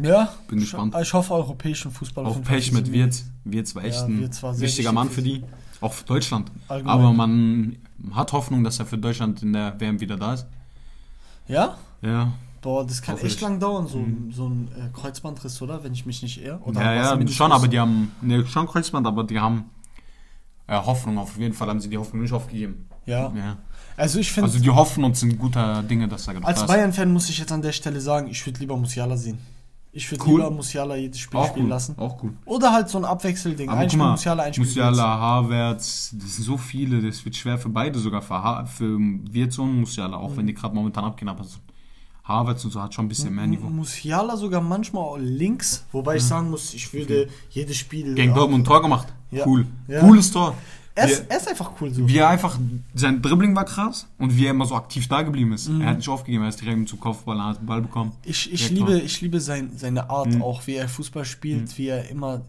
Ja. 0.00 0.32
Bin 0.48 0.60
gespannt. 0.60 0.94
Ich 1.00 1.12
hoffe, 1.12 1.34
europäischen 1.34 1.90
Fußball. 1.90 2.26
Auch 2.26 2.42
Pech 2.42 2.72
mit. 2.72 2.92
Wirtz. 2.92 3.24
Wirtz 3.44 3.74
war 3.74 3.84
echt 3.84 4.00
Ja, 4.00 4.06
ein 4.06 4.20
war 4.20 4.52
wichtiger 4.52 4.60
wichtig 4.60 4.92
Mann 4.92 5.10
für 5.10 5.22
die. 5.22 5.44
Auch 5.80 5.92
für 5.92 6.04
Deutschland. 6.04 6.50
Allgemein. 6.68 6.92
Aber 6.92 7.12
man 7.12 7.76
hat 8.12 8.32
Hoffnung, 8.32 8.64
dass 8.64 8.78
er 8.78 8.86
für 8.86 8.98
Deutschland 8.98 9.42
in 9.42 9.52
der 9.52 9.78
WM 9.80 10.00
wieder 10.00 10.16
da 10.16 10.34
ist. 10.34 10.46
Ja? 11.46 11.76
Ja. 12.02 12.32
Boah, 12.60 12.84
das 12.84 13.00
kann 13.02 13.16
echt 13.18 13.40
lang 13.40 13.60
dauern, 13.60 13.86
so, 13.86 14.04
so 14.30 14.48
ein 14.48 14.68
äh, 14.76 14.88
Kreuzbandriss, 14.92 15.62
oder? 15.62 15.84
Wenn 15.84 15.92
ich 15.92 16.06
mich 16.06 16.22
nicht 16.22 16.42
irre. 16.42 16.58
Oder 16.64 16.82
ja, 16.82 17.16
ja, 17.16 17.28
schon, 17.28 17.52
aber 17.52 17.68
die 17.68 17.78
haben, 17.78 18.10
ne, 18.20 18.44
schon 18.46 18.66
Kreuzband, 18.66 19.06
aber 19.06 19.22
die 19.22 19.38
haben 19.38 19.70
äh, 20.66 20.74
Hoffnung, 20.76 21.18
auf 21.18 21.38
jeden 21.38 21.54
Fall 21.54 21.68
haben 21.68 21.80
sie 21.80 21.88
die 21.88 21.98
Hoffnung 21.98 22.22
nicht 22.22 22.32
aufgegeben. 22.32 22.88
Ja. 23.06 23.32
Ja. 23.34 23.56
Also 23.96 24.18
ich 24.18 24.30
finde, 24.32 24.50
Also 24.50 24.60
die 24.60 24.70
hoffen 24.70 25.04
und 25.04 25.16
sind 25.16 25.38
guter 25.38 25.82
Dinge, 25.82 26.08
dass 26.08 26.26
er 26.26 26.34
gerade 26.34 26.46
als. 26.46 26.66
Bayern-Fan 26.66 27.12
muss 27.12 27.28
ich 27.30 27.38
jetzt 27.38 27.52
an 27.52 27.62
der 27.62 27.72
Stelle 27.72 28.00
sagen, 28.00 28.28
ich 28.28 28.44
würde 28.44 28.58
lieber 28.58 28.76
Musiala 28.76 29.16
sehen. 29.16 29.38
Ich 29.98 30.08
würde 30.12 30.22
Cool. 30.24 30.40
lieber 30.40 30.50
Musiala 30.52 30.94
jedes 30.94 31.18
Spiel 31.18 31.40
Auch 31.40 31.48
spielen 31.48 31.64
cool, 31.64 31.70
lassen. 31.70 31.94
auch 31.98 32.22
cool. 32.22 32.32
Oder 32.44 32.72
halt 32.72 32.88
so 32.88 32.98
ein 32.98 33.04
Abwechselding. 33.04 33.68
Aber 33.68 33.80
Ein 33.80 33.90
Spiel 33.90 33.98
mal, 33.98 34.12
Musiala, 34.12 34.44
ein 34.44 34.54
Spiel 34.54 34.64
Musiala, 34.64 35.02
Havertz, 35.18 36.14
das 36.16 36.36
sind 36.36 36.44
so 36.44 36.56
viele, 36.56 37.02
das 37.02 37.24
wird 37.24 37.34
schwer 37.34 37.58
für 37.58 37.68
beide 37.68 37.98
sogar, 37.98 38.22
für, 38.22 38.34
ha 38.40 38.64
für 38.64 38.96
Wirtz 39.32 39.58
und 39.58 39.80
Musiala, 39.80 40.16
auch 40.16 40.36
wenn 40.36 40.46
die 40.46 40.54
gerade 40.54 40.72
momentan 40.72 41.04
abgehen, 41.04 41.28
aber 41.28 41.42
so 41.42 41.58
Havertz 42.22 42.64
und 42.64 42.70
so 42.70 42.80
hat 42.80 42.94
schon 42.94 43.06
ein 43.06 43.08
bisschen 43.08 43.34
mehr. 43.34 43.46
Niveau. 43.48 43.68
Musiala 43.68 44.36
sogar 44.36 44.60
manchmal 44.60 45.02
auch 45.02 45.18
links, 45.18 45.84
wobei 45.90 46.16
ich 46.16 46.22
sagen 46.22 46.48
muss, 46.48 46.74
ich 46.74 46.92
würde 46.92 47.28
jedes 47.50 47.76
Spiel... 47.76 48.14
Gegen 48.14 48.34
Dortmund 48.34 48.62
ein 48.62 48.64
Tor 48.66 48.80
gemacht, 48.80 49.08
cool. 49.44 49.66
Cooles 49.98 50.30
Tor. 50.30 50.54
Er 50.98 51.08
ist, 51.08 51.24
er 51.28 51.36
ist 51.36 51.48
einfach 51.48 51.72
cool 51.80 51.92
so. 51.94 52.08
wie 52.08 52.16
er 52.18 52.28
einfach, 52.28 52.58
sein 52.94 53.22
Dribbling 53.22 53.54
war 53.56 53.64
krass 53.64 54.06
und 54.18 54.36
wie 54.36 54.46
er 54.46 54.50
immer 54.50 54.66
so 54.66 54.74
aktiv 54.74 55.06
da 55.08 55.22
geblieben 55.22 55.52
ist. 55.52 55.68
Mhm. 55.68 55.80
Er 55.82 55.90
hat 55.90 55.96
nicht 55.98 56.08
aufgegeben, 56.08 56.42
er 56.42 56.48
ist 56.48 56.60
direkt 56.60 56.88
zum 56.88 56.98
Kopfball, 57.00 57.42
hat 57.42 57.60
den 57.60 57.66
Ball 57.66 57.82
bekommen. 57.82 58.12
Ich, 58.24 58.52
ich 58.52 58.70
liebe, 58.70 58.86
klar. 58.86 59.02
ich 59.02 59.20
liebe 59.20 59.40
sein, 59.40 59.70
seine 59.76 60.10
Art 60.10 60.28
Mhm. 60.34 60.42
auch, 60.42 60.66
wie 60.66 60.74
er 60.74 60.88
Fußball 60.88 61.24
spielt, 61.24 61.76
wie 61.78 61.88
er 61.88 62.08
immer. 62.10 62.42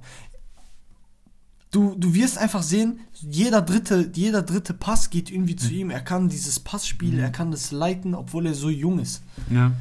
Du, 1.71 1.93
du 1.95 2.15
wirst 2.15 2.39
einfach 2.39 2.63
sehen, 2.63 2.99
jeder 3.13 3.61
dritte, 3.61 4.09
jeder 4.15 4.41
dritte 4.41 4.73
Pass 4.73 5.11
geht 5.11 5.29
irgendwie 5.29 5.53
Mhm. 5.53 5.57
zu 5.59 5.71
ihm. 5.73 5.89
Er 5.91 6.01
kann 6.01 6.27
dieses 6.27 6.59
Passspiel, 6.59 7.19
er 7.19 7.29
kann 7.29 7.51
das 7.51 7.71
leiten, 7.71 8.15
obwohl 8.15 8.47
er 8.47 8.55
so 8.55 8.69
jung 8.69 8.97
ist. 8.99 9.21
Ja. 9.51 9.71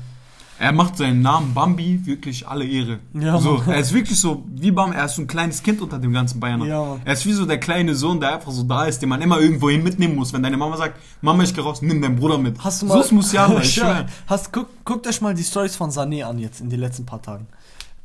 Er 0.60 0.72
macht 0.72 0.96
seinen 0.96 1.22
Namen 1.22 1.54
Bambi 1.54 2.04
wirklich 2.04 2.46
alle 2.48 2.64
Ehre. 2.64 2.98
Ja, 3.14 3.38
so, 3.38 3.62
er 3.66 3.78
ist 3.78 3.92
wirklich 3.92 4.18
so 4.18 4.44
wie 4.48 4.70
Bambi, 4.72 4.96
er 4.96 5.04
ist 5.04 5.14
so 5.14 5.22
ein 5.22 5.26
kleines 5.28 5.62
Kind 5.62 5.80
unter 5.80 5.98
dem 5.98 6.12
ganzen 6.12 6.40
Bayern. 6.40 6.64
Ja, 6.64 6.96
er 7.04 7.12
ist 7.12 7.24
wie 7.26 7.32
so 7.32 7.46
der 7.46 7.58
kleine 7.58 7.94
Sohn, 7.94 8.18
der 8.18 8.34
einfach 8.34 8.50
so 8.50 8.64
da 8.64 8.84
ist, 8.86 9.00
den 9.00 9.08
man 9.08 9.22
immer 9.22 9.40
irgendwo 9.40 9.70
hin 9.70 9.82
mitnehmen 9.84 10.16
muss. 10.16 10.32
Wenn 10.32 10.42
deine 10.42 10.56
Mama 10.56 10.76
sagt, 10.76 10.98
Mama, 11.20 11.44
ich 11.44 11.54
geh 11.54 11.60
raus, 11.60 11.80
nimm 11.80 12.02
deinen 12.02 12.16
Bruder 12.16 12.38
mit. 12.38 12.62
Hast 12.62 12.82
du 12.82 12.88
so 12.88 12.94
mal, 12.94 13.00
ist 13.00 13.12
Musiala, 13.12 13.58
ich 13.62 13.74
schwör. 13.74 14.06
hast, 14.26 14.52
guck, 14.52 14.66
guckt 14.84 15.06
euch 15.06 15.20
mal 15.20 15.34
die 15.34 15.44
Stories 15.44 15.76
von 15.76 15.90
Sané 15.90 16.24
an 16.24 16.38
jetzt 16.38 16.60
in 16.60 16.70
den 16.70 16.80
letzten 16.80 17.06
paar 17.06 17.22
Tagen. 17.22 17.46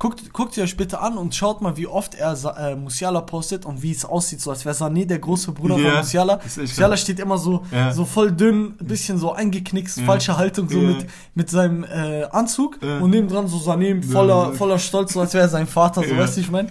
Guckt, 0.04 0.34
guckt 0.34 0.58
ihr 0.58 0.64
euch 0.66 0.76
bitte 0.76 1.00
an 1.00 1.18
und 1.18 1.34
schaut 1.34 1.62
mal, 1.62 1.78
wie 1.78 1.88
oft 1.88 2.14
er 2.14 2.34
äh, 2.58 2.76
Musiala 2.76 3.22
postet 3.22 3.66
und 3.66 3.82
wie 3.84 3.92
es 3.94 4.04
aussieht, 4.04 4.42
so 4.42 4.50
als 4.52 4.66
wäre 4.66 4.76
Sané 4.76 5.06
der 5.06 5.18
große 5.18 5.54
Bruder 5.54 5.78
Ja, 5.78 5.92
von 5.92 6.00
Musiala. 6.00 6.42
Musiala 6.58 6.98
steht 6.98 7.20
immer 7.22 7.38
so, 7.38 7.64
Ja. 7.72 7.94
so 7.94 8.04
voll 8.04 8.34
dünn, 8.34 8.76
ein 8.82 8.86
bisschen 8.86 9.18
so 9.18 9.32
eingeknickst, 9.32 10.00
Ja. 10.00 10.04
falsche 10.04 10.36
Haltung, 10.36 10.68
so 10.70 10.78
mit, 10.78 11.08
mit 11.36 11.50
seinem 11.50 11.86
äh, 11.86 12.24
Anzug 12.26 12.80
und 12.82 13.12
nebendran 13.12 13.48
so 13.48 13.56
Sané 13.56 14.04
voller, 14.04 14.52
voller 14.52 14.78
Stolz, 14.78 15.14
so 15.14 15.22
als 15.22 15.34
wäre 15.34 15.46
er 15.46 15.50
sein 15.50 15.68
Vater, 15.68 16.04
so 16.04 16.18
weißt 16.18 16.36
du, 16.36 16.42
ich 16.42 16.52
meine? 16.52 16.68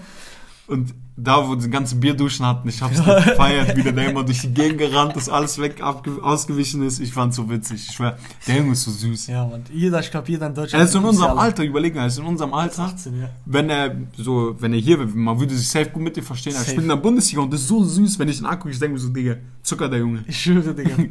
Und 0.67 0.95
da, 1.17 1.47
wo 1.47 1.55
die 1.55 1.69
ganze 1.69 1.97
Bierduschen 1.97 2.47
hatten, 2.47 2.69
ich 2.69 2.81
hab's 2.81 2.99
gefeiert, 3.05 3.77
wie 3.77 3.83
der 3.83 3.93
da 3.93 4.03
immer 4.03 4.25
durch 4.25 4.41
die 4.41 4.55
Gegend 4.55 4.79
gerannt 4.79 5.17
ist, 5.17 5.29
alles 5.29 5.59
weg, 5.59 5.83
ausgewichen 5.83 6.83
ist. 6.83 7.01
Ich 7.01 7.13
fand's 7.13 7.37
so 7.37 7.51
witzig. 7.51 7.87
Ich 7.89 7.95
schwör, 7.95 8.17
der 8.47 8.57
Junge 8.57 8.73
ist 8.73 8.85
so 8.85 8.91
süß. 8.91 9.27
Ja, 9.27 9.47
man, 9.47 9.65
jeder, 9.73 10.01
ich 10.01 10.11
glaube, 10.11 10.29
jeder 10.31 10.47
in 10.47 10.55
Deutschland. 10.55 10.81
Er 10.81 10.89
ist 10.89 10.95
in 10.95 11.05
unserem. 11.05 11.39
Alter, 11.39 11.65
überlegen, 11.65 11.99
er 11.99 12.07
ist 12.07 12.19
in 12.19 12.25
unserem 12.25 12.55
Alter. 12.55 12.85
18, 12.85 13.21
ja. 13.21 13.29
wenn 13.45 13.69
er 13.69 13.97
so, 14.17 14.57
wenn 14.59 14.73
er 14.73 14.81
hier 14.81 14.99
wäre, 14.99 15.09
man 15.09 15.39
würde 15.39 15.55
sich 15.55 15.69
safe 15.69 15.91
gut 15.91 16.03
mit 16.03 16.17
dir 16.17 16.23
verstehen. 16.23 16.55
Er 16.55 16.63
spielt 16.63 16.83
in 16.83 16.89
der 16.89 16.97
Bundesliga 16.97 17.43
und 17.43 17.53
das 17.53 17.61
ist 17.61 17.69
so 17.69 17.85
süß, 17.85 18.19
wenn 18.19 18.29
ich 18.29 18.41
ihn 18.41 18.47
angucke, 18.47 18.71
ich 18.71 18.79
denke 18.79 18.95
mir 18.95 19.01
so, 19.01 19.09
Digga, 19.09 19.37
Zucker 19.63 19.89
der 19.89 19.99
Junge. 19.99 20.25
Ich 20.27 20.41
schwöre, 20.41 20.75
Digga. 20.75 20.97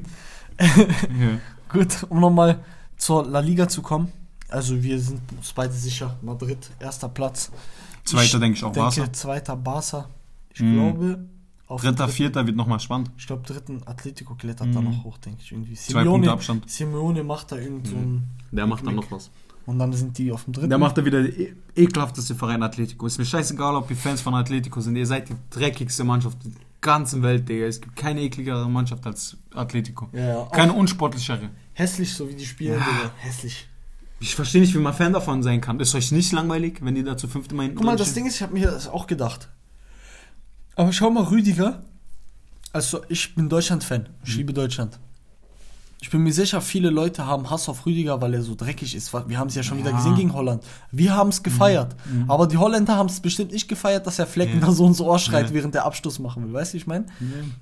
Ja. 0.57 1.39
Gut, 1.71 2.05
um 2.09 2.19
nochmal 2.19 2.59
zur 2.97 3.25
La 3.25 3.39
Liga 3.39 3.67
zu 3.67 3.81
kommen. 3.81 4.11
Also 4.49 4.81
wir 4.83 4.99
sind 4.99 5.21
uns 5.35 5.53
beide 5.53 5.73
sicher. 5.73 6.17
Madrid, 6.21 6.69
erster 6.79 7.07
Platz. 7.07 7.49
Zweiter 8.03 8.39
denke 8.39 8.57
ich 8.57 8.63
auch 8.63 8.71
denke, 8.71 8.95
Barca. 8.97 9.13
zweiter 9.13 9.55
Barca. 9.55 10.09
Ich 10.53 10.61
Mhm. 10.61 10.73
glaube, 10.73 11.25
auf 11.67 11.81
Dritter, 11.81 11.95
dritten- 12.05 12.11
vierter 12.11 12.45
wird 12.47 12.55
nochmal 12.57 12.79
spannend. 12.79 13.11
Ich 13.17 13.27
glaube, 13.27 13.43
dritten 13.43 13.81
Atletico 13.85 14.35
klettert 14.35 14.73
da 14.75 14.81
Mhm. 14.81 14.89
noch 14.91 15.03
hoch, 15.03 15.17
denke 15.17 15.41
ich. 15.41 15.51
Irgendwie. 15.51 15.73
Zwei 15.75 16.03
Punkte 16.03 16.31
Abstand. 16.31 16.69
Simeone 16.69 17.23
macht 17.23 17.51
da 17.51 17.57
irgend 17.57 17.87
so 17.87 17.95
ein. 17.95 18.23
Der 18.51 18.67
macht 18.67 18.85
dann 18.85 18.95
noch 18.95 19.09
was. 19.11 19.29
Und 19.65 19.77
dann 19.79 19.93
sind 19.93 20.17
die 20.17 20.31
auf 20.31 20.43
dem 20.43 20.53
dritten. 20.53 20.69
Der 20.69 20.77
macht 20.79 20.97
da 20.97 21.05
wieder 21.05 21.21
die 21.23 21.43
e 21.43 21.55
ekelhafteste 21.75 22.33
Verein 22.35 22.63
Atletico. 22.63 23.05
Ist 23.05 23.19
mir 23.19 23.25
scheißegal, 23.25 23.75
ob 23.75 23.89
ihr 23.91 23.95
Fans 23.95 24.19
von 24.19 24.33
Atletico 24.33 24.81
sind. 24.81 24.95
Ihr 24.95 25.05
seid 25.05 25.29
die 25.29 25.35
dreckigste 25.51 26.03
Mannschaft 26.03 26.43
der 26.43 26.51
ganzen 26.81 27.21
Welt, 27.21 27.47
Digga. 27.47 27.65
Es 27.67 27.79
gibt 27.79 27.95
keine 27.95 28.21
ekligere 28.21 28.67
Mannschaft 28.67 29.05
als 29.05 29.37
Atletico. 29.53 30.09
ja, 30.13 30.19
ja. 30.39 30.45
Keine 30.51 30.73
Auch 30.73 30.77
unsportlichere. 30.77 31.49
hässlich, 31.73 32.11
so 32.13 32.27
wie 32.27 32.33
die 32.35 32.45
spielen, 32.45 32.79
Ja. 32.79 32.85
Digga. 32.85 33.11
Hässlich. 33.19 33.69
Ich 34.21 34.35
verstehe 34.35 34.61
nicht, 34.61 34.73
wie 34.75 34.79
man 34.79 34.93
Fan 34.93 35.13
davon 35.13 35.41
sein 35.41 35.61
kann. 35.61 35.79
Ist 35.79 35.95
euch 35.95 36.11
nicht 36.11 36.31
langweilig, 36.31 36.77
wenn 36.81 36.93
die 36.95 37.03
da 37.03 37.17
zu 37.17 37.27
fünfte 37.27 37.55
Mal 37.55 37.63
hinten 37.63 37.77
Guck 37.77 37.85
mal, 37.87 37.95
das? 37.97 38.13
Ding 38.13 38.25
ist, 38.27 38.35
ich 38.35 38.41
habe 38.43 38.53
mir 38.53 38.69
das 38.69 38.87
auch 38.87 39.07
gedacht. 39.07 39.49
Aber 40.75 40.93
schau 40.93 41.09
mal, 41.09 41.23
Rüdiger. 41.23 41.81
Also, 42.71 43.03
ich 43.09 43.33
bin 43.35 43.49
Deutschland-Fan. 43.49 44.09
Ich 44.23 44.33
Mhm. 44.33 44.37
liebe 44.37 44.53
Deutschland. 44.53 44.99
Ich 46.03 46.09
bin 46.09 46.21
mir 46.23 46.33
sicher, 46.33 46.61
viele 46.61 46.89
Leute 46.89 47.27
haben 47.27 47.51
Hass 47.51 47.69
auf 47.69 47.85
Rüdiger, 47.85 48.19
weil 48.21 48.33
er 48.33 48.41
so 48.41 48.55
dreckig 48.55 48.95
ist. 48.95 49.13
Wir 49.27 49.37
haben 49.37 49.49
es 49.49 49.55
ja 49.55 49.61
schon 49.61 49.77
wieder 49.77 49.91
Ja. 49.91 49.97
gesehen 49.97 50.15
gegen 50.15 50.33
Holland. 50.33 50.63
Wir 50.91 51.15
haben 51.15 51.29
es 51.29 51.43
gefeiert. 51.43 51.95
Aber 52.27 52.47
die 52.47 52.57
Holländer 52.57 52.95
haben 52.95 53.05
es 53.07 53.19
bestimmt 53.19 53.51
nicht 53.51 53.67
gefeiert, 53.67 54.07
dass 54.07 54.17
er 54.17 54.25
Flecken 54.25 54.59
Ja. 54.59 54.65
da 54.65 54.71
so 54.71 54.83
und 54.85 54.95
so 54.95 55.05
Ohr 55.05 55.19
schreit, 55.19 55.49
Ja. 55.49 55.53
während 55.53 55.75
der 55.75 55.85
Abschluss 55.85 56.17
machen 56.17 56.43
will. 56.47 56.53
Weißt 56.53 56.73
du, 56.73 56.77
ich 56.77 56.87
meine? 56.87 57.05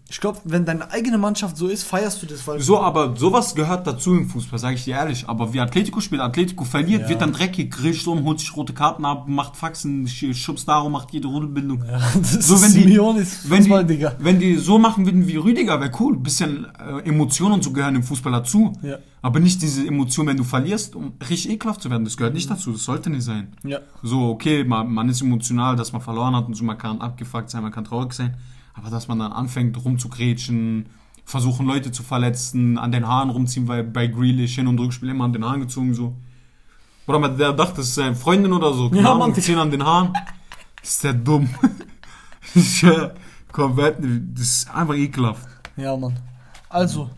Ich 0.10 0.22
glaube, 0.22 0.40
wenn 0.46 0.64
deine 0.64 0.90
eigene 0.90 1.18
Mannschaft 1.18 1.58
so 1.58 1.68
ist, 1.68 1.84
feierst 1.84 2.22
du 2.22 2.28
das, 2.28 2.48
weil 2.48 2.62
So, 2.62 2.80
aber 2.80 3.18
sowas 3.18 3.56
gehört 3.56 3.86
dazu 3.86 4.16
im 4.16 4.30
Fußball, 4.30 4.58
sage 4.58 4.76
ich 4.76 4.86
dir 4.86 4.96
ehrlich. 4.96 5.28
Aber 5.28 5.52
wie 5.54 5.60
Atletico 5.60 6.00
spielt, 6.00 6.22
Atletico 6.22 6.64
verliert, 6.64 7.10
wird 7.10 7.20
dann 7.20 7.34
dreckig, 7.34 7.70
grillt 7.72 8.08
um, 8.08 8.24
holt 8.24 8.40
sich 8.40 8.56
rote 8.56 8.72
Karten 8.72 9.04
ab, 9.04 9.28
macht 9.28 9.58
Faxen, 9.58 10.08
sch- 10.08 10.34
schubst 10.34 10.66
darum, 10.70 10.94
macht 10.94 11.12
jede 11.12 11.28
Rudelbildung. 11.28 11.84
Ja, 11.86 12.00
das 12.16 12.48
So, 12.48 12.62
wenn 12.62 12.72
die- 12.74 12.98
Wenn 13.44 13.64
die, 13.88 14.08
wenn 14.20 14.40
die 14.40 14.56
so 14.56 14.80
machen 14.80 15.06
würden 15.06 15.28
wie 15.28 15.36
Rüdiger, 15.36 15.82
wäre 15.82 15.92
cool. 16.00 16.16
Bisschen 16.18 16.68
äh, 16.80 17.06
Emotionen 17.10 17.56
und 17.56 17.64
so 17.66 17.72
gehören 17.74 17.96
im 17.96 18.04
Fußball 18.04 18.29
dazu. 18.32 18.74
Ja. 18.82 18.98
Aber 19.22 19.40
nicht 19.40 19.62
diese 19.62 19.86
Emotion, 19.86 20.28
wenn 20.28 20.38
du 20.38 20.44
verlierst, 20.44 20.96
um 20.96 21.14
richtig 21.30 21.52
ekelhaft 21.52 21.82
zu 21.82 21.90
werden. 21.90 22.06
Das 22.06 22.16
gehört 22.18 22.34
nicht 22.34 22.50
dazu. 22.50 22.72
Das 22.72 22.84
sollte 22.84 23.10
nicht 23.10 23.24
sein. 23.24 23.54
Ja. 23.64 23.80
So, 24.02 24.30
okay, 24.30 24.64
man, 24.64 24.92
man 24.94 25.10
ist 25.10 25.22
emotional, 25.22 25.76
dass 25.76 25.92
man 25.92 26.02
verloren 26.02 26.36
hat 26.36 26.48
und 26.48 26.54
so, 26.56 26.64
man 26.64 26.78
kann 26.78 27.02
abgefuckt 27.02 27.50
sein, 27.50 27.64
man 27.64 27.72
kann 27.72 27.84
traurig 27.84 28.14
sein. 28.14 28.38
Aber 28.74 28.90
dass 28.90 29.08
man 29.08 29.20
dann 29.20 29.32
anfängt 29.32 29.84
rumzugrätschen, 29.84 30.86
versuchen 31.26 31.68
Leute 31.68 31.92
zu 31.92 32.02
verletzen, 32.02 32.78
an 32.78 32.92
den 32.92 33.08
Haaren 33.08 33.30
rumziehen, 33.30 33.68
weil 33.68 33.84
bei 33.84 34.08
Grealish 34.08 34.56
Hin- 34.56 34.68
und 34.68 34.80
Rückspiel 34.80 35.10
immer 35.10 35.26
an 35.26 35.34
den 35.34 35.46
Haaren 35.46 35.62
gezogen 35.62 35.94
so. 35.94 36.16
Oder 37.08 37.20
man, 37.20 37.38
der 37.38 37.54
dachte, 37.54 37.78
das 37.78 37.88
ist 37.88 37.96
seine 37.96 38.16
Freundin 38.16 38.54
oder 38.54 38.74
so. 38.74 38.90
Keine 38.90 39.02
Ja, 39.02 39.14
Ahnung, 39.14 39.34
ziehen 39.34 39.58
an 39.58 39.72
den 39.72 39.84
Haaren. 39.84 40.14
Ist 40.82 41.04
der 41.04 41.14
dumm. 41.14 41.50
komplett, 43.52 43.98
das 44.34 44.42
ist 44.46 44.70
einfach 44.74 44.96
ekelhaft. 44.96 45.48
Ja, 45.76 45.96
Mann. 45.98 46.18
Also, 46.70 47.10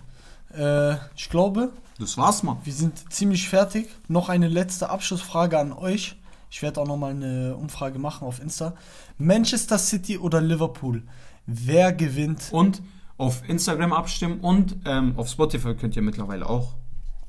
äh, 0.58 0.96
ich 1.16 1.30
glaube, 1.30 1.72
Das 2.00 2.18
war's, 2.18 2.44
Mann. 2.44 2.58
wir 2.64 2.74
sind 2.74 3.12
ziemlich 3.12 3.48
fertig. 3.50 3.90
Noch 4.08 4.30
eine 4.30 4.48
letzte 4.48 4.90
Abschlussfrage 4.90 5.58
an 5.60 5.74
euch. 5.74 6.16
Ich 6.50 6.62
werde 6.62 6.82
auch 6.82 6.88
noch 6.88 6.98
mal 6.98 7.12
eine 7.12 7.56
Umfrage 7.56 7.98
machen 8.00 8.28
auf 8.28 8.42
Insta. 8.42 8.74
Manchester 9.18 9.78
City 9.78 10.18
oder 10.18 10.42
Liverpool? 10.42 11.04
Wer 11.46 11.94
gewinnt? 11.94 12.50
Und 12.52 12.82
auf 13.18 13.48
Instagram 13.48 13.94
abstimmen 13.94 14.40
und 14.42 14.76
ähm, 14.86 15.14
auf 15.18 15.30
Spotify 15.30 15.76
könnt 15.76 15.96
ihr 15.96 16.02
mittlerweile 16.02 16.50
auch. 16.50 16.74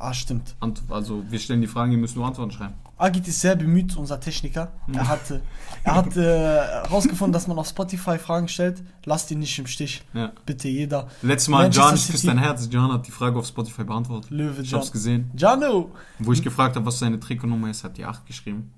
Ah, 0.05 0.13
stimmt. 0.15 0.57
ant- 0.61 0.83
Also 0.91 1.23
wir 1.31 1.39
stellen 1.39 1.61
die 1.61 1.69
Fragen, 1.69 1.93
ihr 1.93 1.99
müsst 1.99 2.17
nur 2.17 2.27
Antworten 2.27 2.51
schreiben. 2.51 2.75
Agit 2.99 3.29
ist 3.29 3.41
sehr 3.41 3.55
bemüht, 3.55 3.97
unser 3.97 4.19
Techniker. 4.19 4.73
Er 4.93 5.07
hat, 5.07 5.31
äh, 5.31 5.41
er 5.85 5.95
hat 5.95 6.17
äh, 6.17 6.57
herausgefunden, 6.89 7.33
dass 7.33 7.47
man 7.47 7.57
auf 7.59 7.69
Spotify 7.69 8.19
Fragen 8.19 8.49
stellt. 8.49 8.83
Lasst 9.05 9.31
ihn 9.31 9.39
nicht 9.39 9.57
im 9.61 9.67
Stich. 9.69 10.03
Ja. 10.13 10.33
Bitte 10.45 10.69
jeder. 10.69 11.09
Letztes 11.23 11.49
Mal, 11.49 11.63
Manchester 11.63 11.87
John, 11.89 11.95
ich 11.95 12.09
küsse 12.11 12.27
dein 12.27 12.39
Herz. 12.39 12.69
John 12.71 12.93
hat 12.93 13.07
die 13.07 13.13
Frage 13.13 13.39
auf 13.39 13.47
Spotify 13.47 13.85
beantwortet. 13.85 14.31
Löwe 14.33 14.63
Ich 14.63 14.71
John. 14.73 14.81
hab's 14.81 14.91
gesehen. 14.91 15.31
Jano! 15.37 15.93
Wo 16.19 16.33
ich 16.33 16.43
gefragt 16.43 16.75
habe, 16.75 16.85
was 16.85 16.99
seine 16.99 17.21
Trikotnummer 17.21 17.71
ist, 17.71 17.85
hat 17.85 17.97
die 17.97 18.05
8 18.05 18.27
geschrieben. 18.27 18.73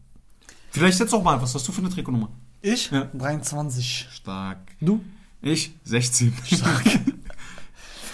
Vielleicht 0.71 1.01
jetzt 1.01 1.15
auch 1.15 1.23
mal, 1.23 1.41
was 1.41 1.55
hast 1.55 1.67
du 1.67 1.73
für 1.73 1.81
eine 1.81 1.89
Trikotnummer? 1.91 2.29
Ich? 2.61 2.91
Ja. 2.91 3.09
23. 3.15 4.09
Stark. 4.13 4.59
Du? 4.81 5.01
Ich? 5.41 5.73
16. 5.85 6.35
Stark. 6.45 6.85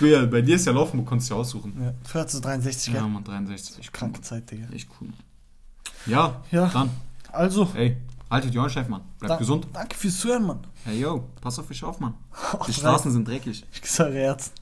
Früher, 0.00 0.26
bei 0.26 0.40
dir 0.40 0.56
ist 0.56 0.64
ja 0.66 0.72
laufen, 0.72 0.96
du 0.96 1.04
konntest 1.04 1.30
ja 1.30 1.36
aussuchen. 1.36 1.74
ja, 1.78 1.92
früher 2.04 2.24
du 2.24 2.40
63, 2.40 2.94
Ja, 2.94 3.00
gell? 3.00 3.08
Mann, 3.10 3.22
63. 3.22 3.78
Echt 3.78 3.88
cool. 3.88 3.92
Kranke 3.98 4.22
Zeit, 4.22 4.50
Digga. 4.50 4.66
Echt 4.72 4.88
cool. 5.00 5.08
Ja, 6.06 6.42
Ja. 6.50 6.68
dann. 6.68 6.88
Also, 7.30 7.68
Ey, 7.74 7.98
haltet 8.30 8.54
die 8.54 8.58
Ohren 8.58 8.70
steif, 8.70 8.88
Mann. 8.88 9.02
Bleibt 9.18 9.32
da- 9.32 9.36
gesund. 9.36 9.66
danke 9.74 9.94
fürs 9.94 10.18
Zuhören, 10.18 10.46
Mann. 10.46 10.60
Hey, 10.84 10.98
yo, 11.00 11.24
pass 11.42 11.58
auf 11.58 11.68
dich 11.68 11.84
auf, 11.84 12.00
Mann. 12.00 12.14
Die 12.66 12.72
Straßen 12.72 13.12
sind 13.12 13.28
dreckig. 13.28 13.64
Ich 13.72 13.90
sage 13.90 14.14
Herzen. 14.14 14.52